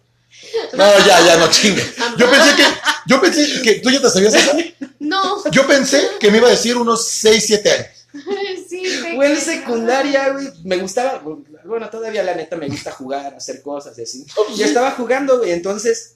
No, 0.74 1.00
ya, 1.06 1.26
ya, 1.26 1.38
no 1.38 1.50
chingue. 1.50 1.84
Yo 2.18 2.30
pensé 2.30 2.56
que, 2.56 2.63
yo 3.08 3.22
pensé 3.22 3.62
que 3.62 3.74
tú 3.76 3.89
ya 3.89 4.02
te 4.02 4.10
sabías 4.10 4.34
eso. 4.34 4.52
No, 5.00 5.44
Yo 5.52 5.66
pensé 5.68 6.02
que 6.20 6.32
me 6.32 6.38
iba 6.38 6.48
a 6.48 6.52
decir 6.52 6.78
unos 6.78 7.08
6, 7.08 7.44
7 7.46 7.72
años. 7.72 7.88
sí. 8.70 8.84
Güey, 9.16 9.32
en 9.34 9.42
secundaria, 9.42 10.30
güey, 10.30 10.48
me 10.63 10.78
gustaba, 10.78 11.24
bueno, 11.66 11.89
todavía 11.89 12.24
la 12.24 12.36
neta 12.36 12.56
me 12.56 12.68
gusta 12.68 12.92
jugar, 12.92 13.34
hacer 13.36 13.62
cosas 13.62 13.98
y 13.98 14.04
así. 14.04 14.26
Yo 14.56 14.66
estaba 14.66 14.92
jugando, 14.92 15.39
güey, 15.39 15.52
entonces 15.52 16.16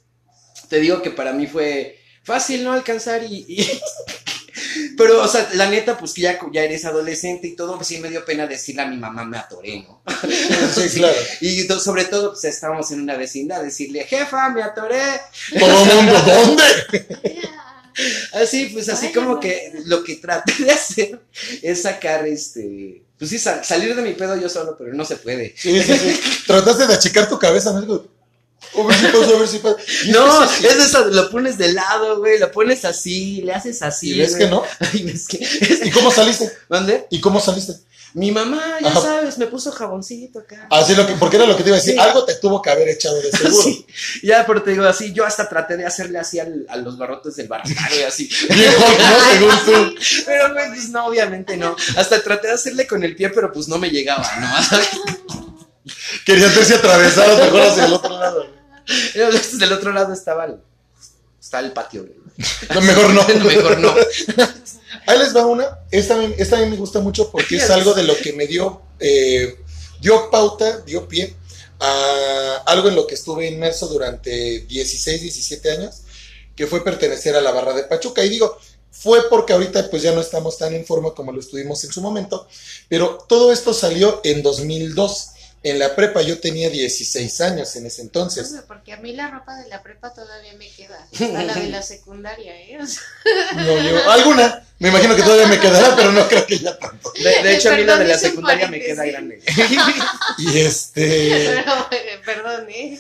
te 0.70 0.80
digo 0.80 1.02
que 1.02 1.12
para 1.12 1.34
mí 1.34 1.48
fue 1.48 2.00
fácil 2.24 2.64
no 2.64 2.74
alcanzar 2.74 3.24
y... 3.24 3.46
y- 3.48 3.82
Pero, 4.98 5.22
o 5.24 5.28
sea, 5.28 5.50
la 5.54 5.70
neta, 5.70 5.98
pues 5.98 6.14
que 6.14 6.22
ya, 6.22 6.40
ya 6.52 6.64
eres 6.64 6.86
adolescente 6.86 7.48
y 7.48 7.56
todo, 7.56 7.76
pues 7.76 7.88
sí 7.88 8.00
me 8.00 8.10
dio 8.10 8.26
pena 8.26 8.48
decirle 8.48 8.82
a 8.82 8.88
mi 8.88 8.98
mamá, 8.98 9.26
me 9.26 9.38
atoré, 9.38 9.82
¿no? 9.82 10.02
Sí, 10.74 10.90
claro. 10.98 11.16
Y 11.42 11.64
sobre 11.80 12.06
todo, 12.06 12.32
pues 12.32 12.44
estábamos 12.46 12.92
en 12.92 13.02
una 13.02 13.16
vecindad, 13.16 13.62
decirle, 13.64 14.04
jefa, 14.06 14.50
me 14.50 14.62
atoré. 14.64 15.02
Todo 15.58 15.84
el 15.84 15.96
mundo, 15.96 16.14
¿dónde? 16.26 16.64
Así, 18.34 18.68
pues 18.68 18.88
así 18.90 19.08
Ay, 19.08 19.14
como 19.14 19.34
no. 19.36 19.40
que 19.40 19.72
lo 19.86 20.04
que 20.04 20.18
traté 20.18 20.54
de 20.64 20.72
hacer 20.72 21.20
es 21.64 21.82
sacar 21.82 22.28
este... 22.28 23.02
Pues 23.18 23.32
sí, 23.32 23.40
sal- 23.40 23.66
salir 23.66 23.96
de 23.96 24.04
mi 24.04 24.14
pedo 24.14 24.36
yo 24.40 24.48
solo, 24.50 24.76
pero 24.78 24.94
no 24.94 25.04
se 25.04 25.16
puede. 25.16 25.56
Sí, 25.58 25.82
sí, 25.82 25.98
sí. 25.98 26.20
Trataste 26.48 26.86
de 26.86 26.94
achicar 26.94 27.28
tu 27.28 27.40
cabeza. 27.40 27.74
A 28.78 28.84
ver 28.84 28.96
si 28.98 29.06
pasa, 29.08 29.30
a 29.36 29.40
ver 29.40 29.48
si 29.48 29.58
pasa. 29.60 29.76
Y 30.06 30.12
No, 30.12 30.44
es 30.44 30.64
eso, 30.64 31.06
lo 31.06 31.30
pones 31.30 31.58
de 31.58 31.74
lado, 31.74 32.20
güey, 32.20 32.38
lo 32.40 32.52
pones 32.52 32.86
así, 32.86 33.42
le 33.42 33.54
haces 33.54 33.82
así. 33.82 34.14
¿Y 34.14 34.20
ves 34.20 34.32
güey. 34.36 34.44
que 34.44 34.50
no? 34.50 34.64
Ay, 34.80 35.04
ves 35.04 35.28
que. 35.28 35.38
es- 35.38 35.86
¿Y 35.86 35.92
cómo 35.92 36.12
saliste? 36.12 36.52
¿Dónde? 36.70 37.08
¿Y 37.10 37.22
cómo 37.22 37.40
saliste? 37.40 37.74
Mi 38.14 38.32
mamá, 38.32 38.78
ya 38.82 38.88
Ajá. 38.88 39.02
sabes, 39.02 39.38
me 39.38 39.46
puso 39.46 39.72
jaboncito 39.72 40.40
acá. 40.40 40.66
Así 40.72 40.96
lo 40.96 41.06
que, 41.06 41.14
porque 41.16 41.36
era 41.36 41.46
lo 41.46 41.56
que 41.56 41.62
te 41.62 41.70
iba 41.70 41.78
a 41.78 41.80
decir. 41.80 41.94
Sí. 41.94 42.00
Algo 42.00 42.26
te 42.26 42.34
tuvo 42.36 42.62
que 42.62 42.72
haber 42.72 42.88
echado 42.90 43.16
de 43.22 43.30
seguro. 43.38 43.62
Sí, 43.62 43.86
ya, 44.24 44.44
pero 44.48 44.64
te 44.64 44.72
digo 44.72 44.86
así, 44.86 45.14
yo 45.14 45.24
hasta 45.26 45.48
traté 45.48 45.78
de 45.78 45.86
hacerle 45.86 46.18
así 46.18 46.40
al- 46.40 46.66
a 46.70 46.78
los 46.78 46.98
barrotes 46.98 47.36
del 47.36 47.48
barrancar, 47.48 47.90
güey, 47.90 48.04
así. 48.04 48.28
Viejo, 48.50 48.80
no, 48.80 49.32
según 49.32 49.66
tú. 49.66 49.96
Pero, 50.26 50.54
güey, 50.54 50.68
pues 50.70 50.90
no, 50.90 51.06
obviamente 51.06 51.58
no. 51.58 51.76
Hasta 51.96 52.24
traté 52.24 52.48
de 52.48 52.54
hacerle 52.54 52.88
con 52.88 53.04
el 53.04 53.16
pie, 53.16 53.30
pero 53.30 53.52
pues 53.52 53.68
no 53.68 53.78
me 53.78 53.90
llegaba, 53.92 54.28
¿no? 54.40 55.17
Querías 56.28 56.54
verse 56.54 56.76
atravesados 56.76 57.40
mejor 57.40 57.62
hacia 57.62 57.86
el 57.86 57.94
otro 57.94 58.20
lado. 58.20 58.46
Del 59.54 59.72
otro 59.72 59.94
lado 59.94 60.12
estaba 60.12 60.44
el, 60.44 60.58
está 61.40 61.62
el 61.62 61.72
patio, 61.72 62.04
güey. 62.04 62.18
No, 62.76 62.82
mejor 62.82 63.10
no. 63.14 63.26
Mejor 63.46 63.80
no. 63.80 63.96
Ahí 65.06 65.20
les 65.20 65.34
va 65.34 65.46
una. 65.46 65.80
Esta, 65.90 66.22
esta 66.38 66.58
a 66.58 66.62
mí 66.64 66.70
me 66.70 66.76
gusta 66.76 67.00
mucho 67.00 67.32
porque 67.32 67.56
es 67.56 67.70
algo 67.70 67.94
de 67.94 68.04
lo 68.04 68.18
que 68.18 68.34
me 68.34 68.46
dio, 68.46 68.82
eh, 69.00 69.58
dio 70.02 70.30
pauta, 70.30 70.80
dio 70.82 71.08
pie 71.08 71.34
a 71.80 72.64
algo 72.66 72.90
en 72.90 72.96
lo 72.96 73.08
que 73.08 73.16
estuve 73.16 73.48
inmerso 73.48 73.88
durante 73.88 74.66
16, 74.68 75.22
17 75.22 75.72
años, 75.72 76.02
que 76.58 76.68
fue 76.68 76.84
pertenecer 76.84 77.38
a 77.38 77.42
la 77.42 77.52
barra 77.52 77.72
de 77.72 77.84
Pachuca. 77.84 78.22
Y 78.26 78.28
digo, 78.28 78.60
fue 78.92 79.30
porque 79.30 79.54
ahorita 79.54 79.90
pues 79.90 80.02
ya 80.02 80.12
no 80.12 80.20
estamos 80.20 80.58
tan 80.58 80.74
en 80.74 80.86
forma 80.86 81.14
como 81.14 81.32
lo 81.32 81.40
estuvimos 81.40 81.82
en 81.86 81.94
su 81.94 82.02
momento, 82.02 82.50
pero 82.90 83.26
todo 83.30 83.54
esto 83.54 83.74
salió 83.74 84.20
en 84.26 84.44
2002. 84.44 85.30
En 85.64 85.80
la 85.80 85.96
prepa 85.96 86.22
yo 86.22 86.40
tenía 86.40 86.70
16 86.70 87.42
años 87.42 87.76
en 87.76 87.86
ese 87.86 88.02
entonces. 88.02 88.52
No, 88.52 88.62
Porque 88.68 88.94
a 88.94 88.98
mí 88.98 89.14
la 89.14 89.30
ropa 89.30 89.56
de 89.58 89.68
la 89.70 89.82
prepa 89.82 90.14
todavía 90.14 90.54
me 90.54 90.70
queda. 90.70 91.08
A 91.40 91.44
la 91.44 91.54
de 91.56 91.70
la 91.70 91.82
secundaria, 91.82 92.56
¿eh? 92.56 92.78
O 92.82 92.86
sea, 92.86 93.02
No, 93.56 93.82
yo, 93.82 94.10
alguna, 94.10 94.64
me 94.80 94.90
imagino 94.90 95.16
que 95.16 95.24
todavía 95.24 95.48
me 95.48 95.60
quedará, 95.60 95.96
pero 95.96 96.12
no 96.12 96.28
creo 96.28 96.46
que 96.46 96.60
ya 96.60 96.78
tanto. 96.78 97.12
De, 97.22 97.44
de 97.44 97.56
hecho, 97.56 97.72
a 97.72 97.76
mí 97.76 97.84
la 97.84 97.98
de 97.98 98.06
la 98.06 98.18
secundaria 98.18 98.68
me 98.68 98.80
queda 98.80 99.06
grande. 99.06 99.42
Y 100.38 100.60
este... 100.60 101.64
pero, 101.64 101.88
eh, 101.92 102.22
perdón, 102.24 102.70
¿eh? 102.70 103.00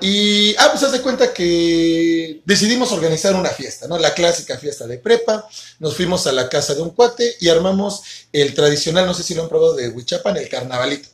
Y, 0.00 0.54
ah, 0.56 0.68
pues 0.72 0.82
haz 0.82 0.92
de 0.92 1.00
cuenta 1.00 1.32
que 1.32 2.40
decidimos 2.44 2.92
organizar 2.92 3.34
una 3.34 3.50
fiesta, 3.50 3.86
¿no? 3.86 3.98
La 3.98 4.14
clásica 4.14 4.58
fiesta 4.58 4.86
de 4.86 4.98
prepa. 4.98 5.48
Nos 5.78 5.96
fuimos 5.96 6.26
a 6.26 6.32
la 6.32 6.48
casa 6.48 6.74
de 6.74 6.82
un 6.82 6.90
cuate 6.90 7.36
y 7.40 7.48
armamos 7.48 8.02
el 8.32 8.54
tradicional, 8.54 9.06
no 9.06 9.14
sé 9.14 9.22
si 9.22 9.34
lo 9.34 9.42
han 9.42 9.48
probado 9.48 9.74
de 9.74 9.88
Huichapan, 9.88 10.36
el 10.36 10.48
carnavalito. 10.48 11.08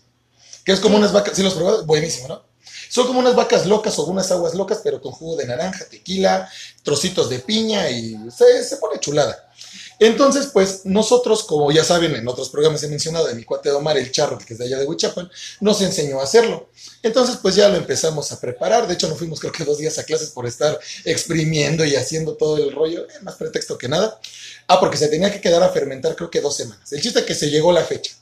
Que 0.64 0.72
es 0.72 0.80
como 0.80 0.96
unas 0.96 1.12
vacas, 1.12 1.36
¿sí 1.36 1.42
lo 1.42 1.48
has 1.48 1.54
probado? 1.54 1.84
Buenísimo, 1.84 2.28
¿no? 2.28 2.44
Son 2.88 3.06
como 3.06 3.20
unas 3.20 3.34
vacas 3.34 3.66
locas 3.66 3.98
o 3.98 4.04
unas 4.04 4.30
aguas 4.30 4.54
locas, 4.54 4.80
pero 4.84 5.00
con 5.00 5.12
jugo 5.12 5.36
de 5.36 5.46
naranja, 5.46 5.86
tequila, 5.86 6.48
trocitos 6.82 7.30
de 7.30 7.38
piña 7.38 7.88
y 7.88 8.16
se, 8.30 8.62
se 8.64 8.76
pone 8.76 9.00
chulada. 9.00 9.50
Entonces, 9.98 10.48
pues 10.52 10.80
nosotros, 10.84 11.44
como 11.44 11.70
ya 11.70 11.84
saben, 11.84 12.14
en 12.16 12.26
otros 12.26 12.48
programas 12.48 12.82
he 12.82 12.88
mencionado 12.88 13.28
de 13.28 13.34
mi 13.34 13.44
cuate 13.44 13.70
Omar, 13.70 13.96
el 13.96 14.10
charro, 14.10 14.36
que 14.36 14.54
es 14.54 14.58
de 14.58 14.64
allá 14.64 14.78
de 14.78 14.84
Huichapan, 14.84 15.30
nos 15.60 15.80
enseñó 15.80 16.20
a 16.20 16.24
hacerlo. 16.24 16.68
Entonces, 17.04 17.36
pues 17.40 17.54
ya 17.54 17.68
lo 17.68 17.76
empezamos 17.76 18.32
a 18.32 18.40
preparar. 18.40 18.88
De 18.88 18.94
hecho, 18.94 19.08
nos 19.08 19.16
fuimos 19.16 19.38
creo 19.38 19.52
que 19.52 19.64
dos 19.64 19.78
días 19.78 19.98
a 19.98 20.04
clases 20.04 20.30
por 20.30 20.46
estar 20.46 20.78
exprimiendo 21.04 21.84
y 21.84 21.94
haciendo 21.94 22.34
todo 22.34 22.56
el 22.56 22.72
rollo. 22.72 23.02
Eh, 23.04 23.22
más 23.22 23.36
pretexto 23.36 23.78
que 23.78 23.88
nada. 23.88 24.20
Ah, 24.66 24.80
porque 24.80 24.96
se 24.96 25.08
tenía 25.08 25.32
que 25.32 25.40
quedar 25.40 25.62
a 25.62 25.68
fermentar 25.68 26.16
creo 26.16 26.30
que 26.30 26.40
dos 26.40 26.56
semanas. 26.56 26.92
El 26.92 27.00
chiste 27.00 27.20
es 27.20 27.24
que 27.24 27.34
se 27.34 27.48
llegó 27.48 27.72
la 27.72 27.84
fecha. 27.84 28.12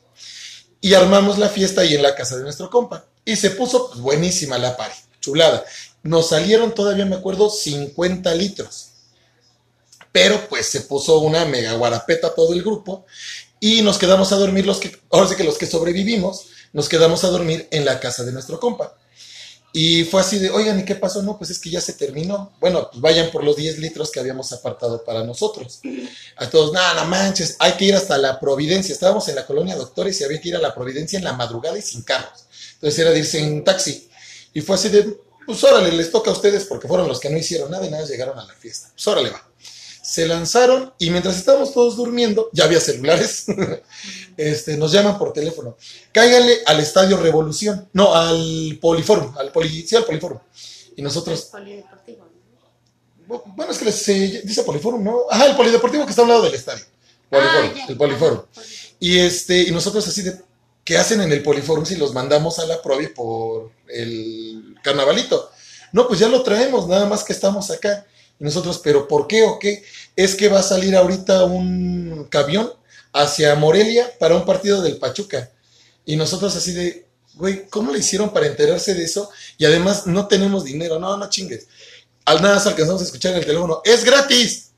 Y 0.81 0.95
armamos 0.95 1.39
la 1.39 1.49
fiesta 1.49 1.83
ahí 1.83 1.95
en 1.95 2.03
la 2.03 2.15
casa 2.15 2.37
de 2.37 2.43
nuestro 2.43 2.71
compa. 2.71 3.05
Y 3.25 3.37
se 3.37 3.51
puso 3.51 3.89
pues, 3.89 4.01
buenísima 4.01 4.59
la 4.59 4.77
pari, 4.77 4.95
chulada. 5.21 5.65
Nos 6.03 6.29
salieron 6.31 6.75
todavía, 6.75 7.05
me 7.05 7.17
acuerdo, 7.17 7.51
50 7.51 8.35
litros. 8.35 8.89
Pero 10.13 10.49
pues 10.49 10.67
se 10.67 10.81
puso 10.83 11.19
una 11.21 11.45
mega 11.45 11.75
guarapeta 11.75 12.35
todo 12.35 12.53
el 12.53 12.63
grupo 12.63 13.05
y 13.61 13.83
nos 13.83 13.99
quedamos 13.99 14.33
a 14.33 14.37
dormir 14.37 14.67
los 14.67 14.79
que, 14.79 14.99
ahora 15.11 15.29
sí 15.29 15.37
que 15.37 15.45
los 15.45 15.59
que 15.59 15.67
sobrevivimos, 15.67 16.47
nos 16.73 16.89
quedamos 16.89 17.23
a 17.25 17.29
dormir 17.29 17.69
en 17.71 17.85
la 17.85 18.01
casa 18.01 18.25
de 18.25 18.33
nuestro 18.33 18.59
compa. 18.59 18.97
Y 19.73 20.05
fue 20.05 20.21
así 20.21 20.39
de, 20.39 20.51
oigan, 20.51 20.81
¿y 20.81 20.85
qué 20.85 20.97
pasó? 20.97 21.23
No, 21.23 21.39
pues 21.39 21.51
es 21.51 21.59
que 21.59 21.71
ya 21.71 21.81
se 21.81 21.93
terminó. 21.93 22.53
Bueno, 22.61 22.89
pues 22.91 23.01
vayan 23.01 23.31
por 23.31 23.45
los 23.45 23.57
10 23.57 23.79
litros 23.79 24.11
que 24.11 24.19
habíamos 24.19 24.53
apartado 24.53 25.05
para 25.05 25.23
nosotros. 25.23 25.81
A 26.37 26.51
todos, 26.51 26.73
nada, 26.73 27.05
manches, 27.05 27.57
hay 27.59 27.73
que 27.73 27.85
ir 27.85 27.95
hasta 27.95 28.19
la 28.19 28.41
Providencia. 28.41 28.93
Estábamos 28.93 29.29
en 29.29 29.37
la 29.37 29.47
colonia 29.47 29.77
Doctores 29.77 30.21
y 30.21 30.25
había 30.25 30.41
que 30.41 30.49
ir 30.49 30.57
a 30.57 30.61
la 30.61 30.75
Providencia 30.75 31.19
en 31.19 31.25
la 31.25 31.35
madrugada 31.35 31.79
y 31.79 31.83
sin 31.83 32.03
carros. 32.03 32.45
Entonces 32.75 32.99
era 32.99 33.11
de 33.11 33.21
irse 33.21 33.39
en 33.39 33.63
taxi. 33.63 34.09
Y 34.53 34.61
fue 34.61 34.75
así 34.75 34.89
de, 34.89 35.17
pues 35.47 35.63
órale, 35.63 35.93
les 35.93 36.11
toca 36.11 36.31
a 36.31 36.33
ustedes 36.33 36.65
porque 36.65 36.89
fueron 36.89 37.07
los 37.07 37.21
que 37.21 37.31
no 37.31 37.39
hicieron 37.39 37.71
nada 37.71 37.87
y 37.87 37.91
nada 37.91 38.05
llegaron 38.07 38.39
a 38.39 38.45
la 38.45 38.55
fiesta. 38.55 38.91
Pues 38.95 39.07
órale, 39.07 39.31
va. 39.31 39.50
Se 40.03 40.27
lanzaron 40.27 40.93
y 40.99 41.11
mientras 41.11 41.37
estábamos 41.37 41.73
todos 41.73 41.97
durmiendo, 41.97 42.49
ya 42.53 42.65
había 42.65 42.81
celulares, 42.81 43.45
este, 44.37 44.77
nos 44.77 44.93
llaman 44.93 45.19
por 45.19 45.33
teléfono. 45.33 45.77
Cáiganle 46.13 46.59
al 46.67 46.81
Estadio 46.81 47.17
Revolución, 47.19 47.89
no, 47.93 48.15
al 48.15 48.79
Poliforum, 48.81 49.37
al 49.39 49.53
poli, 49.53 49.87
sí, 49.87 49.97
al 49.97 50.05
Poliforum. 50.05 50.39
Y 50.97 51.03
nosotros, 51.03 51.43
polideportivo, 51.53 52.27
¿no? 53.29 53.43
bueno, 53.55 53.73
es 53.73 53.79
que 53.79 53.93
se 53.93 54.43
dice 54.43 54.63
Poliforum, 54.65 55.05
¿no? 55.05 55.21
Ajá, 55.31 55.47
el 55.47 55.57
Polideportivo 55.57 56.05
que 56.05 56.11
está 56.11 56.23
a 56.23 56.25
un 56.25 56.31
lado 56.31 56.43
del 56.43 56.55
estadio. 56.55 56.85
Poliforum, 57.31 57.71
Ah, 57.71 57.75
ya. 57.77 57.85
el 57.87 57.97
poliforum. 57.97 58.41
Y 58.99 59.19
este, 59.19 59.63
y 59.63 59.71
nosotros 59.71 60.07
así 60.09 60.23
de, 60.23 60.41
¿qué 60.85 60.99
hacen 60.99 61.21
en 61.21 61.31
el 61.33 61.43
Poliforum 61.43 61.87
si 61.87 61.97
los 61.97 62.13
mandamos 62.13 62.59
a 62.59 62.67
la 62.67 62.83
Provi 62.83 63.07
por 63.09 63.71
el 63.89 64.75
carnavalito? 64.83 65.51
No, 65.93 66.09
pues 66.09 66.19
ya 66.21 66.29
lo 66.29 66.43
traemos, 66.43 66.89
nada 66.89 67.07
más 67.07 67.23
que 67.25 67.33
estamos 67.33 67.71
acá. 67.71 68.07
Y 68.41 68.45
nosotros, 68.45 68.81
¿pero 68.83 69.07
por 69.07 69.27
qué 69.27 69.45
o 69.45 69.59
qué? 69.59 69.85
Es 70.17 70.35
que 70.35 70.49
va 70.49 70.61
a 70.61 70.65
salir 70.65 70.97
ahorita 70.97 71.45
un 71.45 72.27
camión 72.31 72.73
hacia 73.13 73.55
Morelia 73.55 74.11
para 74.19 74.35
un 74.35 74.47
partido 74.47 74.83
del 74.83 74.97
Pachuca. 74.97 75.51
Y 76.07 76.17
nosotros 76.17 76.57
así 76.57 76.73
de, 76.73 77.07
güey, 77.35 77.67
¿cómo 77.69 77.93
le 77.93 77.99
hicieron 77.99 78.33
para 78.33 78.47
enterarse 78.47 78.95
de 78.95 79.05
eso? 79.05 79.31
Y 79.59 79.65
además 79.65 80.07
no 80.07 80.27
tenemos 80.27 80.65
dinero, 80.65 80.99
no, 80.99 81.17
no 81.17 81.29
chingues. 81.29 81.67
Al 82.25 82.43
nada 82.43 82.63
alcanzamos 82.63 83.01
a 83.03 83.05
escuchar 83.05 83.33
en 83.33 83.39
el 83.39 83.47
teléfono, 83.47 83.83
es 83.85 84.05
gratis. 84.05 84.71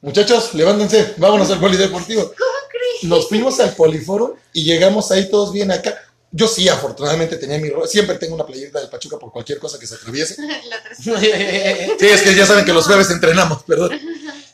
Muchachos, 0.00 0.52
levántense, 0.54 1.14
vámonos 1.16 1.50
al 1.50 1.60
polideportivo. 1.60 2.22
¿Cómo 2.22 2.68
crees? 2.70 3.04
Nos 3.04 3.28
fuimos 3.28 3.58
al 3.60 3.74
poliforo 3.74 4.36
y 4.52 4.64
llegamos 4.64 5.10
ahí 5.10 5.30
todos 5.30 5.52
bien 5.52 5.70
acá. 5.70 5.98
Yo 6.36 6.48
sí, 6.48 6.68
afortunadamente 6.68 7.36
tenía 7.36 7.58
mi 7.58 7.70
ro- 7.70 7.86
Siempre 7.86 8.16
tengo 8.18 8.34
una 8.34 8.44
playerita 8.44 8.80
del 8.80 8.88
Pachuca 8.88 9.18
por 9.18 9.30
cualquier 9.30 9.60
cosa 9.60 9.78
que 9.78 9.86
se 9.86 9.94
atraviese. 9.94 10.34
Sí, 11.98 12.06
es 12.06 12.22
que 12.22 12.34
ya 12.34 12.44
saben 12.44 12.64
que 12.64 12.72
los 12.72 12.86
jueves 12.86 13.08
entrenamos, 13.10 13.62
perdón. 13.62 13.92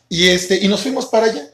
Y 0.08 0.28
este, 0.28 0.56
y 0.56 0.68
nos 0.68 0.80
fuimos 0.80 1.06
para 1.06 1.26
allá. 1.26 1.48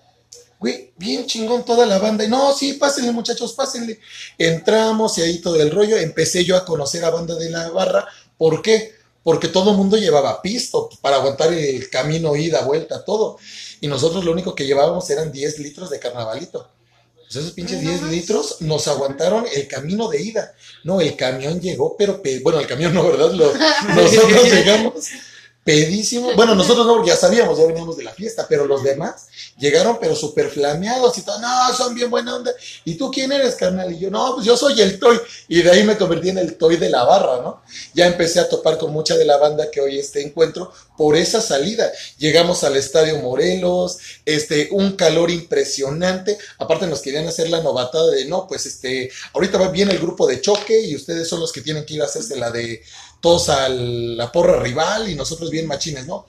Güey, 0.58 0.92
bien 0.96 1.26
chingón 1.26 1.64
toda 1.64 1.86
la 1.86 1.98
banda. 1.98 2.24
Y 2.24 2.28
no, 2.28 2.52
sí, 2.56 2.72
pásenle, 2.72 3.12
muchachos, 3.12 3.52
pásenle. 3.52 4.00
Entramos 4.36 5.16
y 5.18 5.22
ahí 5.22 5.38
todo 5.38 5.60
el 5.60 5.70
rollo. 5.70 5.96
Empecé 5.96 6.44
yo 6.44 6.56
a 6.56 6.64
conocer 6.64 7.04
a 7.04 7.10
banda 7.10 7.36
de 7.36 7.50
la 7.50 7.68
barra. 7.70 8.06
¿Por 8.36 8.62
qué? 8.62 8.94
Porque 9.22 9.48
todo 9.48 9.70
el 9.72 9.76
mundo 9.76 9.96
llevaba 9.96 10.40
pisto 10.42 10.88
para 11.02 11.16
aguantar 11.16 11.52
el 11.52 11.88
camino, 11.90 12.34
ida, 12.36 12.62
vuelta, 12.62 13.04
todo. 13.04 13.38
Y 13.80 13.86
nosotros 13.88 14.24
lo 14.24 14.32
único 14.32 14.54
que 14.54 14.66
llevábamos 14.66 15.08
eran 15.10 15.30
10 15.30 15.58
litros 15.60 15.90
de 15.90 15.98
carnavalito. 15.98 16.68
Pues 17.26 17.36
esos 17.36 17.52
pinches 17.52 17.82
No 17.82 17.90
10 17.90 18.02
más. 18.02 18.10
litros 18.10 18.56
nos 18.60 18.86
aguantaron 18.88 19.44
el 19.52 19.66
camino 19.68 20.08
de 20.08 20.22
ida. 20.22 20.54
No, 20.84 21.00
el 21.00 21.16
camión 21.16 21.60
llegó, 21.60 21.96
pero 21.96 22.22
pe- 22.22 22.40
bueno, 22.40 22.60
el 22.60 22.66
camión 22.66 22.94
no, 22.94 23.04
¿verdad? 23.06 23.32
Lo- 23.32 23.52
nosotros 23.94 24.44
llegamos 24.52 24.92
pedísimo. 25.66 26.30
Bueno, 26.36 26.54
nosotros 26.54 26.86
no, 26.86 26.94
porque 26.94 27.10
ya 27.10 27.16
sabíamos, 27.16 27.58
ya 27.58 27.66
veníamos 27.66 27.96
de 27.96 28.04
la 28.04 28.12
fiesta, 28.12 28.46
pero 28.48 28.66
los 28.66 28.84
demás 28.84 29.26
llegaron, 29.58 29.98
pero 29.98 30.14
súper 30.14 30.48
flameados 30.48 31.16
y 31.18 31.22
todo. 31.22 31.40
No, 31.40 31.74
son 31.74 31.94
bien 31.94 32.10
buena 32.10 32.36
onda. 32.36 32.52
¿Y 32.84 32.94
tú 32.94 33.10
quién 33.10 33.32
eres, 33.32 33.56
carnal? 33.56 33.92
Y 33.92 33.98
yo, 33.98 34.10
no, 34.10 34.34
pues 34.34 34.46
yo 34.46 34.56
soy 34.56 34.80
el 34.80 34.98
Toy. 35.00 35.18
Y 35.48 35.62
de 35.62 35.70
ahí 35.70 35.82
me 35.82 35.96
convertí 35.96 36.28
en 36.28 36.38
el 36.38 36.56
Toy 36.56 36.76
de 36.76 36.90
la 36.90 37.04
barra, 37.04 37.42
¿no? 37.42 37.62
Ya 37.94 38.06
empecé 38.06 38.38
a 38.38 38.48
topar 38.48 38.78
con 38.78 38.92
mucha 38.92 39.16
de 39.16 39.24
la 39.24 39.38
banda 39.38 39.70
que 39.70 39.80
hoy 39.80 39.98
este 39.98 40.22
encuentro 40.22 40.72
por 40.96 41.16
esa 41.16 41.40
salida. 41.40 41.90
Llegamos 42.18 42.62
al 42.62 42.76
Estadio 42.76 43.18
Morelos, 43.18 43.98
este, 44.24 44.68
un 44.70 44.92
calor 44.92 45.30
impresionante. 45.30 46.38
Aparte 46.58 46.86
nos 46.86 47.00
querían 47.00 47.26
hacer 47.26 47.50
la 47.50 47.62
novatada 47.62 48.10
de, 48.10 48.26
no, 48.26 48.46
pues 48.46 48.66
este, 48.66 49.10
ahorita 49.32 49.58
va 49.58 49.68
bien 49.68 49.90
el 49.90 49.98
grupo 49.98 50.26
de 50.26 50.40
choque 50.40 50.80
y 50.80 50.94
ustedes 50.94 51.28
son 51.28 51.40
los 51.40 51.52
que 51.52 51.62
tienen 51.62 51.84
que 51.84 51.94
ir 51.94 52.02
a 52.02 52.06
hacerse 52.06 52.36
la 52.36 52.50
de 52.50 52.82
todos 53.20 53.48
a 53.48 53.68
la 53.68 54.30
porra 54.30 54.60
rival 54.60 55.08
y 55.08 55.14
nosotros 55.14 55.50
bien 55.50 55.66
machines, 55.66 56.06
¿no? 56.06 56.26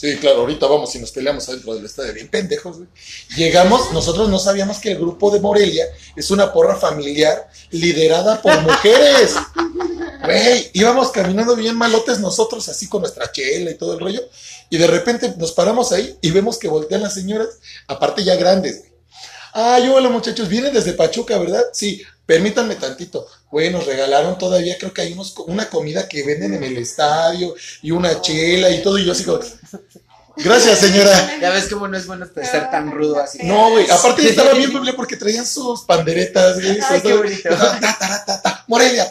Sí, 0.00 0.16
claro, 0.16 0.40
ahorita 0.40 0.66
vamos 0.66 0.94
y 0.94 0.98
nos 0.98 1.12
peleamos 1.12 1.46
adentro 1.50 1.74
del 1.74 1.84
estadio, 1.84 2.14
bien 2.14 2.28
pendejos, 2.28 2.78
güey. 2.78 2.88
Llegamos, 3.36 3.92
nosotros 3.92 4.30
no 4.30 4.38
sabíamos 4.38 4.78
que 4.78 4.92
el 4.92 4.98
grupo 4.98 5.30
de 5.30 5.40
Morelia 5.40 5.84
es 6.16 6.30
una 6.30 6.54
porra 6.54 6.74
familiar 6.76 7.50
liderada 7.70 8.40
por 8.40 8.58
mujeres. 8.62 9.34
Güey, 10.24 10.70
íbamos 10.72 11.10
caminando 11.10 11.54
bien 11.54 11.76
malotes 11.76 12.18
nosotros, 12.18 12.66
así 12.70 12.88
con 12.88 13.02
nuestra 13.02 13.30
chela 13.30 13.70
y 13.72 13.74
todo 13.74 13.92
el 13.92 14.00
rollo, 14.00 14.22
y 14.70 14.78
de 14.78 14.86
repente 14.86 15.34
nos 15.36 15.52
paramos 15.52 15.92
ahí 15.92 16.16
y 16.22 16.30
vemos 16.30 16.56
que 16.56 16.68
voltean 16.68 17.02
las 17.02 17.12
señoras, 17.12 17.58
aparte 17.86 18.24
ya 18.24 18.36
grandes, 18.36 18.78
güey. 18.78 18.90
Ay, 19.52 19.86
hola 19.88 20.08
muchachos, 20.08 20.48
vienen 20.48 20.72
desde 20.72 20.94
Pachuca, 20.94 21.36
¿verdad? 21.36 21.64
Sí, 21.74 22.02
permítanme 22.24 22.76
tantito. 22.76 23.26
Güey, 23.50 23.70
nos 23.70 23.84
regalaron 23.84 24.38
todavía, 24.38 24.78
creo 24.78 24.94
que 24.94 25.02
hay 25.02 25.12
unos, 25.12 25.34
una 25.46 25.68
comida 25.68 26.08
que 26.08 26.22
venden 26.22 26.54
en 26.54 26.62
el 26.62 26.76
estadio 26.76 27.54
y 27.82 27.90
una 27.90 28.20
chela 28.20 28.70
y 28.70 28.80
todo, 28.80 28.96
y 28.96 29.04
yo 29.04 29.12
así 29.12 29.24
como, 29.24 29.40
gracias 30.36 30.78
señora. 30.78 31.38
Ya 31.40 31.50
ves 31.50 31.66
cómo 31.68 31.88
no 31.88 31.96
es 31.96 32.06
bueno 32.06 32.26
ser 32.26 32.70
tan 32.70 32.92
rudo 32.92 33.18
así. 33.20 33.38
No, 33.42 33.70
güey, 33.70 33.90
aparte 33.90 34.28
estaba 34.28 34.52
bien 34.52 34.72
bebé 34.72 34.92
porque 34.92 35.16
traían 35.16 35.44
sus 35.44 35.82
panderetas, 35.82 36.60
güey. 36.60 36.78
Ay, 36.88 37.00
qué 37.00 37.12
bonito. 37.12 37.48
Morelia. 38.68 39.10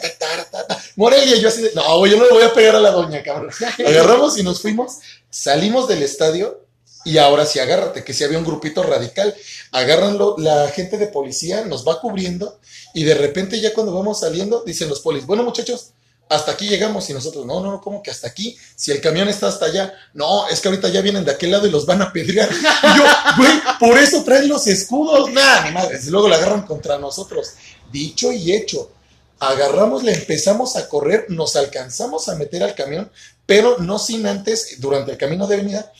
Morelia, 0.96 1.36
yo 1.36 1.48
así 1.48 1.60
de, 1.60 1.72
no, 1.74 1.98
güey, 1.98 2.12
yo 2.12 2.18
no 2.18 2.24
le 2.24 2.32
voy 2.32 2.42
a 2.42 2.54
pegar 2.54 2.76
a 2.76 2.80
la 2.80 2.90
doña, 2.90 3.22
cabrón. 3.22 3.50
Agarramos 3.86 4.38
y 4.38 4.42
nos 4.42 4.62
fuimos, 4.62 4.98
salimos 5.28 5.86
del 5.86 6.02
estadio 6.02 6.59
y 7.04 7.18
ahora 7.18 7.46
sí 7.46 7.58
agárrate, 7.58 8.04
que 8.04 8.12
si 8.12 8.24
había 8.24 8.38
un 8.38 8.44
grupito 8.44 8.82
radical. 8.82 9.34
Agárranlo, 9.72 10.36
la 10.38 10.68
gente 10.68 10.98
de 10.98 11.06
policía 11.06 11.64
nos 11.64 11.86
va 11.86 12.00
cubriendo 12.00 12.58
y 12.92 13.04
de 13.04 13.14
repente 13.14 13.60
ya 13.60 13.72
cuando 13.72 13.94
vamos 13.94 14.20
saliendo, 14.20 14.62
dicen 14.64 14.88
los 14.88 15.00
polis, 15.00 15.26
bueno 15.26 15.42
muchachos, 15.42 15.92
hasta 16.28 16.52
aquí 16.52 16.68
llegamos 16.68 17.10
y 17.10 17.12
nosotros, 17.12 17.44
no, 17.44 17.60
no, 17.60 17.72
no, 17.72 17.80
¿cómo 17.80 18.02
que 18.02 18.10
hasta 18.10 18.28
aquí? 18.28 18.56
Si 18.76 18.92
el 18.92 19.00
camión 19.00 19.28
está 19.28 19.48
hasta 19.48 19.66
allá, 19.66 19.92
no, 20.14 20.46
es 20.48 20.60
que 20.60 20.68
ahorita 20.68 20.88
ya 20.88 21.00
vienen 21.00 21.24
de 21.24 21.32
aquel 21.32 21.50
lado 21.50 21.66
y 21.66 21.70
los 21.70 21.86
van 21.86 22.02
a 22.02 22.06
apedrear. 22.06 22.48
Y 22.52 22.98
yo, 22.98 23.04
güey, 23.36 23.52
por 23.80 23.98
eso 23.98 24.22
traen 24.22 24.48
los 24.48 24.66
escudos, 24.68 25.30
nada, 25.32 25.66
ni 25.66 25.74
madres, 25.74 26.06
luego 26.06 26.28
la 26.28 26.36
agarran 26.36 26.62
contra 26.62 26.98
nosotros. 26.98 27.50
Dicho 27.90 28.30
y 28.30 28.52
hecho, 28.52 28.92
agarramos, 29.40 30.04
le 30.04 30.12
empezamos 30.12 30.76
a 30.76 30.88
correr, 30.88 31.26
nos 31.30 31.56
alcanzamos 31.56 32.28
a 32.28 32.36
meter 32.36 32.62
al 32.62 32.76
camión, 32.76 33.10
pero 33.44 33.78
no 33.78 33.98
sin 33.98 34.24
antes, 34.26 34.76
durante 34.78 35.10
el 35.10 35.18
camino 35.18 35.48
de 35.48 35.56
venida, 35.56 35.92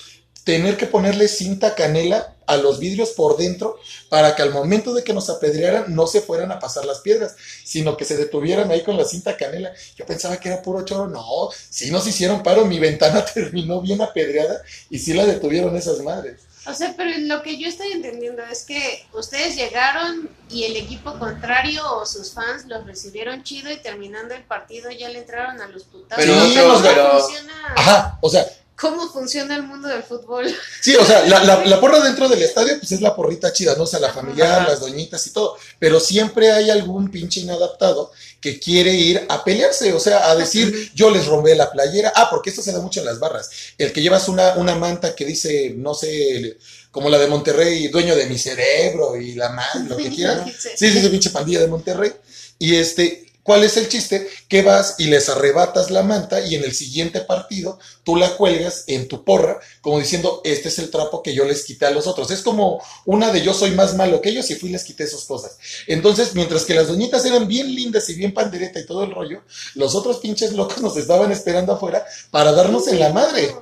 tener 0.44 0.76
que 0.76 0.86
ponerle 0.86 1.28
cinta 1.28 1.74
canela 1.74 2.34
a 2.46 2.56
los 2.56 2.80
vidrios 2.80 3.10
por 3.10 3.36
dentro 3.36 3.78
para 4.08 4.34
que 4.34 4.42
al 4.42 4.50
momento 4.50 4.92
de 4.92 5.04
que 5.04 5.12
nos 5.12 5.30
apedrearan 5.30 5.94
no 5.94 6.06
se 6.08 6.20
fueran 6.20 6.50
a 6.50 6.58
pasar 6.58 6.84
las 6.84 6.98
piedras, 6.98 7.36
sino 7.64 7.96
que 7.96 8.04
se 8.04 8.16
detuvieran 8.16 8.70
ahí 8.70 8.82
con 8.82 8.96
la 8.96 9.04
cinta 9.04 9.36
canela. 9.36 9.72
Yo 9.96 10.04
pensaba 10.06 10.38
que 10.38 10.48
era 10.48 10.60
puro 10.62 10.84
choro, 10.84 11.06
no, 11.06 11.50
sí 11.68 11.90
nos 11.90 12.06
hicieron 12.06 12.42
paro, 12.42 12.64
mi 12.64 12.78
ventana 12.80 13.24
terminó 13.34 13.80
bien 13.80 14.00
apedreada 14.02 14.62
y 14.88 14.98
sí 14.98 15.12
la 15.14 15.26
detuvieron 15.26 15.76
esas 15.76 16.00
madres. 16.00 16.40
O 16.66 16.74
sea, 16.74 16.92
pero 16.96 17.10
lo 17.20 17.42
que 17.42 17.56
yo 17.56 17.68
estoy 17.68 17.92
entendiendo 17.92 18.42
es 18.42 18.64
que 18.64 19.06
ustedes 19.14 19.56
llegaron 19.56 20.28
y 20.50 20.64
el 20.64 20.76
equipo 20.76 21.18
contrario 21.18 21.82
o 21.96 22.04
sus 22.04 22.32
fans 22.32 22.66
los 22.66 22.84
recibieron 22.84 23.42
chido 23.44 23.70
y 23.70 23.78
terminando 23.78 24.34
el 24.34 24.42
partido 24.44 24.90
ya 24.90 25.08
le 25.08 25.20
entraron 25.20 25.60
a 25.62 25.68
los 25.68 25.84
putazos. 25.84 26.22
Pero, 26.24 26.34
Sí, 26.46 26.54
¿Cómo, 26.56 26.72
nos- 26.74 26.82
pero- 26.82 27.18
funciona, 27.20 27.52
Ajá, 27.76 28.18
o 28.20 28.28
sea, 28.28 28.46
¿Cómo 28.80 29.08
funciona 29.12 29.56
el 29.56 29.62
mundo 29.64 29.88
del 29.88 30.02
fútbol? 30.02 30.46
Sí, 30.80 30.96
o 30.96 31.04
sea, 31.04 31.26
la, 31.26 31.44
la- 31.44 31.64
la 31.66 31.80
porra 31.80 32.00
dentro 32.00 32.28
del 32.28 32.42
estadio, 32.50 32.78
pues 32.78 32.90
es 32.92 33.00
la 33.02 33.14
porrita 33.14 33.52
chida, 33.52 33.74
¿no? 33.76 33.82
O 33.82 33.86
sea, 33.86 34.00
la 34.00 34.12
familiar, 34.12 34.60
Ajá. 34.62 34.70
las 34.70 34.80
doñitas 34.80 35.26
y 35.26 35.30
todo. 35.32 35.56
Pero 35.78 36.00
siempre 36.00 36.50
hay 36.52 36.70
algún 36.70 37.10
pinche 37.10 37.40
inadaptado 37.40 38.10
que 38.40 38.58
quiere 38.58 38.94
ir 38.94 39.26
a 39.28 39.44
pelearse, 39.44 39.92
o 39.92 40.00
sea, 40.00 40.30
a 40.30 40.34
decir, 40.36 40.90
yo 40.94 41.10
les 41.10 41.26
rompé 41.26 41.54
la 41.54 41.70
playera. 41.70 42.12
Ah, 42.16 42.28
porque 42.30 42.48
esto 42.50 42.62
se 42.62 42.72
da 42.72 42.80
mucho 42.80 43.00
en 43.00 43.06
las 43.06 43.18
barras. 43.18 43.50
El 43.76 43.92
que 43.92 44.00
llevas 44.00 44.28
una, 44.28 44.54
una 44.54 44.74
manta 44.74 45.14
que 45.14 45.26
dice, 45.26 45.74
no 45.76 45.92
sé, 45.92 46.56
como 46.90 47.10
la 47.10 47.18
de 47.18 47.26
Monterrey, 47.26 47.88
dueño 47.88 48.16
de 48.16 48.26
mi 48.26 48.38
cerebro 48.38 49.16
y 49.20 49.34
la 49.34 49.50
madre, 49.50 49.88
lo 49.88 49.96
que 49.98 50.08
quieras. 50.14 50.50
Sí, 50.58 50.90
sí, 50.90 51.00
sí, 51.00 51.08
pinche 51.10 51.30
pandilla 51.30 51.60
de 51.60 51.66
Monterrey. 51.66 52.12
Y 52.58 52.76
este, 52.76 53.26
¿cuál 53.42 53.64
es 53.64 53.76
el 53.76 53.88
chiste? 53.88 54.28
Que 54.48 54.62
vas 54.62 54.96
y 54.98 55.06
les 55.06 55.28
arrebatas 55.28 55.90
la 55.90 56.02
manta 56.02 56.40
y 56.40 56.54
en 56.54 56.64
el 56.64 56.72
siguiente 56.72 57.20
partido 57.20 57.78
tú 58.04 58.16
la 58.16 58.36
cuelgas 58.36 58.84
en 58.86 59.08
tu 59.08 59.24
porra, 59.24 59.60
como 59.80 59.98
diciendo, 59.98 60.40
este 60.44 60.68
es 60.68 60.78
el 60.78 60.90
trapo 60.90 61.22
que 61.22 61.34
yo 61.34 61.44
les 61.44 61.64
quité 61.64 61.86
a 61.86 61.90
los 61.90 62.06
otros. 62.06 62.30
Es 62.30 62.42
como 62.42 62.82
una 63.04 63.32
de 63.32 63.42
yo 63.42 63.54
soy 63.54 63.72
más 63.72 63.94
malo 63.94 64.20
que 64.20 64.30
ellos 64.30 64.50
y 64.50 64.54
fui 64.54 64.68
y 64.68 64.72
les 64.72 64.84
quité 64.84 65.06
sus 65.06 65.24
cosas. 65.24 65.58
Entonces, 65.86 66.34
mientras 66.34 66.64
que 66.64 66.74
las 66.74 66.88
doñitas 66.88 67.24
eran 67.24 67.46
bien 67.46 67.74
lindas 67.74 68.08
y 68.08 68.14
bien 68.14 68.34
pandereta 68.34 68.80
y 68.80 68.86
todo 68.86 69.04
el 69.04 69.14
rollo, 69.14 69.42
los 69.74 69.94
otros 69.94 70.18
pinches 70.18 70.52
locos 70.52 70.80
nos 70.82 70.96
estaban 70.96 71.32
esperando 71.32 71.72
afuera 71.72 72.04
para 72.30 72.52
darnos 72.52 72.88
en 72.88 73.00
la 73.00 73.12
madre. 73.12 73.54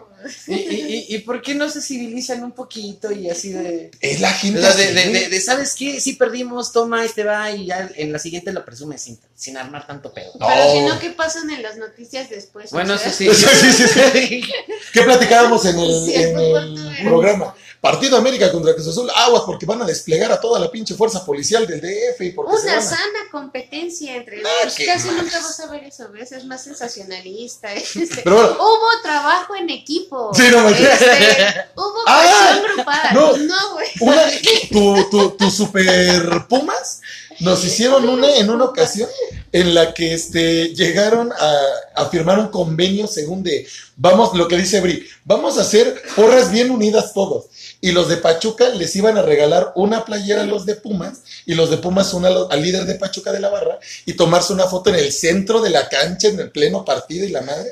¿Y, 0.46 0.54
y, 0.54 1.06
y, 1.08 1.18
por 1.18 1.40
qué 1.42 1.54
no 1.54 1.70
se 1.70 1.80
civilizan 1.80 2.42
un 2.42 2.52
poquito 2.52 3.12
y 3.12 3.30
así 3.30 3.50
de... 3.52 3.90
Es 4.00 4.20
la 4.20 4.32
gente. 4.32 4.60
De, 4.60 4.92
de, 4.92 5.08
de- 5.10 5.28
de, 5.28 5.40
¿sabes 5.40 5.74
qué? 5.78 6.00
Sí 6.00 6.14
perdimos, 6.14 6.72
toma, 6.72 7.04
este 7.04 7.24
va 7.24 7.50
y 7.52 7.66
ya 7.66 7.88
en 7.96 8.12
la 8.12 8.18
siguiente 8.18 8.52
lo 8.52 8.64
presumes 8.64 9.00
sin, 9.02 9.18
sin 9.34 9.56
armar 9.56 9.86
tanto 9.86 10.12
pedo. 10.12 10.32
No. 10.40 10.46
Pero 10.46 10.72
si 10.72 10.80
no, 10.80 10.98
¿qué 10.98 11.10
pasan 11.10 11.48
en 11.50 11.62
las 11.62 11.76
noticias 11.76 12.28
después? 12.30 12.70
Bueno, 12.72 12.94
O 12.94 12.98
sea, 12.98 13.08
eso 13.08 13.16
sí. 13.16 13.28
Sí, 13.34 13.72
sí, 13.72 13.84
sí, 13.88 14.42
¿Qué 14.92 15.02
platicábamos 15.02 15.64
en 15.66 15.78
el, 15.78 16.04
Sí, 16.04 16.14
en 16.14 16.38
el 16.38 16.96
programa? 17.04 17.54
Partido 17.80 18.16
América 18.16 18.50
contra 18.50 18.74
Cruz 18.74 18.88
Azul, 18.88 19.08
aguas 19.14 19.44
porque 19.46 19.64
van 19.64 19.80
a 19.82 19.84
desplegar 19.84 20.32
a 20.32 20.40
toda 20.40 20.58
la 20.58 20.68
pinche 20.70 20.94
fuerza 20.94 21.24
policial 21.24 21.64
del 21.66 21.80
DF 21.80 22.20
y 22.24 22.32
porque 22.32 22.56
se 22.56 22.66
Una 22.66 22.78
a- 22.78 22.82
sana 22.82 23.18
competencia 23.30 24.16
entre 24.16 24.40
Ah, 24.42 24.48
pues 24.62 24.74
qué 24.74 24.86
casi 24.86 25.08
más. 25.08 25.22
nunca 25.22 25.38
vas 25.40 25.60
a 25.60 25.66
ver 25.70 25.84
eso, 25.84 26.08
¿ves? 26.10 26.32
Es 26.32 26.44
más 26.44 26.64
sensacionalista. 26.64 27.72
este. 27.74 28.22
Pero 28.24 28.34
bueno, 28.36 28.52
Hubo 28.58 29.02
trabajo 29.02 29.54
en 29.54 29.70
equipo. 29.70 30.32
Sí, 30.34 30.42
no 30.50 30.62
manches. 30.62 30.88
Este, 31.00 31.54
hubo 31.76 31.94
Ah, 32.06 32.60
grupal. 32.74 33.14
no. 33.14 33.36
No, 33.36 33.72
güey. 33.74 33.88
una, 34.00 34.22
tu, 34.72 35.10
tu, 35.10 35.30
tu 35.36 35.50
super 35.50 36.46
Pumas 36.48 37.00
nos 37.40 37.64
hicieron 37.64 38.08
una 38.08 38.34
en 38.36 38.50
una 38.50 38.64
ocasión 38.64 39.08
en 39.52 39.74
la 39.74 39.94
que 39.94 40.14
este, 40.14 40.74
llegaron 40.74 41.32
a, 41.32 41.62
a 41.94 42.06
firmar 42.06 42.38
un 42.38 42.48
convenio 42.48 43.06
según 43.06 43.42
de, 43.42 43.66
vamos, 43.96 44.34
lo 44.34 44.48
que 44.48 44.56
dice 44.56 44.80
Bri, 44.80 45.06
vamos 45.24 45.58
a 45.58 45.62
hacer 45.62 46.02
porras 46.16 46.50
bien 46.50 46.70
unidas 46.70 47.12
todos. 47.12 47.46
Y 47.80 47.92
los 47.92 48.08
de 48.08 48.16
Pachuca 48.16 48.70
les 48.70 48.94
iban 48.96 49.18
a 49.18 49.22
regalar 49.22 49.72
una 49.76 50.04
playera 50.04 50.42
a 50.42 50.46
los 50.46 50.66
de 50.66 50.74
Pumas 50.74 51.22
y 51.46 51.54
los 51.54 51.70
de 51.70 51.76
Pumas 51.78 52.12
una 52.12 52.28
al 52.28 52.62
líder 52.62 52.86
de 52.86 52.96
Pachuca 52.96 53.32
de 53.32 53.40
la 53.40 53.50
barra 53.50 53.78
y 54.04 54.14
tomarse 54.14 54.52
una 54.52 54.66
foto 54.66 54.90
en 54.90 54.96
el 54.96 55.12
centro 55.12 55.60
de 55.60 55.70
la 55.70 55.88
cancha 55.88 56.28
en 56.28 56.40
el 56.40 56.50
pleno 56.50 56.84
partido 56.84 57.24
y 57.24 57.30
la 57.30 57.42
madre. 57.42 57.68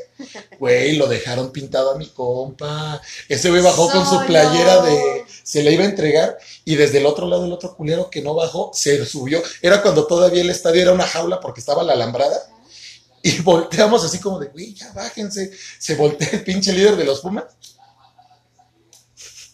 Güey, 0.58 0.96
lo 0.96 1.06
dejaron 1.06 1.52
pintado 1.52 1.90
a 1.90 1.98
mi 1.98 2.06
compa. 2.06 3.00
Ese 3.28 3.50
güey 3.50 3.62
bajó 3.62 3.90
con 3.90 4.06
su 4.06 4.24
playera 4.26 4.82
de 4.82 5.24
se 5.42 5.62
la 5.62 5.70
iba 5.70 5.84
a 5.84 5.86
entregar 5.86 6.38
y 6.64 6.74
desde 6.74 6.98
el 6.98 7.06
otro 7.06 7.28
lado 7.28 7.44
el 7.44 7.52
otro 7.52 7.76
culero 7.76 8.10
que 8.10 8.22
no 8.22 8.34
bajó 8.34 8.72
se 8.74 9.04
subió. 9.06 9.42
Era 9.62 9.82
cuando 9.82 10.06
todavía 10.06 10.42
el 10.42 10.50
estadio 10.50 10.82
era 10.82 10.92
una 10.92 11.06
jaula 11.06 11.40
porque 11.40 11.60
estaba 11.66 11.82
la 11.82 11.94
alambrada. 11.94 12.40
Y 13.22 13.40
volteamos 13.42 14.04
así 14.04 14.20
como 14.20 14.38
de, 14.38 14.46
güey, 14.48 14.72
ya 14.72 14.92
bájense. 14.92 15.50
Se 15.80 15.96
voltea 15.96 16.28
el 16.32 16.44
pinche 16.44 16.72
líder 16.72 16.94
de 16.94 17.04
los 17.04 17.20
Pumas. 17.20 17.44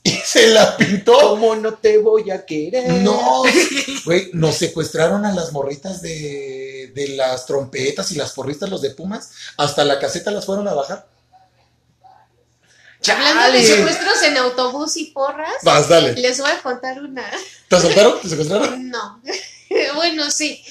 Y 0.05 0.11
se 0.25 0.49
la 0.49 0.77
pintó. 0.77 1.19
¿Cómo 1.19 1.57
no 1.57 1.73
te 1.75 1.97
voy 1.97 2.31
a 2.31 2.45
querer? 2.45 2.91
No, 3.03 3.45
güey, 4.05 4.29
nos 4.35 4.57
secuestraron 4.57 5.25
a 5.25 5.33
las 5.33 5.53
morritas 5.53 6.03
de, 6.03 6.93
de 6.95 7.09
las 7.09 7.47
trompetas 7.47 8.11
y 8.13 8.17
las 8.17 8.33
porristas, 8.33 8.69
los 8.69 8.83
de 8.83 8.91
Pumas. 8.91 9.31
Hasta 9.57 9.83
la 9.85 9.99
caseta 9.99 10.31
las 10.31 10.45
fueron 10.45 10.69
a 10.69 10.75
bajar. 10.75 11.09
Hablando 13.09 13.53
de 13.59 13.65
¡Chale! 13.65 13.67
secuestros 13.67 14.23
en 14.23 14.37
autobús 14.37 14.97
y 14.97 15.07
porras, 15.07 15.55
Vas, 15.65 15.89
dale. 15.89 16.13
les 16.15 16.39
voy 16.41 16.51
a 16.51 16.63
contar 16.63 17.01
una. 17.03 17.29
¿Te 17.69 17.77
asaltaron? 17.77 18.21
¿Te 18.21 18.29
secuestraron? 18.29 18.91
No. 18.91 19.21
bueno, 19.97 20.31
sí. 20.31 20.63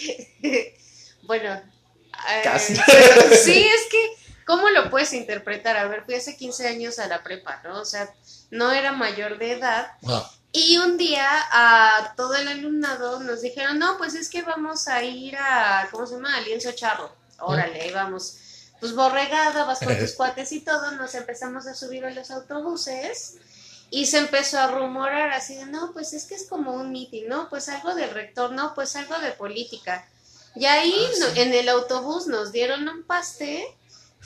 Bueno. 1.31 1.53
eh, 1.53 2.41
Casi. 2.43 2.75
sí, 3.43 3.65
es 3.67 3.89
que, 3.89 4.17
¿cómo 4.45 4.69
lo 4.69 4.89
puedes 4.89 5.13
interpretar? 5.13 5.77
A 5.77 5.87
ver, 5.87 6.03
fui 6.03 6.15
hace 6.15 6.35
15 6.35 6.67
años 6.67 6.99
a 6.99 7.07
la 7.07 7.23
prepa, 7.23 7.61
¿no? 7.63 7.79
O 7.79 7.85
sea, 7.85 8.13
no 8.49 8.71
era 8.73 8.91
mayor 8.91 9.37
de 9.37 9.53
edad. 9.53 9.93
Ah, 10.07 10.29
Y 10.51 10.77
un 10.77 10.97
día 10.97 11.25
a 11.51 12.13
todo 12.17 12.35
el 12.35 12.49
alumnado 12.49 13.21
nos 13.21 13.41
dijeron, 13.41 13.79
no, 13.79 13.97
pues 13.97 14.13
es 14.15 14.29
que 14.29 14.41
vamos 14.41 14.89
a 14.89 15.01
ir 15.03 15.37
a, 15.37 15.87
¿cómo 15.91 16.05
se 16.05 16.15
llama? 16.15 16.35
A 16.35 16.41
Lienzo 16.41 16.73
Charro. 16.73 17.15
Órale, 17.39 17.79
ahí 17.81 17.91
vamos. 17.91 18.37
Pues 18.81 18.93
borregada, 18.93 19.63
vas 19.63 19.79
con 19.79 19.97
tus 19.97 20.11
cuates 20.17 20.51
y 20.51 20.59
todo, 20.61 20.91
nos 20.91 21.15
empezamos 21.15 21.65
a 21.67 21.73
subir 21.73 22.03
a 22.05 22.11
los 22.11 22.29
autobuses 22.31 23.37
y 23.89 24.05
se 24.07 24.17
empezó 24.17 24.59
a 24.59 24.67
rumorar 24.67 25.31
así 25.31 25.55
de, 25.55 25.65
no, 25.65 25.91
pues 25.93 26.11
es 26.13 26.25
que 26.25 26.35
es 26.35 26.47
como 26.49 26.73
un 26.73 26.91
meeting, 26.91 27.27
¿no? 27.29 27.47
Pues 27.49 27.69
algo 27.69 27.95
del 27.95 28.09
rector, 28.09 28.51
no, 28.51 28.73
pues 28.75 28.95
algo 28.97 29.17
de 29.19 29.31
política. 29.31 30.05
Y 30.55 30.65
ahí 30.65 30.93
no- 31.19 31.27
en 31.35 31.53
el 31.53 31.69
autobús 31.69 32.27
nos 32.27 32.51
dieron 32.51 32.87
un 32.87 33.03
paste, 33.03 33.65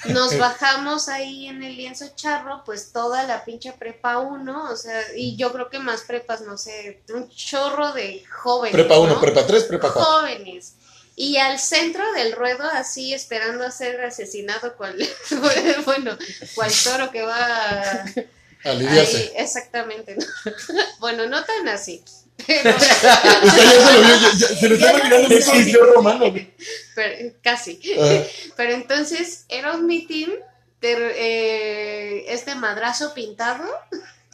nos 0.05 0.37
bajamos 0.39 1.07
ahí 1.07 1.47
en 1.47 1.63
el 1.63 1.77
lienzo 1.77 2.05
charro, 2.15 2.63
pues 2.65 2.91
toda 2.91 3.23
la 3.23 3.45
pinche 3.45 3.71
prepa 3.73 4.17
1, 4.19 4.71
o 4.71 4.75
sea, 4.75 5.01
y 5.15 5.35
yo 5.35 5.51
creo 5.53 5.69
que 5.69 5.79
más 5.79 6.01
prepas, 6.01 6.41
no 6.41 6.57
sé, 6.57 7.01
un 7.13 7.29
chorro 7.29 7.93
de 7.93 8.23
jóvenes. 8.25 8.73
prepa 8.73 8.97
1, 8.99 9.13
¿no? 9.13 9.21
prepa 9.21 9.45
3, 9.45 9.63
prepa 9.65 9.93
4. 9.93 10.11
jóvenes. 10.11 10.73
Y 11.17 11.37
al 11.37 11.59
centro 11.59 12.03
del 12.11 12.33
ruedo, 12.33 12.63
así 12.73 13.13
esperando 13.13 13.63
a 13.63 13.71
ser 13.71 14.03
asesinado 14.03 14.75
cual, 14.75 14.97
bueno, 15.85 16.17
cual 16.55 16.71
toro 16.83 17.09
que 17.11 17.21
va 17.21 17.37
a, 17.37 18.05
A 18.65 18.73
lidiarse. 18.73 19.17
ahí, 19.17 19.31
exactamente. 19.37 20.15
¿no? 20.17 20.25
Bueno, 20.99 21.27
no 21.27 21.43
tan 21.45 21.69
así. 21.69 22.03
Ya 22.47 22.79
se 22.79 23.63
lo 23.63 24.01
vio, 24.01 24.15
ya- 24.17 24.31
ya- 24.37 24.47
se 24.59 24.69
le 24.69 24.75
está 24.75 24.91
imaginando 24.91 25.35
un 25.35 25.41
sitio 25.41 25.85
romano. 25.93 26.33
pero 26.95 27.33
casi. 27.41 27.79
Ajá. 27.99 28.23
Pero 28.57 28.73
entonces 28.73 29.45
era 29.49 29.73
un 29.73 29.85
meeting 29.85 30.27
de 30.81 30.93
eh, 31.15 32.25
este 32.29 32.55
madrazo 32.55 33.13
pintado. 33.13 33.63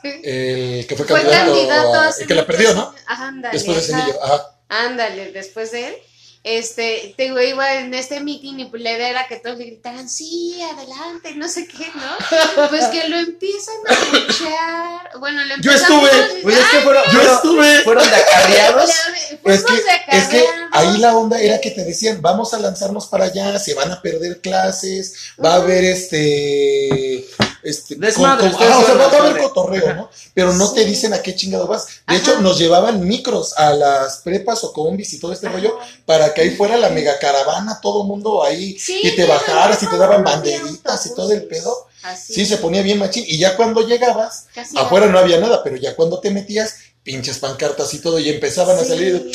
El 0.03 0.85
que 0.87 0.95
fue 0.95 1.05
Fue 1.05 1.15
candidato, 1.21 1.53
candidato 1.53 1.93
a- 1.93 2.07
hace 2.07 2.21
el 2.23 2.27
que 2.27 2.33
la 2.35 2.45
perdió, 2.45 2.73
¿no? 2.73 2.93
Ajá, 3.05 3.27
ándale, 3.27 3.53
Después 3.57 3.87
de 3.87 3.93
ajá. 3.93 4.03
Semillo. 4.05 4.23
Ajá. 4.23 4.57
Ándale, 4.69 5.31
después 5.31 5.71
de 5.71 5.87
él. 5.89 5.95
Este, 6.43 7.13
te 7.17 7.23
digo, 7.25 7.39
iba 7.39 7.75
en 7.75 7.93
este 7.93 8.19
meeting 8.19 8.55
y 8.61 8.65
pues 8.65 8.81
la 8.81 8.93
idea 8.93 9.09
era 9.09 9.27
que 9.27 9.35
todos 9.35 9.59
le 9.59 9.65
gritaran, 9.65 10.09
sí, 10.09 10.59
adelante, 10.63 11.35
no 11.35 11.47
sé 11.47 11.67
qué, 11.67 11.85
¿no? 11.93 12.67
Pues 12.69 12.85
que 12.87 13.07
lo 13.09 13.17
empiezan 13.19 13.75
a 13.87 13.93
escuchar. 13.93 15.19
Bueno, 15.19 15.43
lo 15.45 15.57
Yo 15.61 15.71
estuve, 15.71 16.09
a- 16.09 16.27
Pues 16.41 16.57
es 16.57 16.65
que 16.65 16.77
fueron, 16.79 17.03
Yo 17.05 17.11
fueron- 17.11 17.35
estuve. 17.35 17.81
fueron 17.83 18.09
de 18.09 18.15
acarreados. 18.15 18.89
Es 19.43 19.61
fuimos 19.61 19.63
que, 19.65 19.73
de 19.73 20.17
es 20.17 20.27
que 20.29 20.39
acarreados. 20.39 20.69
ahí 20.73 20.97
la 20.99 21.15
onda 21.15 21.39
era 21.39 21.61
que 21.61 21.71
te 21.71 21.83
decían, 21.83 22.21
vamos 22.21 22.53
a 22.55 22.59
lanzarnos 22.59 23.07
para 23.07 23.25
allá, 23.25 23.57
se 23.59 23.73
van 23.75 23.91
a 23.91 24.01
perder 24.01 24.41
clases, 24.41 25.13
va 25.43 25.53
a 25.53 25.55
haber 25.57 25.83
este... 25.85 27.25
este 27.63 27.95
Desmadre, 27.95 28.49
con- 28.49 28.57
con- 28.59 28.67
ah, 28.71 28.79
o 28.79 28.85
sea, 28.85 28.95
va, 28.95 29.05
a 29.05 29.17
haber 29.17 29.41
cotorreo, 29.41 29.93
¿no? 29.95 30.09
Pero 30.33 30.53
no 30.53 30.71
te 30.71 30.83
dicen 30.85 31.13
a 31.13 31.21
qué 31.21 31.35
chingado 31.35 31.67
vas. 31.67 31.85
De 31.85 31.91
Ajá. 32.07 32.17
hecho, 32.17 32.39
nos 32.41 32.57
llevaban 32.57 33.05
micros 33.07 33.53
a 33.57 33.73
las 33.73 34.17
prepas 34.17 34.63
o 34.63 34.73
combis 34.73 35.13
y 35.13 35.19
todo 35.19 35.33
este 35.33 35.47
Ajá. 35.47 35.55
rollo 35.57 35.77
para 36.05 36.33
que 36.33 36.41
ahí 36.41 36.51
fuera 36.55 36.77
la 36.77 36.89
mega 36.89 37.17
caravana, 37.19 37.79
todo 37.81 38.03
mundo 38.03 38.43
ahí, 38.43 38.77
Sí, 38.79 38.99
y 39.03 39.15
te 39.15 39.25
bajaras 39.25 39.81
y 39.83 39.87
te 39.87 39.97
daban 39.97 40.23
banderitas 40.23 41.05
y 41.05 41.15
todo 41.15 41.31
el 41.31 41.43
pedo. 41.43 41.87
Así, 42.03 42.33
Sí, 42.33 42.45
se 42.47 42.57
ponía 42.57 42.81
bien 42.81 42.97
machín. 42.97 43.23
Y 43.27 43.37
ya 43.37 43.55
cuando 43.55 43.87
llegabas, 43.87 44.45
casi 44.55 44.75
afuera 44.77 45.05
no 45.05 45.19
había 45.19 45.39
nada, 45.39 45.63
pero 45.63 45.75
ya 45.75 45.95
cuando 45.95 46.19
te 46.19 46.31
metías, 46.31 46.75
pinches 47.03 47.37
pancartas 47.39 47.93
y 47.93 47.99
todo, 47.99 48.17
y 48.19 48.29
empezaban 48.29 48.77
a 48.77 48.83
salir. 48.83 49.31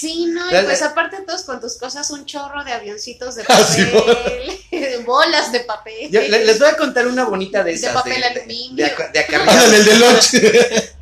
Sí, 0.00 0.26
no, 0.26 0.46
y 0.46 0.64
pues 0.64 0.82
aparte 0.82 1.18
todos 1.26 1.42
con 1.44 1.60
tus 1.60 1.76
cosas, 1.76 2.10
un 2.10 2.24
chorro 2.24 2.64
de 2.64 2.72
avioncitos 2.72 3.34
de 3.34 3.44
Ah, 3.48 3.62
sí, 3.64 3.84
papel, 3.84 5.04
bolas 5.04 5.52
de 5.52 5.60
papel. 5.60 6.10
Yo 6.10 6.20
les 6.22 6.58
voy 6.58 6.68
a 6.68 6.76
contar 6.76 7.06
una 7.06 7.24
bonita 7.24 7.62
de 7.62 7.72
De 7.72 7.76
esas. 7.76 7.92
papel 7.92 8.20
de, 8.20 8.24
aluminio. 8.26 8.84
de 8.86 8.92
de 9.12 9.18
acarreados. 9.20 9.72
El 9.72 9.84
de 9.84 9.96
lunch. 9.96 10.34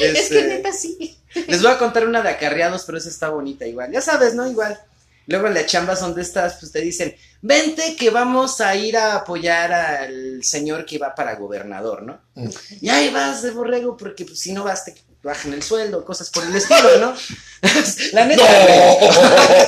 Es 0.00 0.18
Este, 0.18 0.34
que 0.36 0.42
neta 0.44 0.72
sí. 0.72 1.18
Les 1.48 1.62
voy 1.62 1.72
a 1.72 1.78
contar 1.78 2.06
una 2.06 2.22
de 2.22 2.28
acarreados, 2.30 2.84
pero 2.84 2.96
esa 2.98 3.08
está 3.08 3.28
bonita 3.28 3.66
igual. 3.66 3.90
Ya 3.92 4.00
sabes, 4.00 4.34
¿no? 4.34 4.48
Igual. 4.48 4.80
Luego 5.26 5.46
en 5.48 5.54
la 5.54 5.66
chamba 5.66 5.94
donde 5.96 6.22
estás, 6.22 6.56
pues 6.58 6.72
te 6.72 6.80
dicen, 6.80 7.14
vente 7.42 7.96
que 7.96 8.10
vamos 8.10 8.60
a 8.60 8.74
ir 8.76 8.96
a 8.96 9.16
apoyar 9.16 9.72
al 9.72 10.42
señor 10.42 10.86
que 10.86 10.98
va 10.98 11.14
para 11.14 11.34
gobernador, 11.36 12.02
¿no? 12.02 12.20
Mm. 12.34 12.48
Y 12.80 12.88
ahí 12.88 13.10
vas 13.10 13.42
de 13.42 13.50
borrego, 13.50 13.96
porque 13.96 14.24
pues, 14.24 14.40
si 14.40 14.52
no 14.52 14.64
vas 14.64 14.84
te 14.84 14.94
bajan 15.22 15.52
el 15.52 15.62
sueldo, 15.62 16.04
cosas 16.04 16.30
por 16.30 16.44
el 16.44 16.54
estilo, 16.54 16.98
¿no? 16.98 17.14
la 18.12 18.26
neta. 18.26 18.42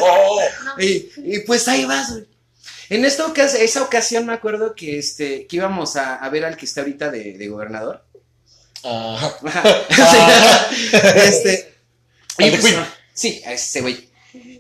No. 0.01 0.33
Y, 0.79 1.11
y, 1.19 1.41
pues 1.41 1.69
ahí 1.69 1.85
vas, 1.85 2.13
güey. 2.13 2.27
En 2.89 3.05
esta 3.05 3.27
ocasión, 3.27 3.63
esa 3.63 3.83
ocasión 3.83 4.25
me 4.25 4.33
acuerdo 4.33 4.75
que 4.75 4.99
este, 4.99 5.47
que 5.47 5.57
íbamos 5.57 5.97
a, 5.97 6.15
a 6.15 6.29
ver 6.31 6.47
al 6.47 6.57
que 6.57 6.65
está 6.65 6.81
ahorita 6.81 7.11
de, 7.11 7.35
de 7.35 7.49
gobernador. 7.49 8.03
Ajá. 8.85 10.69
este. 11.15 11.75
Y 12.39 12.51
pues, 12.51 12.75
sí, 13.13 13.43
a 13.45 13.53
ese 13.53 13.83
güey. 13.83 14.09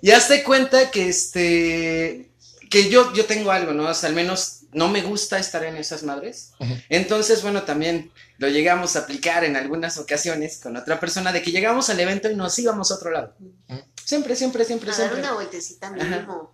Y 0.03 0.11
hazte 0.11 0.43
cuenta 0.43 0.91
que 0.91 1.09
este. 1.09 2.29
Que 2.71 2.91
yo, 2.91 3.13
yo 3.15 3.25
tengo 3.25 3.51
algo, 3.51 3.73
¿no? 3.73 3.89
O 3.89 3.95
sea, 3.95 4.11
al 4.11 4.15
menos 4.15 4.62
no 4.73 4.89
me 4.89 5.03
gusta 5.03 5.39
estar 5.39 5.63
en 5.65 5.77
esas 5.77 6.03
madres. 6.03 6.53
Entonces, 6.89 7.43
bueno, 7.43 7.63
también 7.63 8.11
lo 8.39 8.49
llegamos 8.49 8.97
a 8.97 9.01
aplicar 9.01 9.45
en 9.45 9.57
algunas 9.57 9.99
ocasiones 9.99 10.61
con 10.63 10.77
otra 10.77 10.99
persona 10.99 11.33
de 11.33 11.43
que 11.43 11.53
llegamos 11.53 11.91
al 11.91 12.01
evento 12.01 12.31
y 12.31 12.35
nos 12.37 12.59
íbamos 12.59 12.91
a 12.91 12.95
otro 12.95 13.11
lado. 13.11 13.35
Siempre, 14.05 14.35
siempre, 14.35 14.65
siempre, 14.65 14.91
a 14.91 14.93
dar 14.93 15.01
siempre. 15.09 15.21
una 15.21 15.33
vueltecita 15.35 15.91
mínimo. 15.91 16.53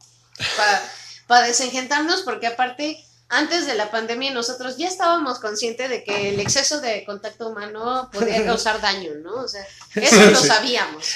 Para 1.27 1.47
desengentarnos, 1.47 2.23
porque 2.23 2.47
aparte, 2.47 3.05
antes 3.29 3.67
de 3.67 3.75
la 3.75 3.91
pandemia, 3.91 4.33
nosotros 4.33 4.77
ya 4.79 4.89
estábamos 4.89 5.39
conscientes 5.41 5.91
de 5.91 6.03
que 6.05 6.31
el 6.31 6.41
exceso 6.41 6.81
de 6.81 7.05
contacto 7.05 7.49
humano 7.49 8.09
podía 8.13 8.45
causar 8.47 8.81
daño, 8.81 9.13
¿no? 9.23 9.35
O 9.43 9.49
sea, 9.49 9.67
eso 9.95 10.31
lo 10.31 10.41
Sí. 10.41 10.47
sabíamos. 10.49 11.13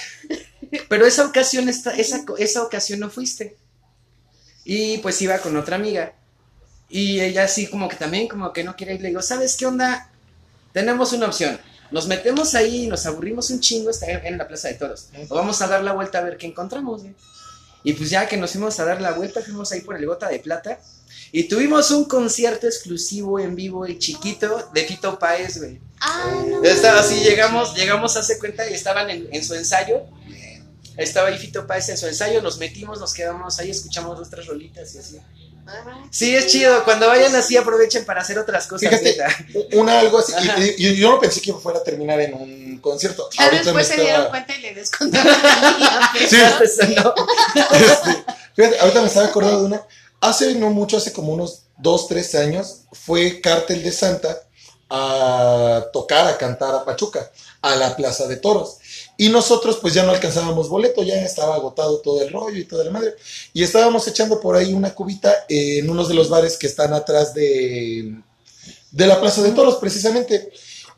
Pero 0.88 1.06
esa 1.06 1.26
ocasión, 1.26 1.68
esta, 1.68 1.90
esa, 1.92 2.24
esa 2.38 2.62
ocasión 2.62 3.00
no 3.00 3.10
fuiste. 3.10 3.56
Y 4.64 4.98
pues 4.98 5.20
iba 5.22 5.38
con 5.38 5.56
otra 5.56 5.76
amiga. 5.76 6.14
Y 6.94 7.22
ella 7.22 7.44
así 7.44 7.68
como 7.68 7.88
que 7.88 7.96
también 7.96 8.28
como 8.28 8.52
que 8.52 8.62
no 8.62 8.76
quiere 8.76 8.94
ir. 8.94 9.00
Le 9.00 9.08
digo, 9.08 9.22
¿sabes 9.22 9.56
qué 9.56 9.64
onda? 9.64 10.10
Tenemos 10.74 11.14
una 11.14 11.26
opción. 11.26 11.58
Nos 11.90 12.06
metemos 12.06 12.54
ahí, 12.54 12.86
nos 12.86 13.06
aburrimos 13.06 13.48
un 13.48 13.60
chingo, 13.60 13.88
está 13.88 14.10
en, 14.10 14.26
en 14.26 14.36
la 14.38 14.46
Plaza 14.46 14.68
de 14.68 14.74
Toros. 14.74 15.08
O 15.30 15.34
vamos 15.34 15.62
a 15.62 15.68
dar 15.68 15.82
la 15.82 15.92
vuelta 15.92 16.18
a 16.18 16.22
ver 16.22 16.36
qué 16.36 16.46
encontramos. 16.46 17.00
güey. 17.02 17.14
Y 17.82 17.94
pues 17.94 18.10
ya 18.10 18.28
que 18.28 18.36
nos 18.36 18.52
fuimos 18.52 18.78
a 18.78 18.84
dar 18.84 19.00
la 19.00 19.12
vuelta, 19.12 19.40
fuimos 19.42 19.72
ahí 19.72 19.80
por 19.80 19.96
el 19.96 20.04
Gota 20.04 20.28
de 20.28 20.38
Plata. 20.38 20.78
Y 21.32 21.44
tuvimos 21.44 21.90
un 21.92 22.04
concierto 22.04 22.66
exclusivo 22.66 23.40
en 23.40 23.56
vivo 23.56 23.86
y 23.86 23.98
chiquito 23.98 24.70
de 24.74 24.84
Fito 24.84 25.18
Páez, 25.18 25.58
güey. 25.58 25.80
Ah, 25.98 26.44
no. 26.46 26.62
Estaba 26.62 27.00
así, 27.00 27.20
llegamos, 27.20 27.74
llegamos 27.74 28.16
a 28.18 28.20
hacer 28.20 28.38
cuenta 28.38 28.68
y 28.68 28.74
estaban 28.74 29.08
en, 29.08 29.28
en 29.32 29.42
su 29.42 29.54
ensayo. 29.54 30.02
Estaba 30.98 31.28
ahí 31.28 31.38
Fito 31.38 31.66
Páez 31.66 31.88
en 31.88 31.96
su 31.96 32.06
ensayo, 32.06 32.42
nos 32.42 32.58
metimos, 32.58 33.00
nos 33.00 33.14
quedamos 33.14 33.58
ahí, 33.58 33.70
escuchamos 33.70 34.18
nuestras 34.18 34.46
rolitas 34.46 34.94
y 34.94 34.98
así. 34.98 35.18
Sí, 36.10 36.34
es 36.34 36.48
chido. 36.48 36.84
Cuando 36.84 37.06
vayan 37.08 37.34
así, 37.36 37.56
aprovechen 37.56 38.04
para 38.04 38.20
hacer 38.20 38.38
otras 38.38 38.66
cosas. 38.66 38.90
Fíjate, 38.90 39.16
una 39.76 40.00
algo 40.00 40.18
así. 40.18 40.32
Y, 40.76 40.86
y 40.88 40.96
yo 40.96 41.10
no 41.10 41.20
pensé 41.20 41.40
que 41.40 41.52
fuera 41.54 41.78
a 41.78 41.84
terminar 41.84 42.20
en 42.20 42.34
un 42.34 42.78
concierto. 42.80 43.28
Ya 43.38 43.44
Ahorita 43.44 43.62
después 43.64 43.88
me 43.88 43.94
se 43.94 44.00
dieron 44.00 44.22
estaba- 44.22 44.30
cuenta 44.30 44.54
y 44.56 44.60
le 44.60 44.74
descontaron 44.74 45.34
Sí. 46.28 46.36
Eso 46.62 46.82
no. 47.02 47.14
Este, 47.74 48.24
fíjate, 48.56 48.78
ahorita 48.80 49.00
me 49.00 49.06
estaba 49.06 49.26
acordando 49.26 49.60
de 49.60 49.66
una. 49.66 49.86
Hace 50.20 50.54
no 50.56 50.70
mucho, 50.70 50.96
hace 50.98 51.12
como 51.12 51.32
unos 51.32 51.62
dos, 51.78 52.08
tres 52.08 52.34
años, 52.34 52.82
fue 52.92 53.40
Cártel 53.40 53.82
de 53.82 53.92
Santa 53.92 54.38
a 54.90 55.84
tocar, 55.92 56.26
a 56.26 56.36
cantar 56.36 56.74
a 56.74 56.84
Pachuca, 56.84 57.30
a 57.62 57.76
la 57.76 57.96
Plaza 57.96 58.26
de 58.28 58.36
Toros. 58.36 58.76
Y 59.16 59.28
nosotros 59.28 59.78
pues 59.80 59.94
ya 59.94 60.04
no 60.04 60.12
alcanzábamos 60.12 60.68
boleto, 60.68 61.02
ya 61.02 61.22
estaba 61.22 61.54
agotado 61.54 61.98
todo 61.98 62.22
el 62.22 62.32
rollo 62.32 62.58
y 62.58 62.64
toda 62.64 62.84
la 62.84 62.90
madre. 62.90 63.14
Y 63.52 63.62
estábamos 63.62 64.06
echando 64.08 64.40
por 64.40 64.56
ahí 64.56 64.72
una 64.72 64.94
cubita 64.94 65.44
en 65.48 65.88
unos 65.88 66.08
de 66.08 66.14
los 66.14 66.28
bares 66.28 66.56
que 66.56 66.66
están 66.66 66.92
atrás 66.92 67.34
de, 67.34 68.16
de 68.90 69.06
la 69.06 69.20
Plaza 69.20 69.42
de 69.42 69.52
Toros, 69.52 69.76
precisamente. 69.76 70.50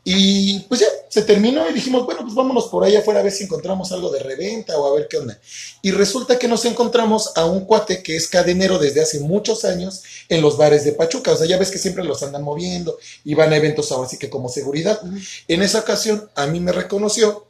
Y 0.07 0.59
pues 0.61 0.81
ya, 0.81 0.87
se 1.09 1.23
terminó 1.23 1.67
y 1.67 1.73
dijimos, 1.73 2.05
bueno, 2.05 2.21
pues 2.21 2.35
vámonos 2.35 2.65
por 2.65 2.83
ahí 2.83 2.95
afuera 2.95 3.21
a 3.21 3.23
ver 3.23 3.31
si 3.31 3.45
encontramos 3.45 3.91
algo 3.91 4.11
de 4.11 4.19
reventa 4.19 4.77
o 4.77 4.85
a 4.85 4.95
ver 4.95 5.07
qué 5.07 5.17
onda. 5.17 5.39
Y 5.81 5.89
resulta 5.89 6.37
que 6.37 6.47
nos 6.47 6.63
encontramos 6.65 7.31
a 7.35 7.45
un 7.45 7.65
cuate 7.65 8.03
que 8.03 8.15
es 8.15 8.27
cadenero 8.27 8.77
desde 8.77 9.01
hace 9.01 9.19
muchos 9.19 9.65
años 9.65 10.03
en 10.29 10.43
los 10.43 10.57
bares 10.57 10.85
de 10.85 10.91
Pachuca. 10.91 11.31
O 11.31 11.37
sea, 11.37 11.47
ya 11.47 11.57
ves 11.57 11.71
que 11.71 11.79
siempre 11.79 12.03
los 12.03 12.21
andan 12.21 12.43
moviendo 12.43 12.99
y 13.23 13.33
van 13.33 13.51
a 13.51 13.57
eventos 13.57 13.91
ahora 13.91 14.07
sí 14.07 14.19
que 14.19 14.29
como 14.29 14.47
seguridad. 14.47 15.01
En 15.47 15.63
esa 15.63 15.79
ocasión 15.79 16.29
a 16.35 16.45
mí 16.45 16.59
me 16.59 16.71
reconoció 16.71 17.47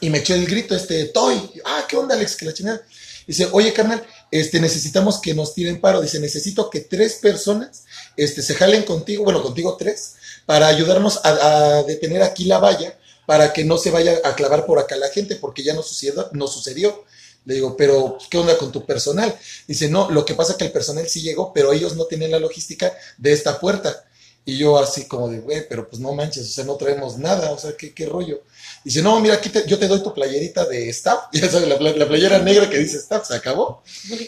y 0.00 0.10
me 0.10 0.18
echó 0.18 0.34
el 0.34 0.46
grito, 0.46 0.74
este, 0.74 1.06
Toy, 1.06 1.40
ah, 1.64 1.84
¿qué 1.88 1.96
onda, 1.96 2.14
Alex? 2.14 2.36
Que 2.36 2.46
la 2.46 2.54
chingada. 2.54 2.82
Dice, 3.26 3.48
oye, 3.52 3.72
carnal, 3.72 4.04
este, 4.30 4.60
necesitamos 4.60 5.18
que 5.20 5.34
nos 5.34 5.54
tiren 5.54 5.80
paro. 5.80 6.00
Dice, 6.00 6.20
necesito 6.20 6.68
que 6.68 6.80
tres 6.80 7.14
personas 7.14 7.84
este, 8.16 8.42
se 8.42 8.54
jalen 8.54 8.82
contigo, 8.82 9.24
bueno, 9.24 9.42
contigo 9.42 9.76
tres, 9.78 10.14
para 10.46 10.66
ayudarnos 10.66 11.20
a, 11.24 11.82
detener 11.86 12.22
aquí 12.22 12.44
la 12.44 12.58
valla, 12.58 12.98
para 13.26 13.52
que 13.52 13.64
no 13.64 13.78
se 13.78 13.90
vaya 13.90 14.18
a 14.24 14.34
clavar 14.34 14.66
por 14.66 14.78
acá 14.78 14.96
la 14.96 15.08
gente, 15.08 15.36
porque 15.36 15.62
ya 15.62 15.74
no 15.74 15.82
sucedió. 15.82 16.28
No 16.32 16.46
sucedió. 16.46 17.04
Le 17.46 17.54
digo, 17.54 17.76
pero 17.76 18.18
¿qué 18.30 18.38
onda 18.38 18.56
con 18.56 18.72
tu 18.72 18.86
personal? 18.86 19.34
Dice, 19.66 19.88
no, 19.88 20.10
lo 20.10 20.24
que 20.24 20.34
pasa 20.34 20.52
es 20.52 20.58
que 20.58 20.64
el 20.64 20.72
personal 20.72 21.06
sí 21.08 21.20
llegó, 21.20 21.52
pero 21.52 21.72
ellos 21.72 21.94
no 21.94 22.06
tienen 22.06 22.30
la 22.30 22.38
logística 22.38 22.92
de 23.18 23.32
esta 23.32 23.60
puerta. 23.60 24.04
Y 24.46 24.58
yo 24.58 24.78
así 24.78 25.06
como 25.06 25.28
de, 25.28 25.40
güey, 25.40 25.66
pero 25.68 25.88
pues 25.88 26.00
no 26.00 26.12
manches, 26.12 26.46
o 26.48 26.52
sea, 26.52 26.64
no 26.64 26.76
traemos 26.76 27.16
nada, 27.18 27.50
o 27.52 27.58
sea, 27.58 27.76
¿qué, 27.76 27.94
qué 27.94 28.06
rollo? 28.06 28.42
Dice, 28.84 29.00
no, 29.02 29.18
mira, 29.18 29.34
aquí 29.36 29.48
te- 29.48 29.66
yo 29.66 29.78
te 29.78 29.88
doy 29.88 30.02
tu 30.02 30.12
playerita 30.12 30.66
de 30.66 30.90
staff, 30.90 31.24
ya 31.32 31.50
sabes, 31.50 31.68
la, 31.68 31.78
pla- 31.78 31.96
la 31.96 32.06
playera 32.06 32.38
negra 32.38 32.68
que 32.68 32.78
dice 32.78 32.98
staff, 32.98 33.26
se 33.26 33.34
acabó. 33.34 33.82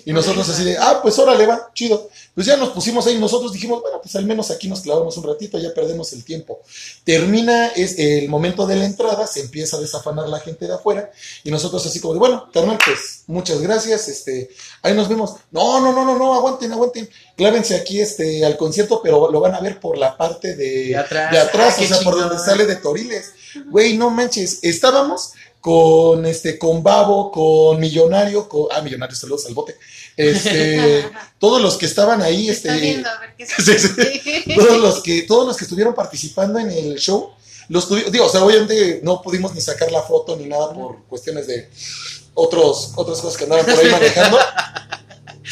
Y 0.07 0.13
nosotros 0.15 0.49
así 0.49 0.65
de, 0.65 0.79
ah, 0.79 1.01
pues 1.03 1.19
órale, 1.19 1.47
va, 1.47 1.71
chido. 1.75 2.09
Pues 2.35 2.47
ya 2.47 2.57
nos 2.57 2.71
pusimos 2.71 3.07
ahí, 3.07 3.19
nosotros 3.19 3.53
dijimos, 3.53 3.81
bueno, 3.83 4.01
pues 4.03 4.15
al 4.17 4.25
menos 4.27 4.51
aquí 4.51 4.69
nos 4.69 4.81
clavamos 4.81 5.17
un 5.17 5.25
ratito, 5.25 5.59
ya 5.59 5.73
perdemos 5.75 6.13
el 6.13 6.25
tiempo. 6.25 6.61
Termina 7.05 7.69
es 7.69 7.99
el 7.99 8.29
momento 8.29 8.67
de 8.67 8.77
la 8.77 8.85
entrada, 8.85 9.27
se 9.27 9.41
empieza 9.41 9.77
a 9.77 9.81
desafanar 9.81 10.29
la 10.29 10.41
gente 10.41 10.67
de 10.67 10.75
afuera, 10.75 11.11
y 11.45 11.51
nosotros 11.51 11.85
así 11.87 12.01
como 12.01 12.15
de, 12.15 12.19
bueno, 12.21 12.49
carnal, 12.53 12.79
pues 12.85 13.23
muchas 13.27 13.61
gracias, 13.61 14.09
este, 14.09 14.51
ahí 14.83 14.95
nos 14.95 15.09
vemos. 15.09 15.35
No, 15.51 15.81
no, 15.81 15.93
no, 15.93 16.05
no, 16.05 16.19
no, 16.19 16.35
aguanten, 16.35 16.73
aguanten, 16.73 17.09
clávense 17.37 17.75
aquí 17.77 18.01
este, 18.01 18.45
al 18.45 18.57
concierto, 18.57 19.01
pero 19.03 19.31
lo 19.31 19.41
van 19.41 19.55
a 19.55 19.61
ver 19.61 19.81
por 19.81 19.97
la 19.99 20.17
parte 20.17 20.57
de, 20.57 20.87
De 20.89 20.97
atrás. 20.97 21.31
de 21.33 21.39
atrás, 21.39 21.75
Ah, 21.79 21.83
o 21.83 21.87
sea, 21.87 22.01
por 22.01 22.17
donde 22.19 22.39
sale 22.39 22.67
de 22.67 22.77
Toriles. 22.77 23.33
Güey, 23.71 23.97
no 23.97 24.11
manches, 24.11 24.61
estábamos 24.63 25.33
con 25.61 26.25
este, 26.27 26.59
con 26.59 26.83
Babo, 26.83 27.33
con 27.33 27.81
Millonario, 27.81 28.49
con, 28.49 28.67
ah, 28.73 28.81
Millonario, 28.83 29.17
saludos 29.17 29.47
al 29.47 29.55
bote. 29.55 29.77
Este, 30.17 31.11
todos 31.39 31.61
los 31.61 31.77
que 31.77 31.87
estaban 31.87 32.23
ahí, 32.23 32.49
este, 32.49 32.73
viendo 32.73 33.09
a 33.09 33.19
ver 33.19 33.35
qué 33.37 33.47
se 33.47 33.79
Sí, 33.79 34.21
sí. 34.23 34.55
todos 34.55 34.79
los 34.81 35.03
que, 35.03 35.23
todos 35.23 35.47
los 35.47 35.57
que 35.57 35.65
estuvieron 35.65 35.95
participando 35.95 36.59
en 36.59 36.71
el 36.71 36.97
show, 36.99 37.31
los 37.69 37.91
tuvi- 37.91 38.09
digo, 38.11 38.27
o 38.27 38.29
sea, 38.29 38.45
obviamente 38.45 39.01
no 39.03 39.21
pudimos 39.23 39.55
ni 39.55 39.61
sacar 39.61 39.91
la 39.91 40.03
foto 40.03 40.37
ni 40.37 40.47
nada 40.47 40.73
por 40.73 41.05
cuestiones 41.07 41.49
de 41.49 41.69
otros, 42.35 42.93
otras 42.95 43.21
cosas 43.21 43.37
que 43.37 43.45
andaban 43.45 43.67
por 43.67 43.79
ahí 43.79 43.91
manejando. 43.91 44.39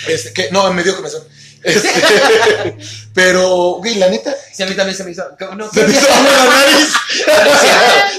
Este, 0.08 0.32
que, 0.32 0.50
no, 0.50 0.70
me 0.72 0.82
dio 0.82 0.96
comezón. 0.96 1.22
Este, 1.64 2.76
pero, 3.14 3.76
güey, 3.78 3.94
la 3.96 4.08
neta, 4.08 4.34
Sí, 4.52 4.62
a 4.62 4.66
mí 4.66 4.74
también 4.74 4.96
se 4.96 5.02
me 5.04 5.10
hizo. 5.12 5.24
¿cómo 5.38 5.54
No, 5.54 5.70
se 5.70 5.84
me 5.86 5.92
hizo 5.92 6.06
la 6.08 6.44
nariz. 6.44 6.92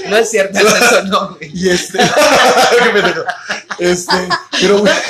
no 0.08 0.16
es 0.16 0.30
cierto, 0.30 0.58
no 0.60 0.68
es 0.68 0.74
cierto, 0.74 0.84
eso 0.96 1.02
no, 1.04 1.36
güey. 1.36 1.50
Y 1.54 1.70
este. 1.70 1.98
Este, 3.78 4.28
pero, 4.60 4.78
güey. 4.80 4.92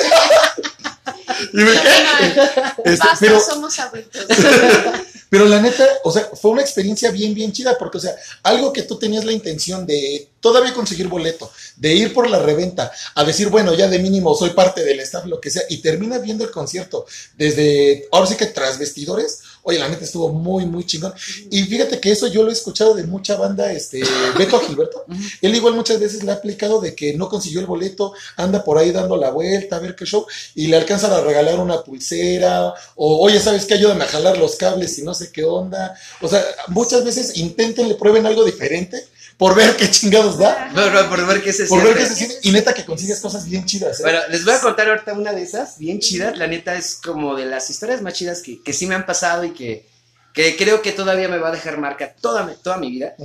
Y 1.53 1.57
me- 1.57 1.71
este, 1.73 2.97
Basta, 2.97 3.17
pero, 3.19 3.39
somos 3.39 3.77
adultos. 3.79 4.25
Pero 5.29 5.45
la 5.45 5.61
neta, 5.61 5.85
o 6.03 6.11
sea, 6.11 6.29
fue 6.39 6.51
una 6.51 6.61
experiencia 6.61 7.11
bien, 7.11 7.33
bien 7.33 7.51
chida, 7.51 7.77
porque, 7.77 7.97
o 7.97 8.01
sea, 8.01 8.15
algo 8.43 8.71
que 8.71 8.83
tú 8.83 8.97
tenías 8.97 9.25
la 9.25 9.31
intención 9.31 9.85
de 9.85 10.29
todavía 10.39 10.73
conseguir 10.73 11.07
boleto, 11.07 11.51
de 11.75 11.93
ir 11.93 12.13
por 12.13 12.29
la 12.29 12.39
reventa, 12.39 12.91
a 13.15 13.23
decir, 13.23 13.49
bueno, 13.49 13.73
ya 13.73 13.87
de 13.87 13.99
mínimo 13.99 14.35
soy 14.35 14.51
parte 14.51 14.83
del 14.83 14.99
staff, 15.01 15.25
lo 15.25 15.41
que 15.41 15.49
sea, 15.49 15.63
y 15.69 15.77
terminas 15.77 16.21
viendo 16.21 16.43
el 16.43 16.51
concierto 16.51 17.05
desde, 17.37 18.07
ahora 18.11 18.27
sí 18.27 18.35
que 18.35 18.45
tras 18.45 18.79
vestidores, 18.79 19.41
oye, 19.67 19.79
la 19.79 19.89
neta 19.89 20.05
estuvo 20.05 20.29
muy, 20.29 20.65
muy 20.65 20.85
chingón. 20.85 21.13
Y 21.51 21.63
fíjate 21.63 21.99
que 21.99 22.09
eso 22.09 22.27
yo 22.27 22.41
lo 22.43 22.49
he 22.49 22.53
escuchado 22.53 22.93
de 22.95 23.03
mucha 23.03 23.35
banda, 23.35 23.71
este, 23.73 24.01
Beto 24.37 24.61
Gilberto, 24.61 25.05
él 25.41 25.55
igual 25.55 25.73
muchas 25.73 25.99
veces 25.99 26.23
le 26.23 26.31
ha 26.31 26.35
aplicado 26.35 26.79
de 26.79 26.95
que 26.95 27.13
no 27.13 27.27
consiguió 27.27 27.59
el 27.59 27.65
boleto, 27.65 28.13
anda 28.37 28.63
por 28.63 28.77
ahí 28.77 28.91
dando 28.91 29.17
la 29.17 29.29
vuelta 29.29 29.75
a 29.75 29.79
ver 29.79 29.93
qué 29.93 30.05
show, 30.05 30.25
y 30.55 30.67
le 30.67 30.77
alcanzan 30.77 31.11
a 31.11 31.19
regalar 31.19 31.59
una 31.59 31.83
pulsera, 31.83 32.73
o 32.95 33.19
oye, 33.19 33.41
¿sabes 33.41 33.65
qué? 33.65 33.73
Ayúdame 33.73 34.05
a 34.05 34.07
jalar 34.07 34.37
los 34.37 34.55
cables 34.55 34.97
y 34.99 35.03
no 35.03 35.13
sé 35.13 35.33
qué 35.33 35.43
onda. 35.43 35.95
O 36.21 36.29
sea, 36.29 36.41
muchas 36.69 37.03
veces 37.03 37.35
intenten, 37.35 37.89
le 37.89 37.95
prueben 37.95 38.25
algo 38.25 38.45
diferente 38.45 39.05
por 39.37 39.53
ver 39.55 39.75
qué 39.77 39.89
chingados 39.91 40.37
da, 40.39 40.69
Por, 40.73 40.91
por- 40.91 41.09
por 41.09 41.27
ver 41.27 41.43
qué 41.43 41.53
se 41.53 41.65
por 41.67 41.83
ver 41.83 41.93
siente. 41.95 42.03
qué 42.03 42.09
se 42.09 42.15
siente, 42.15 42.47
y 42.47 42.51
neta 42.51 42.73
que 42.73 42.85
consigues 42.85 43.19
cosas 43.19 43.45
bien 43.47 43.65
chidas. 43.65 43.99
¿eh? 43.99 44.03
Bueno, 44.03 44.19
les 44.29 44.43
voy 44.43 44.53
a 44.55 44.59
contar 44.61 44.89
ahorita 44.89 45.13
una 45.13 45.31
de 45.33 45.43
esas, 45.43 45.77
bien 45.77 45.99
chidas. 45.99 46.37
La 46.37 46.47
neta 46.47 46.75
es 46.75 46.95
como 46.95 47.35
de 47.35 47.45
las 47.45 47.69
historias 47.69 48.01
más 48.01 48.13
chidas 48.13 48.41
que, 48.41 48.61
que 48.63 48.73
sí 48.73 48.87
me 48.87 48.95
han 48.95 49.05
pasado 49.05 49.43
y 49.43 49.51
que, 49.51 49.87
que 50.33 50.55
creo 50.57 50.81
que 50.81 50.91
todavía 50.91 51.27
me 51.27 51.37
va 51.37 51.49
a 51.49 51.51
dejar 51.51 51.77
marca 51.77 52.13
toda, 52.19 52.51
toda 52.55 52.77
mi 52.77 52.89
vida. 52.89 53.15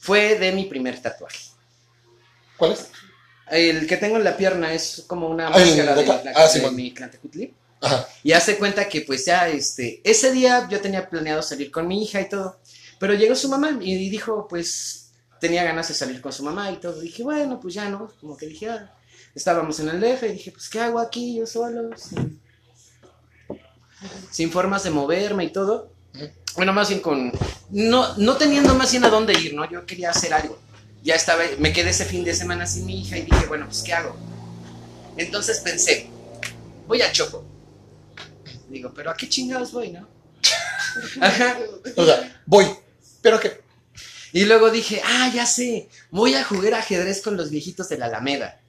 Fue 0.00 0.38
de 0.38 0.52
mi 0.52 0.64
primer 0.66 1.00
tatuaje. 1.00 1.40
¿Cuál 2.56 2.72
es? 2.72 2.86
El 3.50 3.86
que 3.86 3.96
tengo 3.96 4.16
en 4.16 4.24
la 4.24 4.36
pierna 4.36 4.72
es 4.72 5.04
como 5.06 5.28
una 5.28 5.48
Ah, 5.48 5.50
máscara 5.50 5.94
de 5.94 6.02
de, 6.02 6.06
la- 6.08 6.22
Ah, 6.34 6.44
de 6.44 6.48
Simón. 6.50 6.76
mi 6.76 6.90
Tlantecutli. 6.92 7.52
Ajá. 7.80 8.06
Y 8.22 8.32
hace 8.32 8.56
cuenta 8.58 8.86
que 8.88 9.00
pues 9.00 9.24
ya 9.24 9.48
este, 9.48 10.00
ese 10.04 10.30
día 10.32 10.68
yo 10.70 10.80
tenía 10.80 11.08
planeado 11.08 11.42
salir 11.42 11.70
con 11.70 11.88
mi 11.88 12.02
hija 12.02 12.20
y 12.20 12.28
todo. 12.28 12.60
Pero 12.98 13.14
llegó 13.14 13.34
su 13.34 13.48
mamá 13.48 13.76
y 13.80 14.08
dijo 14.10 14.46
pues 14.48 15.09
tenía 15.40 15.64
ganas 15.64 15.88
de 15.88 15.94
salir 15.94 16.20
con 16.20 16.32
su 16.32 16.44
mamá 16.44 16.70
y 16.70 16.76
todo. 16.76 17.00
Dije, 17.00 17.22
bueno, 17.22 17.58
pues 17.58 17.74
ya 17.74 17.88
no, 17.88 18.12
como 18.20 18.36
que 18.36 18.46
dije, 18.46 18.68
ah, 18.68 18.94
estábamos 19.34 19.80
en 19.80 19.88
el 19.88 20.00
DF 20.00 20.24
y 20.24 20.32
dije, 20.32 20.52
pues 20.52 20.68
¿qué 20.68 20.80
hago 20.80 21.00
aquí 21.00 21.36
yo 21.36 21.46
solo? 21.46 21.90
Sin, 24.30 24.52
formas 24.52 24.84
de 24.84 24.90
moverme 24.90 25.44
y 25.44 25.50
todo. 25.50 25.92
Bueno, 26.56 26.72
más 26.72 26.88
bien 26.88 27.00
con, 27.00 27.32
no, 27.70 28.16
no 28.16 28.36
teniendo 28.36 28.74
más 28.74 28.90
bien 28.90 29.04
a 29.04 29.10
dónde 29.10 29.32
ir, 29.38 29.54
¿no? 29.54 29.68
Yo 29.70 29.86
quería 29.86 30.10
hacer 30.10 30.34
algo. 30.34 30.58
Ya 31.02 31.14
estaba, 31.14 31.42
me 31.58 31.72
quedé 31.72 31.90
ese 31.90 32.04
fin 32.04 32.24
de 32.24 32.34
semana 32.34 32.66
sin 32.66 32.84
mi 32.86 33.00
hija 33.00 33.16
y 33.16 33.22
dije, 33.22 33.46
bueno, 33.46 33.66
pues 33.66 33.82
¿qué 33.82 33.94
hago? 33.94 34.16
Entonces 35.16 35.60
pensé, 35.60 36.08
voy 36.86 37.00
a 37.02 37.12
Chopo. 37.12 37.44
Digo, 38.68 38.92
pero 38.94 39.10
¿a 39.10 39.14
qué 39.14 39.28
chingados 39.28 39.72
voy, 39.72 39.92
no? 39.92 40.06
Ajá. 41.20 41.58
O 41.96 42.04
sea, 42.04 42.42
voy, 42.46 42.66
pero 43.22 43.40
que 43.40 43.59
Y 44.32 44.44
luego 44.44 44.70
dije, 44.70 45.02
ah, 45.04 45.30
ya 45.34 45.46
sé, 45.46 45.88
voy 46.10 46.34
a 46.34 46.44
jugar 46.44 46.74
ajedrez 46.74 47.20
con 47.22 47.36
los 47.36 47.50
viejitos 47.50 47.88
de 47.88 47.98
la 47.98 48.06
Alameda. 48.06 48.60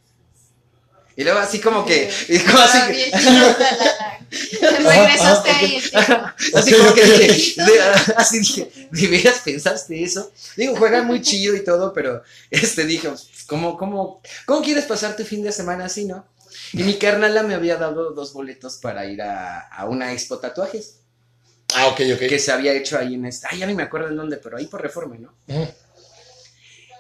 Y 1.16 1.24
luego 1.24 1.40
así 1.40 1.60
como 1.60 1.86
que, 1.86 2.10
y 2.30 2.40
como 2.40 2.60
así, 2.60 3.12
Ah. 3.14 4.18
Regresaste 4.32 5.52
ahí 5.52 5.84
así 6.54 6.74
como 6.74 6.94
que 6.94 7.04
dije, 7.04 7.56
así 8.16 8.40
dije, 8.40 8.72
¿de 8.90 9.08
veras 9.08 9.42
pensaste 9.44 10.02
eso? 10.04 10.32
Digo, 10.56 10.76
juegan 10.78 11.06
muy 11.06 11.22
chido 11.22 11.56
y 11.56 11.64
todo, 11.64 11.94
pero 11.94 12.24
este 12.50 12.86
dije, 12.86 13.10
¿cómo, 13.48 13.78
cómo, 13.78 14.22
¿cómo 14.46 14.62
quieres 14.62 14.86
pasar 14.86 15.18
tu 15.18 15.26
fin 15.26 15.44
de 15.44 15.52
semana 15.52 15.86
así, 15.86 16.06
no? 16.06 16.26
Y 16.74 16.84
mi 16.84 16.98
carnala 16.98 17.44
me 17.44 17.56
había 17.56 17.76
dado 17.76 18.12
dos 18.12 18.34
boletos 18.34 18.78
para 18.78 19.06
ir 19.06 19.22
a, 19.22 19.60
a 19.60 19.86
una 19.86 20.14
expo 20.14 20.40
tatuajes 20.40 20.96
Ah, 21.76 21.88
ok, 21.88 22.02
ok. 22.14 22.20
que 22.28 22.40
se 22.40 22.52
había 22.52 22.74
hecho 22.74 22.98
ahí 22.98 23.16
en 23.16 23.26
esta, 23.26 23.50
ay, 23.52 23.60
ya 23.60 23.66
ni 23.68 23.74
me 23.74 23.84
acuerdo 23.84 24.10
en 24.10 24.16
dónde, 24.16 24.38
pero 24.38 24.58
ahí 24.58 24.66
por 24.68 24.82
reforma, 24.82 25.16
¿no? 25.18 25.34
Ujú. 25.48 25.68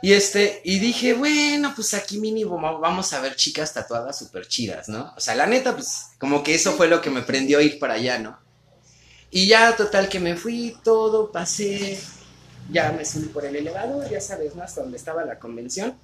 Y 0.03 0.13
este, 0.13 0.61
y 0.63 0.79
dije, 0.79 1.13
bueno, 1.13 1.73
pues 1.75 1.93
aquí 1.93 2.19
mínimo 2.19 2.59
va- 2.59 2.77
vamos 2.79 3.13
a 3.13 3.21
ver 3.21 3.35
chicas 3.35 3.71
tatuadas 3.73 4.17
súper 4.17 4.47
chidas, 4.47 4.89
¿no? 4.89 5.13
O 5.15 5.19
sea, 5.19 5.35
la 5.35 5.45
neta, 5.45 5.75
pues 5.75 6.07
como 6.17 6.41
que 6.41 6.55
eso 6.55 6.71
fue 6.73 6.87
lo 6.87 7.01
que 7.01 7.11
me 7.11 7.21
prendió 7.21 7.59
a 7.59 7.61
ir 7.61 7.77
para 7.77 7.93
allá, 7.95 8.17
¿no? 8.17 8.39
Y 9.29 9.47
ya, 9.47 9.75
total, 9.75 10.09
que 10.09 10.19
me 10.19 10.35
fui, 10.35 10.75
todo, 10.83 11.31
pasé, 11.31 11.99
ya 12.71 12.91
me 12.91 13.05
subí 13.05 13.27
por 13.27 13.45
el 13.45 13.55
elevador, 13.55 14.09
ya 14.09 14.19
sabes, 14.19 14.55
¿no? 14.55 14.63
Hasta 14.63 14.81
donde 14.81 14.97
estaba 14.97 15.23
la 15.23 15.37
convención. 15.37 15.95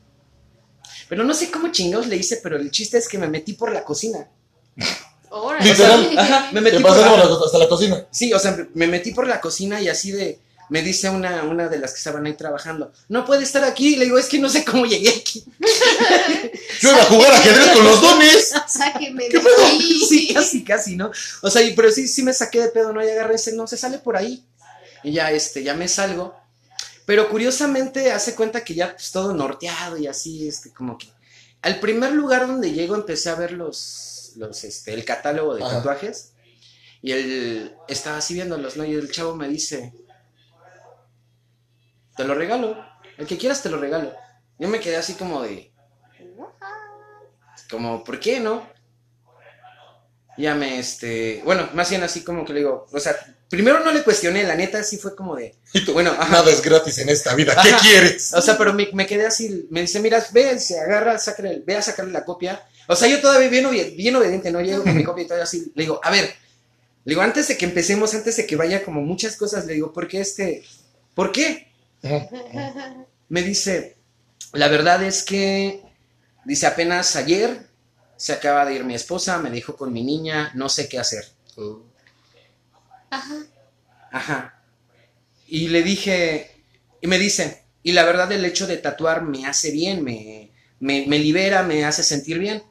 Pero 1.10 1.24
no 1.24 1.34
sé 1.34 1.50
cómo 1.50 1.70
chingados 1.72 2.08
le 2.08 2.18
hice, 2.18 2.38
pero 2.44 2.56
el 2.58 2.70
chiste 2.70 2.98
es 3.00 3.08
que 3.08 3.18
me 3.18 3.28
metí 3.28 3.54
por 3.54 3.72
la 3.74 3.84
cocina. 3.84 4.28
Ajá, 6.18 6.50
me 6.52 6.62
metí 6.62 6.80
por 6.80 6.92
la... 6.98 7.18
la- 7.18 7.24
hasta 7.46 7.58
la 7.58 7.68
cocina. 7.70 8.06
Sí, 8.12 8.34
o 8.34 8.40
sea, 8.40 8.58
me 8.74 8.88
metí 8.88 9.12
por 9.12 9.28
la 9.28 9.42
cocina 9.42 9.82
y 9.82 9.90
así 9.90 10.12
de... 10.12 10.40
Me 10.70 10.82
dice 10.82 11.10
una, 11.10 11.44
una 11.44 11.70
de 11.70 11.80
las 11.80 11.92
que 11.94 11.98
estaban 12.00 12.26
ahí 12.26 12.34
trabajando, 12.34 12.92
no 13.08 13.24
puede 13.24 13.44
estar 13.44 13.64
aquí. 13.64 13.96
Le 13.96 14.04
digo, 14.04 14.18
es 14.18 14.26
que 14.26 14.38
no 14.38 14.50
sé 14.50 14.66
cómo 14.66 14.86
llegué 14.86 15.08
aquí. 15.10 15.46
Yo 16.82 16.92
iba 16.92 17.02
a 17.02 17.06
jugar 17.06 17.32
ajedrez 17.32 17.68
con 17.72 17.84
los 17.86 18.02
dones. 18.02 18.54
Sáqueme 18.68 19.30
¿Qué 19.30 19.40
de 19.40 19.66
aquí. 19.66 20.06
Sí, 20.10 20.34
casi, 20.34 20.64
casi, 20.66 20.96
¿no? 20.98 21.10
O 21.42 21.50
sea, 21.50 21.62
y- 21.62 21.74
pero 21.74 21.90
sí, 21.90 22.08
sí 22.10 22.22
me 22.22 22.34
saqué 22.34 22.62
de 22.62 22.68
pedo, 22.70 22.92
¿no? 22.92 23.02
Y 23.02 23.10
agarré 23.10 23.36
ese, 23.36 23.54
no, 23.54 23.66
se 23.66 23.78
sale 23.78 24.00
por 24.00 24.18
ahí. 24.18 24.44
Y 25.04 25.14
ya, 25.14 25.32
este, 25.32 25.64
ya 25.64 25.74
me 25.74 25.88
salgo. 25.88 26.36
Pero 27.06 27.30
curiosamente 27.30 28.12
hace 28.12 28.36
cuenta 28.36 28.66
que 28.66 28.74
ya 28.76 28.92
pues 28.94 29.12
todo 29.12 29.34
norteado 29.34 29.96
y 29.98 30.08
así, 30.08 30.48
este, 30.50 30.74
como 30.74 30.98
que... 30.98 31.08
Al 31.62 31.80
primer 31.80 32.12
lugar 32.12 32.46
donde 32.46 32.72
llego 32.74 32.96
empecé 32.96 33.30
a 33.30 33.36
ver 33.36 33.54
los, 33.54 34.17
los, 34.38 34.64
este, 34.64 34.94
el 34.94 35.04
catálogo 35.04 35.56
de 35.56 35.64
Ajá. 35.64 35.78
tatuajes. 35.78 36.34
Y 37.02 37.12
él 37.12 37.76
estaba 37.88 38.18
así 38.18 38.34
viéndolos, 38.34 38.76
¿no? 38.78 38.86
Y 38.86 38.94
el 38.94 39.12
chavo 39.12 39.36
me 39.36 39.48
dice... 39.48 39.94
te 42.16 42.24
lo 42.24 42.34
regalo. 42.34 42.84
El 43.18 43.28
que 43.28 43.38
quieras 43.38 43.62
te 43.62 43.70
lo 43.70 43.78
regalo. 43.78 44.14
Yo 44.60 44.68
me 44.68 44.80
quedé 44.80 44.96
así 44.98 45.14
como 45.14 45.42
de, 45.44 45.72
como, 47.70 48.04
¿por 48.04 48.20
qué 48.20 48.40
no? 48.40 48.68
Ya 50.38 50.54
me, 50.54 50.78
este, 50.78 51.42
bueno, 51.46 51.68
más 51.74 51.90
bien 51.90 52.04
así 52.04 52.24
como 52.24 52.46
que 52.46 52.54
le 52.54 52.60
digo, 52.60 52.86
o 52.92 53.00
sea, 53.00 53.16
primero 53.50 53.80
no 53.80 53.92
le 53.92 54.04
cuestioné, 54.04 54.44
la 54.44 54.56
neta 54.56 54.84
sí 54.84 54.98
fue 54.98 55.16
como 55.16 55.36
de, 55.36 55.56
Y 55.74 55.84
tú, 55.84 55.94
bueno, 55.94 56.12
ajá. 56.12 56.32
nada 56.32 56.52
es 56.52 56.62
gratis 56.62 57.00
en 57.00 57.10
esta 57.10 57.34
vida. 57.34 57.56
¿Qué 57.62 57.70
Ajá. 57.70 57.80
quieres? 57.82 58.34
O 58.34 58.42
sea, 58.42 58.56
pero 58.58 58.74
me, 58.74 58.88
me 58.94 59.08
quedé 59.08 59.26
así, 59.26 59.68
me 59.72 59.82
dice, 59.82 60.00
mira, 60.00 60.24
ve, 60.32 60.60
se 60.60 60.80
agarra, 60.80 61.18
sácale, 61.18 61.64
ve 61.66 61.76
a 61.76 61.82
sacarle 61.82 62.12
la 62.12 62.24
copia. 62.24 62.64
O 62.88 62.96
sea, 62.96 63.08
yo 63.08 63.22
todavía 63.22 63.50
bien, 63.50 63.66
obedi- 63.66 63.96
bien 63.96 64.16
obediente, 64.16 64.52
¿no? 64.52 64.62
Llego 64.62 64.86
con 64.86 64.96
mi 64.96 65.04
copia 65.04 65.24
y 65.24 65.28
todo 65.28 65.42
así, 65.42 65.72
le 65.76 65.84
digo, 65.84 66.00
a 66.04 66.12
ver, 66.12 66.26
le 66.26 67.12
digo, 67.12 67.22
antes 67.22 67.48
de 67.50 67.58
que 67.58 67.66
empecemos, 67.66 68.14
antes 68.16 68.38
de 68.38 68.48
que 68.48 68.56
vaya 68.58 68.84
como 68.84 69.02
muchas 69.02 69.38
cosas, 69.38 69.66
le 69.66 69.74
digo, 69.76 69.94
¿por 69.94 70.08
qué 70.08 70.22
este, 70.22 70.64
por 71.16 71.32
qué? 71.32 71.68
Me 73.30 73.42
dice, 73.42 73.98
la 74.54 74.68
verdad 74.68 75.04
es 75.04 75.24
que, 75.24 75.84
dice, 76.46 76.68
apenas 76.68 77.16
ayer 77.16 77.68
se 78.18 78.34
acaba 78.34 78.66
de 78.66 78.76
ir 78.76 78.84
mi 78.86 78.96
esposa, 78.96 79.40
me 79.40 79.52
dijo 79.52 79.76
con 79.78 79.94
mi 79.94 80.04
niña, 80.04 80.52
no 80.56 80.70
sé 80.70 80.90
qué 80.90 81.00
hacer. 81.00 81.26
Ajá. 83.10 83.36
Ajá. 84.12 84.64
Y 85.48 85.70
le 85.70 85.84
dije, 85.84 86.52
y 87.02 87.08
me 87.08 87.20
dice, 87.20 87.64
y 87.84 87.94
la 87.94 88.06
verdad 88.06 88.32
el 88.32 88.46
hecho 88.46 88.68
de 88.68 88.78
tatuar 88.78 89.24
me 89.24 89.46
hace 89.46 89.72
bien, 89.72 90.04
me, 90.04 90.52
me, 90.80 91.06
me 91.08 91.20
libera, 91.20 91.64
me 91.64 91.86
hace 91.86 92.04
sentir 92.04 92.40
bien. 92.40 92.64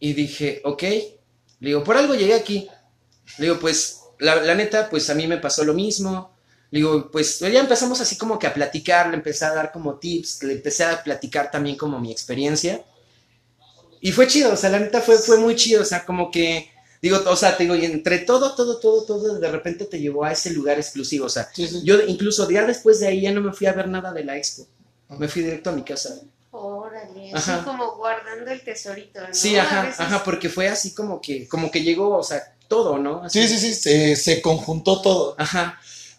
Y 0.00 0.12
dije, 0.12 0.60
ok. 0.64 0.82
Le 0.82 1.68
digo, 1.68 1.84
por 1.84 1.96
algo 1.96 2.14
llegué 2.14 2.34
aquí. 2.34 2.68
Le 3.38 3.46
digo, 3.46 3.58
pues, 3.58 4.00
la, 4.18 4.36
la 4.36 4.54
neta, 4.54 4.88
pues 4.90 5.08
a 5.10 5.14
mí 5.14 5.26
me 5.26 5.38
pasó 5.38 5.64
lo 5.64 5.74
mismo. 5.74 6.36
Le 6.70 6.80
digo, 6.80 7.10
pues 7.10 7.38
ya 7.38 7.60
empezamos 7.60 8.00
así 8.00 8.16
como 8.18 8.38
que 8.38 8.46
a 8.46 8.54
platicar, 8.54 9.08
le 9.08 9.14
empecé 9.16 9.44
a 9.44 9.54
dar 9.54 9.70
como 9.72 9.98
tips, 9.98 10.42
le 10.42 10.54
empecé 10.54 10.84
a 10.84 11.02
platicar 11.02 11.50
también 11.50 11.76
como 11.76 12.00
mi 12.00 12.10
experiencia. 12.10 12.84
Y 14.00 14.12
fue 14.12 14.26
chido, 14.26 14.52
o 14.52 14.56
sea, 14.56 14.70
la 14.70 14.80
neta 14.80 15.00
fue, 15.00 15.16
fue 15.18 15.38
muy 15.38 15.56
chido, 15.56 15.82
o 15.82 15.84
sea, 15.84 16.04
como 16.04 16.30
que, 16.30 16.70
digo, 17.00 17.18
o 17.26 17.36
sea, 17.36 17.56
te 17.56 17.62
digo, 17.64 17.74
y 17.76 17.84
entre 17.84 18.18
todo, 18.18 18.54
todo, 18.54 18.78
todo, 18.78 19.04
todo, 19.04 19.38
de 19.38 19.50
repente 19.50 19.84
te 19.86 19.98
llevó 19.98 20.24
a 20.24 20.32
ese 20.32 20.50
lugar 20.50 20.78
exclusivo, 20.78 21.26
o 21.26 21.28
sea, 21.30 21.48
Sí, 21.54 21.66
sí. 21.66 21.80
yo 21.82 22.00
incluso 22.06 22.48
ya 22.50 22.66
después 22.66 23.00
de 23.00 23.08
ahí 23.08 23.22
ya 23.22 23.32
no 23.32 23.40
me 23.40 23.52
fui 23.52 23.66
a 23.66 23.72
ver 23.72 23.88
nada 23.88 24.12
de 24.12 24.24
la 24.24 24.36
expo, 24.36 24.66
me 25.08 25.28
fui 25.28 25.42
directo 25.42 25.70
a 25.70 25.72
mi 25.72 25.82
casa. 25.82 26.20
Órale, 26.58 27.32
Ajá. 27.34 27.56
así 27.56 27.64
como 27.64 27.96
guardando 27.96 28.50
el 28.50 28.62
tesorito, 28.62 29.20
¿no? 29.20 29.34
Sí, 29.34 29.56
ajá, 29.56 29.82
veces- 29.82 30.00
ajá, 30.00 30.24
porque 30.24 30.48
fue 30.48 30.68
así 30.68 30.94
como 30.94 31.20
que, 31.20 31.46
como 31.48 31.70
que 31.70 31.82
llegó, 31.82 32.16
o 32.16 32.22
sea, 32.22 32.42
todo, 32.68 32.98
¿no? 32.98 33.22
Así. 33.22 33.46
Sí, 33.46 33.58
sí, 33.58 33.58
sí, 33.58 33.74
se, 33.74 34.16
se 34.16 34.42
conjuntó 34.42 35.00
todo. 35.02 35.34
Ajá, 35.38 35.78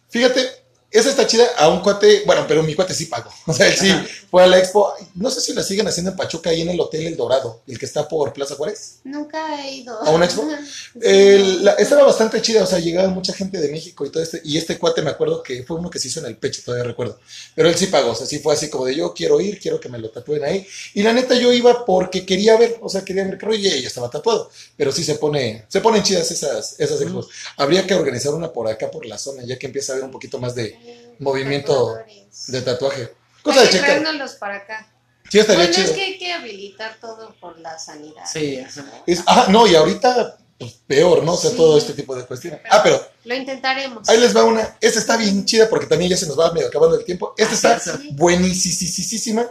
Fíjate, 0.10 0.42
esa 0.90 1.10
está 1.10 1.28
chida 1.28 1.46
a 1.58 1.70
un 1.70 1.82
cuate, 1.82 2.24
bueno, 2.26 2.46
pero 2.48 2.64
mi 2.64 2.74
cuate 2.76 2.94
sí 2.94 3.06
pagó. 3.06 3.30
O 3.48 3.54
sea, 3.54 3.68
él 3.68 3.76
sí 3.78 3.90
Ajá. 3.90 4.06
fue 4.32 4.44
a 4.44 4.48
la 4.48 4.58
expo. 4.60 4.94
No 5.16 5.30
sé 5.30 5.42
si 5.42 5.54
la 5.54 5.64
siguen 5.64 5.88
haciendo 5.88 6.12
en 6.12 6.18
Pachuca, 6.18 6.50
ahí 6.50 6.62
en 6.62 6.70
el 6.70 6.80
Hotel 6.80 7.08
El 7.08 7.18
Dorado, 7.18 7.62
el 7.68 7.78
que 7.78 7.86
está 7.86 8.08
por 8.08 8.34
Plaza 8.34 8.56
Juárez. 8.56 9.00
Nunca 9.04 9.64
he 9.66 9.76
ido. 9.78 10.00
¿A 10.02 10.12
una 10.12 10.26
expo? 10.26 10.48
Sí, 10.94 11.00
El- 11.02 11.64
la- 11.66 11.74
estaba 11.74 12.04
bastante 12.04 12.42
chida, 12.42 12.64
o 12.64 12.68
sea, 12.68 12.80
llegaba 12.80 13.08
mucha 13.10 13.34
gente 13.34 13.60
de 13.60 13.70
México 13.70 14.06
y 14.06 14.10
todo 14.12 14.24
este, 14.24 14.42
y 14.44 14.58
este 14.58 14.78
cuate 14.80 15.02
me 15.02 15.10
acuerdo 15.12 15.44
que 15.44 15.64
fue 15.64 15.78
uno 15.78 15.90
que 15.90 16.00
se 16.00 16.08
hizo 16.08 16.20
en 16.22 16.26
el 16.28 16.38
pecho, 16.38 16.62
todavía 16.66 16.84
recuerdo. 16.86 17.20
Pero 17.56 17.70
él 17.70 17.76
sí 17.76 17.88
pagó, 17.88 18.12
o 18.12 18.16
sea, 18.16 18.26
sí 18.26 18.40
fue 18.40 18.54
así 18.54 18.70
como 18.70 18.86
de 18.86 18.96
yo 18.96 19.14
quiero 19.14 19.40
ir, 19.42 19.60
quiero 19.60 19.80
que 19.80 19.90
me 19.90 19.98
lo 20.00 20.10
tatúen 20.10 20.44
ahí. 20.44 20.66
Y 20.94 21.04
la 21.04 21.14
neta 21.14 21.36
yo 21.36 21.52
iba 21.54 21.86
porque 21.86 22.26
quería 22.26 22.58
ver, 22.58 22.78
o 22.82 22.90
sea, 22.90 23.04
quería 23.04 23.24
ver 23.26 23.38
que 23.38 23.48
y 23.58 23.68
ella 23.68 23.88
estaba 23.88 24.10
tatuado. 24.10 24.50
Pero 24.76 24.92
sí 24.92 25.04
se 25.04 25.16
pone, 25.16 25.66
se 25.68 25.82
ponen 25.82 26.04
chidas 26.04 26.30
esas, 26.32 26.80
esas 26.80 27.02
expos. 27.02 27.28
Habría 27.58 27.86
que 27.88 27.94
organizar 27.96 28.34
una 28.34 28.52
por 28.52 28.68
acá, 28.68 28.92
por 28.92 29.06
la 29.06 29.18
zona, 29.18 29.44
ya 29.46 29.58
que 29.58 29.68
empieza 29.68 29.92
a 29.92 29.96
haber 29.96 30.06
un 30.06 30.12
poquito 30.12 30.38
más 30.40 30.54
de, 30.56 30.77
movimiento 31.20 31.74
Tatuadores. 31.94 32.48
de 32.48 32.62
tatuaje. 32.62 33.14
Cosa 33.44 33.60
de 33.60 33.66
Hay 33.66 33.68
que 33.72 33.74
checar. 33.80 33.90
traérnoslos 34.02 34.32
para 34.36 34.56
acá. 34.58 34.92
Sí, 35.30 35.40
estaría 35.40 35.64
Bueno, 35.66 35.74
chido. 35.76 35.88
es 35.88 35.94
que 35.94 36.04
hay 36.04 36.18
que 36.18 36.32
habilitar 36.34 36.98
todo 37.02 37.36
por 37.40 37.60
la 37.60 37.78
sanidad. 37.78 38.24
sí. 38.32 38.60
Es- 39.06 39.22
ah, 39.28 39.48
no, 39.50 39.68
y 39.68 39.76
ahorita, 39.76 40.38
pues 40.58 40.74
peor, 40.88 41.24
¿no? 41.24 41.34
O 41.34 41.38
sea, 41.38 41.52
Sí. 41.52 41.58
todo 41.58 41.78
este 41.78 41.94
tipo 41.94 42.16
de 42.16 42.26
cuestiones. 42.26 42.62
Ah, 42.70 42.82
pero 42.84 43.06
Lo 43.26 43.36
intentaremos. 43.36 44.08
Ahí 44.08 44.20
les 44.20 44.34
va 44.36 44.46
una. 44.46 44.78
Esta 44.80 45.00
está 45.00 45.18
bien 45.18 45.44
chida 45.46 45.68
porque 45.70 45.86
también 45.86 46.10
ya 46.12 46.18
se 46.18 46.26
nos 46.28 46.40
va 46.40 46.52
medio 46.54 46.68
acabando 46.70 46.98
el 46.98 47.04
tiempo. 47.04 47.34
Esta 47.38 47.74
Ah, 47.74 47.76
está 47.78 48.00
buenísima. 48.12 49.46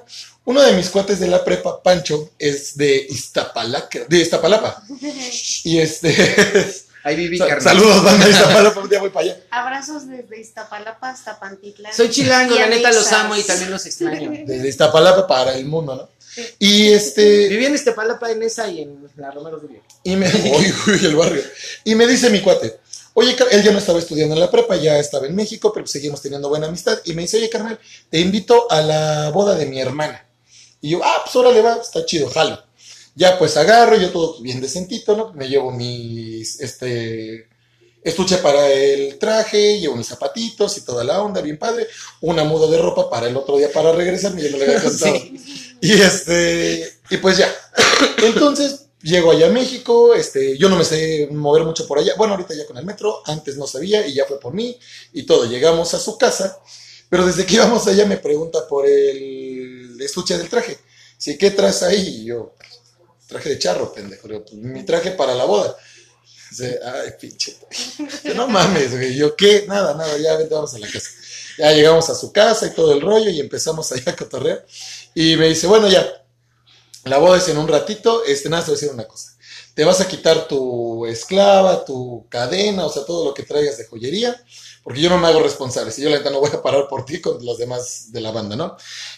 Uno 0.46 0.62
de 0.62 0.72
mis 0.72 0.88
cuates 0.90 1.18
de 1.20 1.26
la 1.28 1.44
prepa, 1.44 1.82
Pancho, 1.82 2.30
es 2.38 2.76
de 2.76 3.06
de 4.08 4.16
Iztapalapa. 4.18 4.82
Y 5.64 5.78
este. 5.78 6.14
Ahí 7.06 7.16
viví, 7.16 7.38
sa- 7.38 7.46
carnal. 7.46 7.62
saludos, 7.62 8.02
banda 8.04 8.24
de 8.26 8.30
Iztapalapa, 8.32 8.80
un 8.80 8.88
día 8.88 9.00
voy 9.00 9.10
para 9.10 9.24
allá. 9.26 9.40
Abrazos 9.50 10.08
desde 10.08 10.40
Iztapalapa 10.40 11.10
hasta 11.10 11.38
Pantitlán. 11.38 11.92
Soy 11.94 12.10
chilango, 12.10 12.54
Y 12.54 12.58
la 12.58 12.66
neta 12.66 12.90
los 12.90 13.12
amo 13.12 13.36
y 13.36 13.42
también 13.42 13.70
los 13.70 13.86
extraño. 13.86 14.30
Desde 14.46 14.68
Iztapalapa 14.68 15.26
para 15.26 15.54
el 15.54 15.64
mundo, 15.66 15.94
¿no? 15.94 16.08
Sí. 16.18 16.44
Y 16.58 16.92
este. 16.92 17.48
Viví 17.48 17.64
en 17.66 17.74
Estepalapa, 17.74 18.30
en 18.30 18.42
esa 18.42 18.68
y 18.68 18.82
en 18.82 19.08
la 19.16 19.30
Romero 19.30 19.58
Rubio. 19.58 19.80
Y 20.02 20.16
me. 20.16 20.26
Uy, 20.58 20.74
uy, 20.88 21.06
el 21.06 21.16
barrio. 21.16 21.42
Y 21.84 21.94
me 21.94 22.06
dice 22.06 22.28
mi 22.28 22.40
cuate. 22.42 22.80
Oye, 23.14 23.34
él 23.50 23.62
ya 23.62 23.72
no 23.72 23.78
estaba 23.78 23.98
estudiando 23.98 24.34
en 24.34 24.40
la 24.40 24.50
prepa, 24.50 24.76
ya 24.76 24.98
estaba 24.98 25.26
en 25.26 25.34
México, 25.34 25.72
pero 25.72 25.86
seguimos 25.86 26.20
teniendo 26.20 26.50
buena 26.50 26.66
amistad. 26.66 26.98
Y 27.04 27.14
me 27.14 27.22
dice, 27.22 27.38
oye, 27.38 27.48
carnal, 27.48 27.78
te 28.10 28.18
invito 28.18 28.70
a 28.70 28.82
la 28.82 29.30
boda 29.30 29.54
de 29.54 29.64
mi 29.64 29.80
hermana. 29.80 30.26
Y 30.82 30.90
yo, 30.90 31.00
ah, 31.02 31.22
pues 31.24 31.34
órale, 31.36 31.62
va, 31.62 31.76
está 31.80 32.04
chido, 32.04 32.28
jalo. 32.28 32.62
Ya 33.16 33.38
pues 33.38 33.56
agarro, 33.56 33.96
yo 33.96 34.10
todo 34.10 34.40
bien 34.42 34.60
decentito, 34.60 35.16
¿no? 35.16 35.32
Me 35.32 35.48
llevo 35.48 35.72
mis, 35.72 36.60
este, 36.60 37.48
estuche 38.02 38.36
para 38.36 38.70
el 38.70 39.18
traje, 39.18 39.80
llevo 39.80 39.96
mis 39.96 40.06
zapatitos 40.06 40.76
y 40.76 40.82
toda 40.82 41.02
la 41.02 41.22
onda, 41.22 41.40
bien 41.40 41.58
padre. 41.58 41.88
Una 42.20 42.44
muda 42.44 42.70
de 42.70 42.76
ropa 42.76 43.08
para 43.08 43.26
el 43.26 43.36
otro 43.36 43.56
día 43.56 43.72
para 43.72 43.92
regresarme, 43.92 44.42
yo 44.42 44.50
no 44.50 44.58
le 44.58 44.64
había 44.66 44.82
contado. 44.82 45.16
Y 45.80 45.92
este, 45.92 47.00
y 47.10 47.16
pues 47.16 47.38
ya. 47.38 47.52
Entonces, 48.22 48.86
llego 49.02 49.30
allá 49.30 49.46
a 49.46 49.50
México, 49.50 50.14
este, 50.14 50.58
yo 50.58 50.68
no 50.68 50.76
me 50.76 50.84
sé 50.84 51.28
mover 51.30 51.64
mucho 51.64 51.86
por 51.86 51.98
allá. 51.98 52.14
Bueno, 52.18 52.34
ahorita 52.34 52.54
ya 52.54 52.66
con 52.66 52.76
el 52.76 52.84
metro, 52.84 53.22
antes 53.24 53.56
no 53.56 53.66
sabía 53.66 54.06
y 54.06 54.14
ya 54.14 54.26
fue 54.26 54.38
por 54.38 54.52
mí 54.52 54.78
y 55.12 55.22
todo. 55.24 55.46
Llegamos 55.46 55.94
a 55.94 55.98
su 55.98 56.18
casa, 56.18 56.60
pero 57.08 57.24
desde 57.24 57.46
que 57.46 57.54
íbamos 57.54 57.86
allá 57.86 58.04
me 58.04 58.18
pregunta 58.18 58.68
por 58.68 58.86
el 58.86 59.96
estuche 60.00 60.36
del 60.36 60.48
traje. 60.50 60.76
Sí, 61.18 61.38
¿qué 61.38 61.50
traes 61.50 61.82
ahí? 61.82 62.20
Y 62.20 62.24
yo, 62.26 62.54
traje 63.26 63.50
de 63.50 63.58
charro, 63.58 63.92
pendejo. 63.92 64.28
Digo, 64.28 64.44
"Pues, 64.44 64.54
mi 64.54 64.84
traje 64.84 65.12
para 65.12 65.34
la 65.34 65.44
boda. 65.44 65.76
Dice, 66.50 66.78
ay, 66.84 67.10
pinche. 67.20 67.56
Yo, 68.24 68.34
no 68.34 68.46
mames, 68.46 68.92
güey. 68.92 69.16
Yo, 69.16 69.34
¿qué? 69.34 69.64
Nada, 69.66 69.94
nada, 69.94 70.16
ya 70.18 70.36
vente, 70.36 70.54
vamos 70.54 70.74
a 70.74 70.78
la 70.78 70.88
casa. 70.88 71.10
Ya 71.58 71.72
llegamos 71.72 72.08
a 72.10 72.14
su 72.14 72.32
casa 72.32 72.66
y 72.66 72.70
todo 72.70 72.92
el 72.92 73.00
rollo 73.00 73.30
y 73.30 73.40
empezamos 73.40 73.90
allá 73.92 74.12
a 74.12 74.16
cotorrear. 74.16 74.64
Y 75.14 75.36
me 75.36 75.48
dice, 75.48 75.66
bueno, 75.66 75.88
ya, 75.88 76.06
la 77.04 77.18
boda 77.18 77.38
es 77.38 77.48
en 77.48 77.58
un 77.58 77.68
ratito, 77.68 78.24
este, 78.24 78.48
nada, 78.48 78.64
te 78.64 78.70
voy 78.70 78.76
a 78.78 78.80
decir 78.80 78.94
una 78.94 79.08
cosa. 79.08 79.35
Te 79.76 79.84
vas 79.84 80.00
a 80.00 80.08
quitar 80.08 80.48
tu 80.48 81.04
esclava, 81.04 81.84
tu 81.84 82.26
cadena, 82.30 82.86
o 82.86 82.90
sea, 82.90 83.04
todo 83.04 83.26
lo 83.26 83.34
que 83.34 83.42
traigas 83.42 83.76
de 83.76 83.84
joyería, 83.84 84.42
porque 84.82 85.02
yo 85.02 85.10
no 85.10 85.18
me 85.18 85.28
hago 85.28 85.42
responsable. 85.42 85.92
Si 85.92 86.00
yo 86.00 86.08
la 86.08 86.16
neta 86.16 86.30
no 86.30 86.40
voy 86.40 86.48
a 86.50 86.62
parar 86.62 86.88
por 86.88 87.04
ti 87.04 87.20
con 87.20 87.44
los 87.44 87.58
demás 87.58 88.10
de 88.10 88.22
la 88.22 88.30
banda, 88.30 88.56
¿no? 88.56 88.74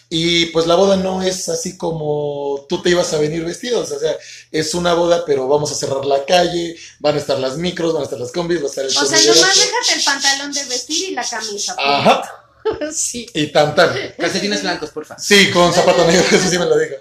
Y 0.09 0.47
pues 0.47 0.67
la 0.67 0.75
boda 0.75 0.97
no 0.97 1.23
es 1.23 1.47
así 1.47 1.77
como 1.77 2.65
tú 2.67 2.81
te 2.81 2.89
ibas 2.89 3.13
a 3.13 3.19
venir 3.19 3.45
vestidos, 3.45 3.89
o 3.89 3.99
sea, 3.99 4.17
es 4.51 4.73
una 4.73 4.93
boda, 4.95 5.23
pero 5.25 5.47
vamos 5.47 5.71
a 5.71 5.75
cerrar 5.75 6.03
la 6.03 6.25
calle, 6.25 6.75
van 6.99 7.15
a 7.15 7.19
estar 7.19 7.39
las 7.39 7.55
micros, 7.55 7.93
van 7.93 8.01
a 8.01 8.05
estar 8.05 8.19
las 8.19 8.33
combis, 8.33 8.59
va 8.59 8.65
a 8.65 8.67
estar 8.67 8.83
el 8.83 8.91
O 8.91 9.05
sea, 9.05 9.17
nomás 9.17 9.55
déjate 9.55 9.93
el 9.95 10.03
pantalón 10.03 10.51
de 10.51 10.65
vestir 10.65 11.11
y 11.11 11.13
la 11.13 11.23
camisa. 11.23 11.73
pues. 11.75 11.87
Ajá, 11.87 12.45
Sí. 12.93 13.27
y 13.33 13.47
tan 13.47 13.75
tan. 13.75 13.95
Calcetines 14.17 14.61
blancos, 14.61 14.89
porfa. 14.89 15.17
Sí, 15.17 15.49
con 15.51 15.71
zapato 15.73 16.05
negro, 16.05 16.25
eso 16.29 16.49
sí 16.49 16.59
me 16.59 16.65
lo 16.65 16.77
dijo. 16.77 16.95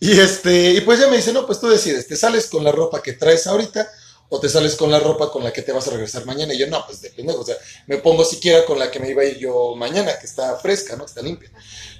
Y 0.00 0.18
este, 0.18 0.72
y 0.72 0.80
pues 0.82 1.00
ya 1.00 1.08
me 1.08 1.16
dice, 1.16 1.32
no, 1.32 1.46
pues 1.46 1.60
tú 1.60 1.68
decides, 1.68 2.06
¿te 2.06 2.16
sales 2.16 2.46
con 2.46 2.62
la 2.62 2.72
ropa 2.72 3.02
que 3.02 3.14
traes 3.14 3.46
ahorita 3.46 3.90
o 4.28 4.38
te 4.38 4.48
sales 4.48 4.76
con 4.76 4.90
la 4.90 5.00
ropa 5.00 5.30
con 5.32 5.42
la 5.42 5.52
que 5.52 5.62
te 5.62 5.72
vas 5.72 5.88
a 5.88 5.90
regresar 5.90 6.24
mañana? 6.24 6.54
Y 6.54 6.58
yo, 6.58 6.68
no, 6.68 6.84
pues 6.86 7.00
depende, 7.00 7.32
o 7.32 7.44
sea, 7.44 7.56
me 7.86 7.96
pongo 7.96 8.24
siquiera 8.24 8.64
con 8.64 8.78
la 8.78 8.90
que 8.90 9.00
me 9.00 9.10
iba 9.10 9.22
a 9.22 9.26
ir 9.26 9.38
yo 9.38 9.74
mañana, 9.74 10.18
que 10.18 10.26
está 10.26 10.56
fresca, 10.56 10.94
¿no? 10.96 11.04
Está 11.04 11.20
limpia. 11.22 11.50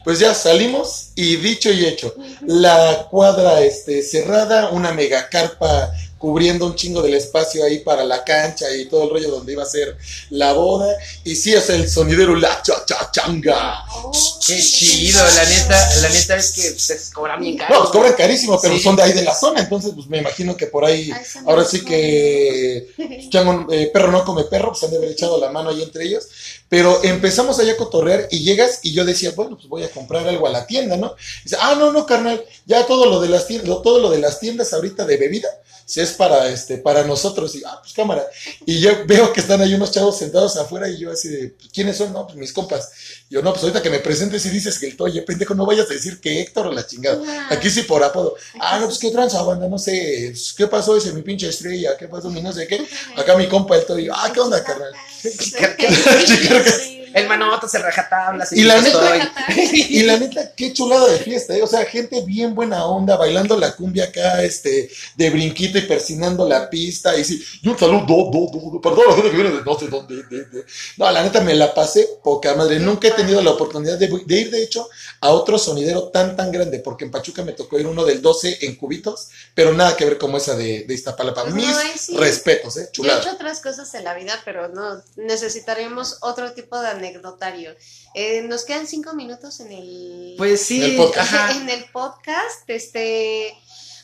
Pues 0.05 0.21
ya 0.21 0.33
salimos 0.33 1.11
y 1.17 1.37
dicho 1.37 1.73
y 1.73 1.87
hecho, 1.87 2.15
la 2.47 3.09
cuadra 3.11 3.63
este, 3.63 4.03
cerrada, 4.03 4.71
una 4.71 4.93
mega 4.93 5.29
carpa 5.29 5.91
cubriendo 6.19 6.67
un 6.67 6.75
chingo 6.75 7.01
del 7.01 7.15
espacio 7.15 7.65
ahí 7.65 7.79
para 7.79 8.05
la 8.05 8.25
cancha 8.25 8.67
y 8.75 8.87
todo 8.87 9.05
el 9.05 9.11
rollo 9.11 9.31
donde 9.31 9.53
iba 9.53 9.63
a 9.63 9.67
ser 9.67 9.97
la 10.31 10.53
boda. 10.53 10.93
Y 11.25 11.37
sí, 11.37 11.55
o 11.55 11.61
sea, 11.61 11.77
el 11.77 11.89
sonidero, 11.89 12.35
la 12.37 12.61
cha 12.63 12.85
cha 12.85 13.11
changa. 13.13 13.85
Oh, 13.95 14.11
Qué 14.47 14.61
chido, 14.61 15.21
la 15.23 15.45
neta, 15.45 16.01
la 16.01 16.09
neta 16.09 16.37
es 16.37 16.53
que 16.53 16.63
se 16.79 17.13
cobran 17.13 17.41
bien 17.41 17.57
No, 17.57 17.67
caro. 17.67 17.81
pues 17.81 17.91
cobran 17.91 18.13
carísimo, 18.15 18.59
pero 18.61 18.75
Sí. 18.77 18.83
son 18.83 18.97
de 18.97 19.03
ahí 19.03 19.13
de 19.13 19.23
la 19.23 19.35
zona, 19.35 19.61
entonces 19.61 19.93
pues 19.95 20.07
me 20.09 20.19
imagino 20.19 20.57
que 20.57 20.67
por 20.67 20.85
ahí, 20.85 21.11
Ay, 21.13 21.23
ahora 21.47 21.65
sí 21.65 21.85
que 21.85 22.89
chango, 23.31 23.71
eh, 23.73 23.91
perro 23.93 24.11
no 24.11 24.25
come 24.25 24.45
perro, 24.45 24.71
pues 24.73 24.83
han 24.85 24.91
de 24.91 24.97
haber 24.97 25.11
echado 25.11 25.39
la 25.39 25.51
mano 25.51 25.71
ahí 25.71 25.83
entre 25.83 26.05
ellos, 26.05 26.27
pero 26.69 27.03
empezamos 27.03 27.59
allá 27.59 27.73
a 27.73 27.77
cotorrear 27.77 28.29
y 28.31 28.41
llegas 28.41 28.81
y 28.83 28.93
yo 28.93 29.05
decía, 29.05 29.33
bueno, 29.35 29.57
pues 29.57 29.69
voy 29.69 29.83
a 29.83 29.91
comprar 29.91 30.27
algo 30.27 30.47
a 30.47 30.51
la 30.51 30.67
tienda, 30.67 30.97
¿no? 30.97 31.15
dice, 31.43 31.57
ah, 31.61 31.75
no, 31.79 31.93
no, 31.93 32.05
carnal, 32.07 32.45
ya 32.67 32.87
todo 32.87 33.07
lo 33.07 33.21
de 33.21 33.29
las 33.29 33.47
tiendas, 33.47 33.69
todo 33.83 33.99
lo 33.99 34.11
de 34.11 34.19
las 34.19 34.39
tiendas 34.41 34.73
ahorita 34.73 35.05
de 35.05 35.17
bebida, 35.17 35.49
si 35.89 36.01
es 36.03 36.13
para 36.13 36.51
este, 36.51 36.77
para 36.77 37.05
nosotros, 37.05 37.55
y 37.55 37.63
ah, 37.65 37.79
pues 37.81 37.95
cámara. 37.95 38.27
Y 38.67 38.79
yo 38.79 38.91
veo 39.07 39.33
que 39.33 39.41
están 39.41 39.63
ahí 39.63 39.73
unos 39.73 39.91
chavos 39.91 40.19
sentados 40.19 40.59
afuera 40.59 40.87
y 40.87 40.99
yo 40.99 41.11
así 41.11 41.29
de, 41.29 41.55
¿quiénes 41.73 41.97
son? 41.97 42.13
No, 42.13 42.27
pues 42.27 42.37
mis 42.37 42.53
compas. 42.53 42.91
Y 43.31 43.35
yo, 43.37 43.43
no, 43.43 43.53
pues 43.53 43.63
ahorita 43.63 43.81
que 43.81 43.89
me 43.89 43.99
presentes 44.01 44.45
y 44.45 44.51
dices 44.51 44.79
que 44.79 44.89
el 44.89 44.99
Toye, 44.99 45.23
pendejo, 45.23 45.55
no 45.55 45.65
vayas 45.65 45.91
a 45.91 45.95
decir 45.95 46.21
que 46.21 46.43
Héctor 46.43 46.67
o 46.67 46.73
la 46.73 46.87
chingada. 46.87 47.23
Aquí 47.49 47.71
sí 47.71 47.85
por 47.85 48.05
apodo. 48.05 48.35
Ah, 48.61 48.79
no, 48.79 48.85
pues 48.85 48.99
qué 48.99 49.11
tranza, 49.11 49.41
banda, 49.43 49.67
no 49.67 49.79
sé. 49.79 50.29
pues, 50.31 50.53
¿Qué 50.55 50.67
pasó 50.67 50.95
ese 50.95 51.15
mi 51.15 51.23
pinche 51.23 51.49
estrella? 51.49 51.97
¿Qué 51.97 52.07
pasó 52.07 52.29
mi 52.29 52.43
no 52.43 52.53
sé 52.53 52.67
qué? 52.67 52.87
Acá 53.17 53.35
mi 53.37 53.49
compa 53.49 53.75
el 53.77 53.87
Toyo. 53.87 54.13
Ah, 54.15 54.31
¿qué 54.31 54.41
onda, 54.41 54.63
carnal? 54.63 54.93
Okay. 56.59 56.98
El 57.19 57.29
manoto 57.29 57.69
se 57.69 57.79
raja 57.79 58.09
tablas. 58.09 58.53
Y 58.53 58.63
la 58.65 58.81
neta- 58.81 59.17
estoy. 59.17 59.81
Y 59.89 60.03
la 60.03 60.17
neta, 60.19 60.53
qué 60.55 60.73
chulada 60.73 61.07
de 61.09 61.19
fiesta, 61.19 61.57
¿eh? 61.57 61.63
O 61.63 61.67
sea, 61.67 61.85
gente 61.87 62.21
bien 62.23 62.55
buena 62.55 62.85
onda, 62.87 63.17
bailando 63.17 63.57
la 63.57 63.75
cumbia 63.75 64.05
acá, 64.05 64.43
este, 64.43 64.91
de 65.17 65.31
brinquito 65.31 65.79
y 65.79 65.83
persinando 65.83 66.49
la 66.49 66.69
pista. 66.71 67.17
Y 67.17 67.25
sí, 67.25 67.43
y 67.63 67.69
un 67.69 67.79
saludo, 67.79 68.05
do, 68.07 68.31
do, 68.31 68.71
do, 68.73 68.81
perdón, 68.81 69.05
la 69.09 69.15
gente 69.15 69.31
que 69.31 69.37
viene 69.37 69.51
de 69.57 69.63
no 69.65 69.79
sé 69.79 69.89
dónde. 69.89 70.23
de- 70.25 70.45
de. 70.45 70.65
No, 70.97 71.11
la 71.11 71.23
neta 71.23 71.41
me 71.41 71.55
la 71.55 71.75
pasé 71.75 72.09
poca 72.23 72.55
madre. 72.55 72.79
Nunca 72.79 73.09
he 73.09 73.13
tenido 73.13 73.41
la 73.43 73.51
oportunidad 73.53 73.99
de, 73.99 74.09
de 74.09 74.35
ir, 74.41 74.51
de 74.51 74.63
hecho, 74.63 74.89
a 75.21 75.31
otro 75.31 75.59
sonidero 75.59 76.09
tan, 76.09 76.37
tan 76.37 76.51
grande, 76.53 76.79
porque 76.81 77.05
en 77.05 77.11
Pachuca 77.11 77.43
me 77.43 77.53
tocó 77.53 77.79
ir 77.79 77.87
uno 77.87 78.05
del 78.05 78.21
12 78.23 78.59
en 78.63 78.77
cubitos, 78.77 79.29
pero 79.55 79.73
nada 79.73 79.97
que 79.97 80.05
ver 80.05 80.19
como 80.19 80.37
esa 80.39 80.55
de, 80.57 80.85
de 80.85 80.95
Iztapalapa. 80.95 81.45
Mis 81.47 81.67
no, 81.69 81.77
sí. 81.97 82.17
respetos, 82.17 82.77
¿eh? 82.77 82.81
Yo 82.83 82.89
he 82.89 82.93
Chulada. 82.93 83.21
hecho 83.21 83.33
otras 83.33 83.61
cosas 83.61 83.93
en 83.95 84.05
la 84.05 84.15
vida, 84.15 84.35
pero 84.45 84.69
no, 84.69 85.03
necesitaríamos 85.17 86.19
otro 86.21 86.53
tipo 86.53 86.79
de 86.81 86.89
anecdotario. 87.09 87.75
Eh, 88.15 88.43
nos 88.43 88.65
quedan 88.65 88.87
cinco 88.87 89.15
minutos 89.15 89.61
en 89.61 89.73
el... 89.73 90.35
Pues 90.37 90.63
sí, 90.63 90.83
En 90.83 90.91
el 90.91 90.97
podcast. 90.97 91.33
ajá. 91.35 91.53
en 91.57 91.69
el 91.69 91.85
podcast, 91.87 92.69
este... 92.69 93.55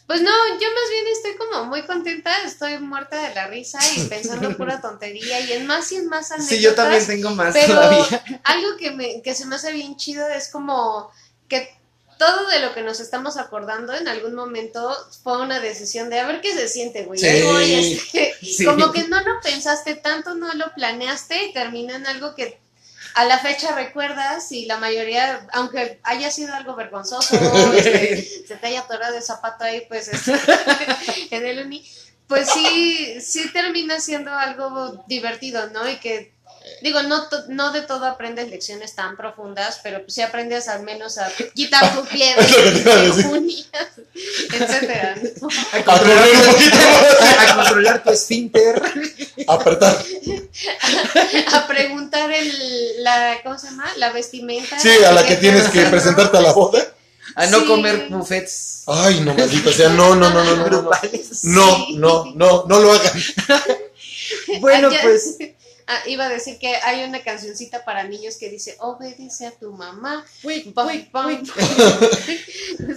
Pues 0.07 0.21
no, 0.21 0.31
yo 0.31 0.69
más 0.69 0.91
bien 0.91 1.05
estoy 1.13 1.35
como 1.37 1.65
muy 1.65 1.83
contenta, 1.87 2.31
estoy 2.45 2.79
muerta 2.79 3.27
de 3.27 3.35
la 3.35 3.47
risa 3.47 3.79
y 3.97 4.01
pensando 4.09 4.55
pura 4.55 4.83
tontería 4.83 5.41
y 5.41 5.53
en 5.53 5.67
más 5.67 5.91
y 5.93 5.97
en 5.97 6.09
más 6.09 6.31
anécdotas. 6.31 6.57
Sí, 6.57 6.63
yo 6.63 6.75
también 6.75 7.07
tengo 7.07 7.31
más 7.31 7.55
pero 7.55 7.75
todavía. 7.75 8.23
algo 8.45 8.77
que, 8.77 8.91
me, 8.91 9.23
que 9.23 9.35
se 9.35 9.47
me 9.47 9.57
hace 9.57 9.73
bien 9.73 9.97
chido 9.97 10.27
es 10.29 10.49
como 10.51 11.11
que 11.49 11.75
todo 12.19 12.49
de 12.49 12.61
lo 12.61 12.75
que 12.75 12.83
nos 12.83 13.01
estamos 13.01 13.37
acordando 13.37 13.95
en 13.95 14.07
algún 14.09 14.35
momento 14.35 14.95
fue 15.23 15.41
una 15.41 15.61
decisión 15.61 16.11
de 16.11 16.21
a 16.21 16.27
ver 16.27 16.41
qué 16.41 16.53
se 16.53 16.69
siente, 16.69 17.05
güey. 17.05 17.19
Sí. 17.19 17.43
Voy, 17.43 17.73
este, 17.73 18.35
Sí. 18.43 18.65
Como 18.65 18.93
que 18.93 19.09
no 19.09 19.21
lo 19.21 19.41
pensaste 19.43 19.95
tanto, 19.95 20.35
no 20.35 20.53
lo 20.55 20.73
planeaste 20.75 21.47
y 21.47 21.53
termina 21.53 21.97
en 21.97 22.07
algo 22.07 22.35
que 22.35 22.61
a 23.15 23.25
la 23.25 23.39
fecha 23.39 23.75
recuerdas 23.75 24.51
y 24.53 24.67
la 24.67 24.79
mayoría, 24.79 25.47
aunque 25.53 26.01
haya 26.03 26.31
sido 26.31 26.53
algo 26.53 26.75
vergonzoso, 26.75 27.37
este, 27.75 28.23
se 28.47 28.57
te 28.57 28.67
haya 28.67 28.81
atorado 28.81 29.17
el 29.17 29.23
zapato 29.23 29.65
ahí, 29.65 29.85
pues 29.89 30.09
este, 30.09 30.35
en 31.31 31.47
el 31.47 31.65
uni, 31.65 31.89
pues 32.27 32.51
sí, 32.51 33.21
sí 33.21 33.53
termina 33.53 34.01
siendo 34.01 34.33
algo 34.33 35.05
divertido, 35.07 35.69
¿no? 35.71 35.89
Y 35.89 35.97
que, 35.97 36.34
digo, 36.83 37.03
no, 37.03 37.29
to- 37.29 37.45
no 37.49 37.73
de 37.73 37.83
todo 37.83 38.07
aprendes 38.07 38.49
lecciones 38.51 38.95
tan 38.95 39.17
profundas, 39.17 39.81
pero 39.83 40.01
pues 40.03 40.15
sí 40.15 40.23
aprendes 40.23 40.69
al 40.69 40.83
menos 40.83 41.19
a 41.19 41.31
quitar 41.55 41.95
tu 41.95 42.05
pie 42.07 42.33
a 42.39 42.43
de 42.43 43.11
uñas, 43.29 43.67
etcétera, 44.53 45.17
¿no? 45.41 45.49
A 45.73 45.77
A 45.77 45.85
correr 45.85 46.17
un 46.37 46.53
poquito 46.53 46.77
más, 46.77 47.49
a 47.51 47.55
controlar 47.57 48.03
tu 48.03 48.11
esfínter. 48.11 48.83
a 49.47 49.53
apretar. 49.55 49.97
a 51.53 51.67
preguntar 51.67 52.31
el, 52.33 53.03
la, 53.03 53.39
¿cómo 53.43 53.59
se 53.59 53.67
llama? 53.67 53.87
La 53.97 54.13
vestimenta. 54.13 54.79
Sí, 54.79 54.91
a 55.07 55.13
la 55.13 55.27
que 55.27 55.37
tienes 55.37 55.69
que 55.69 55.83
presentarte 55.87 56.37
a 56.37 56.41
la 56.41 56.53
boda. 56.53 56.83
A 57.37 57.47
no 57.47 57.61
Sí. 57.61 57.67
comer 57.67 58.07
buffets 58.11 58.85
Ay, 58.87 59.21
no, 59.21 59.35
maldito 59.35 59.73
sea, 59.73 59.89
no, 59.89 60.15
no, 60.15 60.29
no, 60.31 60.45
no, 60.45 60.57
no, 60.57 60.69
no. 60.69 60.83
No, 60.83 61.77
Sí. 61.87 61.97
no, 61.97 62.25
no, 62.35 62.65
no 62.69 62.79
lo 62.81 62.93
hagan. 62.93 63.13
Bueno, 64.61 64.91
pues 65.03 65.39
Ah, 65.87 66.01
iba 66.07 66.25
a 66.25 66.29
decir 66.29 66.59
que 66.59 66.77
hay 66.77 67.05
una 67.05 67.23
cancioncita 67.23 67.85
para 67.85 68.05
niños 68.05 68.37
que 68.37 68.49
dice, 68.49 68.77
obedece 68.81 69.47
a 69.47 69.51
tu 69.51 69.73
mamá. 69.73 70.25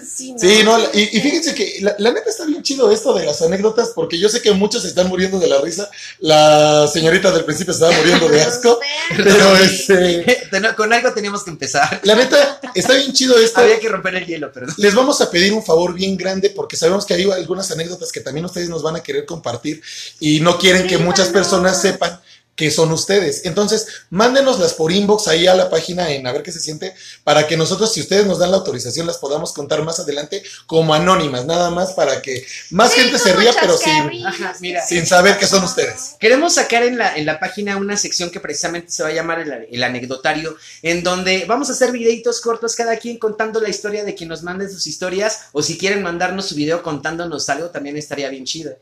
Sí, 0.08 0.32
no. 0.34 0.40
Sí, 0.40 0.64
no, 0.64 0.80
y, 0.94 1.18
y 1.18 1.22
fíjense 1.22 1.54
que 1.54 1.78
la, 1.82 1.96
la 2.00 2.12
neta 2.12 2.30
está 2.30 2.46
bien 2.46 2.64
chido 2.64 2.90
esto 2.92 3.14
de 3.14 3.26
las 3.26 3.42
anécdotas, 3.42 3.90
porque 3.94 4.18
yo 4.18 4.30
sé 4.30 4.42
que 4.42 4.52
muchos 4.52 4.82
se 4.82 4.90
están 4.90 5.08
muriendo 5.08 5.40
de 5.40 5.48
la 5.48 5.62
risa. 5.62 5.90
La 6.20 6.88
señorita 6.92 7.32
del 7.32 7.46
principio 7.46 7.74
se 7.74 7.84
estaba 7.84 7.98
muriendo 8.02 8.28
de 8.30 8.42
asco, 8.48 8.80
pero 9.16 9.56
este, 9.58 10.26
Con 10.78 10.94
algo 10.94 11.14
teníamos 11.14 11.44
que 11.44 11.52
empezar. 11.52 12.00
la 12.04 12.16
neta 12.16 12.60
está 12.74 12.94
bien 12.94 13.14
chido 13.14 13.38
esto. 13.38 13.60
Había 13.62 13.80
que 13.80 13.90
romper 13.90 14.16
el 14.16 14.26
hielo, 14.26 14.52
perdón. 14.52 14.74
Les 14.78 14.96
vamos 14.96 15.22
a 15.22 15.30
pedir 15.30 15.54
un 15.54 15.64
favor 15.64 15.94
bien 15.94 16.18
grande 16.18 16.50
porque 16.50 16.78
sabemos 16.78 17.06
que 17.06 17.14
hay 17.14 17.30
algunas 17.30 17.72
anécdotas 17.72 18.12
que 18.12 18.22
también 18.22 18.46
ustedes 18.46 18.70
nos 18.70 18.84
van 18.84 18.96
a 18.96 19.04
querer 19.04 19.26
compartir 19.26 19.82
y 20.20 20.40
no 20.40 20.58
quieren 20.58 20.88
que 20.88 20.98
muchas 20.98 21.30
personas 21.30 21.82
sepan 21.82 22.20
que 22.58 22.72
son 22.72 22.92
ustedes. 22.92 23.46
Entonces, 23.46 23.88
mándenoslas 24.10 24.74
por 24.74 24.92
inbox 24.92 25.28
ahí 25.28 25.46
a 25.46 25.54
la 25.54 25.70
página 25.70 26.10
en 26.12 26.26
a 26.26 26.34
ver 26.34 26.42
qué 26.42 26.52
se 26.52 26.60
siente 26.60 26.94
para 27.24 27.46
que 27.48 27.56
nosotros, 27.56 27.94
si 27.94 28.02
ustedes 28.02 28.26
nos 28.26 28.40
dan 28.40 28.50
la 28.50 28.58
autorización, 28.58 29.06
las 29.06 29.20
podamos 29.20 29.54
contar 29.54 29.84
más 29.84 30.00
adelante 30.00 30.42
como 30.66 30.96
anónimas, 30.96 31.46
nada 31.46 31.70
más 31.70 31.94
para 31.94 32.22
que 32.22 32.46
más 32.72 32.92
Sí, 32.92 33.02
gente 33.02 33.20
se 33.20 33.34
ría, 33.34 33.54
pero 33.62 33.78
sin, 33.78 34.26
Ajá, 34.26 34.56
mira. 34.60 34.84
sin 34.84 35.06
saber 35.06 35.38
que 35.38 35.46
son 35.46 35.64
ustedes. 35.64 36.16
Queremos 36.20 36.56
sacar 36.56 36.82
en 36.82 36.98
la, 36.98 37.16
en 37.16 37.28
la 37.28 37.40
página 37.40 37.78
una 37.78 37.96
sección 37.96 38.32
que 38.32 38.40
precisamente 38.40 38.92
se 38.92 39.04
va 39.04 39.10
a 39.10 39.14
llamar 39.14 39.40
el, 39.40 39.68
el 39.72 39.84
anecdotario, 39.84 40.58
en 40.82 41.04
donde 41.04 41.46
vamos 41.46 41.70
a 41.70 41.74
hacer 41.74 41.92
videitos 41.92 42.42
cortos, 42.42 42.76
cada 42.76 42.98
quien 42.98 43.20
contando 43.20 43.62
la 43.62 43.70
historia 43.70 44.04
de 44.04 44.16
quien 44.16 44.30
nos 44.30 44.42
mande 44.42 44.68
sus 44.68 44.88
historias, 44.88 45.42
o 45.52 45.62
si 45.62 45.78
quieren 45.78 46.02
mandarnos 46.02 46.48
su 46.48 46.56
video 46.56 46.82
contándonos 46.82 47.48
algo, 47.50 47.70
también 47.70 47.98
estaría 47.98 48.30
bien 48.30 48.46
chido. 48.46 48.76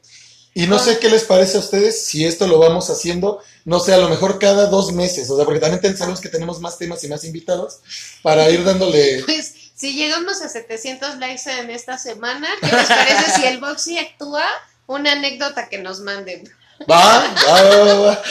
Y 0.58 0.68
no 0.68 0.80
sé 0.80 1.00
qué 1.00 1.10
les 1.10 1.26
parece 1.26 1.58
a 1.58 1.60
ustedes 1.60 2.06
si 2.06 2.26
esto 2.26 2.48
lo 2.48 2.58
vamos 2.58 2.90
haciendo, 2.90 3.44
no 3.66 3.82
sé, 3.82 3.94
a 3.94 3.98
lo 3.98 4.08
mejor 4.08 4.40
cada 4.40 4.68
dos 4.68 4.94
meses, 4.94 5.30
o 5.30 5.36
sea, 5.36 5.44
porque 5.44 5.60
también 5.60 5.98
sabemos 5.98 6.22
que 6.22 6.30
tenemos 6.30 6.62
más 6.62 6.78
temas 6.78 7.04
y 7.04 7.10
más 7.10 7.26
invitados 7.26 7.82
para 8.22 8.50
ir 8.50 8.64
dándole... 8.64 9.22
Pues 9.26 9.54
si 9.76 9.98
llegamos 9.98 10.42
a 10.42 10.48
700 10.48 11.18
likes 11.18 11.52
en 11.52 11.70
esta 11.72 11.98
semana, 11.98 12.48
¿qué 12.62 12.74
les 12.74 12.88
parece 12.88 13.32
si 13.36 13.46
el 13.46 13.60
Boxy 13.60 13.98
actúa? 13.98 14.46
Una 14.88 15.12
anécdota 15.12 15.68
que 15.68 15.80
nos 15.80 16.00
manden. 16.00 16.50
Va, 16.90 17.34
va, 17.48 17.64
va, 17.64 17.84
va, 17.84 18.00
va. 18.00 18.24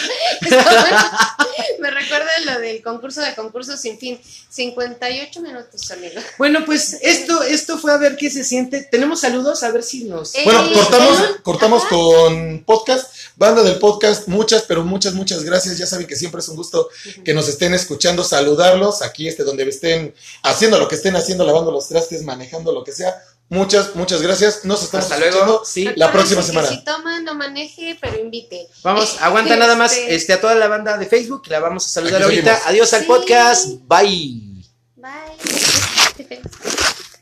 Me 1.80 1.90
recuerda 1.90 2.30
lo 2.44 2.60
del 2.60 2.82
concurso 2.82 3.20
de 3.20 3.34
concursos 3.34 3.80
sin 3.80 3.98
fin. 3.98 4.20
58 4.50 5.40
minutos, 5.40 5.90
amigo. 5.90 6.20
Bueno, 6.38 6.64
pues 6.64 6.98
esto, 7.02 7.42
esto 7.42 7.78
fue 7.78 7.92
a 7.92 7.96
ver 7.96 8.16
qué 8.16 8.30
se 8.30 8.44
siente. 8.44 8.82
Tenemos 8.90 9.20
saludos, 9.20 9.62
a 9.62 9.70
ver 9.70 9.82
si 9.82 10.04
nos... 10.04 10.34
Eh, 10.34 10.42
Bueno, 10.44 10.72
cortamos, 10.72 11.18
ajá. 11.18 11.42
cortamos 11.42 11.84
con 11.86 12.64
podcast, 12.64 13.14
banda 13.36 13.62
del 13.62 13.78
podcast, 13.78 14.28
muchas, 14.28 14.62
pero 14.62 14.84
muchas, 14.84 15.14
muchas 15.14 15.42
gracias. 15.42 15.78
Ya 15.78 15.86
saben 15.86 16.06
que 16.06 16.16
siempre 16.16 16.40
es 16.40 16.48
un 16.48 16.56
gusto 16.56 16.88
que 17.24 17.34
nos 17.34 17.48
estén 17.48 17.74
escuchando, 17.74 18.22
saludarlos 18.24 19.02
aquí, 19.02 19.26
este, 19.26 19.42
donde 19.42 19.64
estén 19.68 20.14
haciendo 20.42 20.78
lo 20.78 20.86
que 20.88 20.94
estén 20.96 21.16
haciendo, 21.16 21.44
lavando 21.44 21.72
los 21.72 21.88
trastes, 21.88 22.22
manejando 22.22 22.72
lo 22.72 22.84
que 22.84 22.92
sea. 22.92 23.14
Muchas, 23.50 23.94
muchas 23.94 24.22
gracias. 24.22 24.64
Nos 24.64 24.82
estamos 24.82 25.10
Hasta 25.10 25.18
luego. 25.18 25.62
Sí. 25.64 25.88
La 25.96 26.10
próxima 26.10 26.42
semana. 26.42 26.68
que 26.68 26.76
Si 26.76 26.84
toma, 26.84 27.20
no 27.20 27.34
maneje, 27.34 27.96
pero 28.00 28.18
invite. 28.18 28.68
Vamos, 28.82 29.16
aguanta 29.20 29.54
nada 29.56 29.76
más 29.76 29.92
Este- 29.92 30.14
este, 30.14 30.32
a 30.32 30.40
toda 30.40 30.54
la 30.54 30.66
banda 30.66 30.96
de 30.96 31.06
Facebook, 31.06 31.42
la 31.48 31.60
vamos 31.60 31.84
a 31.86 31.88
saludar 31.88 32.16
Aquí 32.16 32.24
ahorita. 32.24 32.50
seguimos. 32.54 32.66
Adiós 32.68 32.94
al 32.94 33.04
podcast. 33.04 33.66
Bye. 33.86 34.64
Bye. 34.96 36.40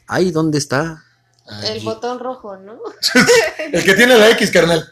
Ay, 0.07 0.31
¿dónde 0.31 0.59
está? 0.59 1.05
El 1.65 1.81
botón 1.81 2.19
rojo, 2.19 2.57
¿no? 2.57 2.79
el 3.73 3.85
que 3.85 3.95
tiene 3.95 4.17
la 4.17 4.31
X, 4.31 4.51
carnal. 4.51 4.89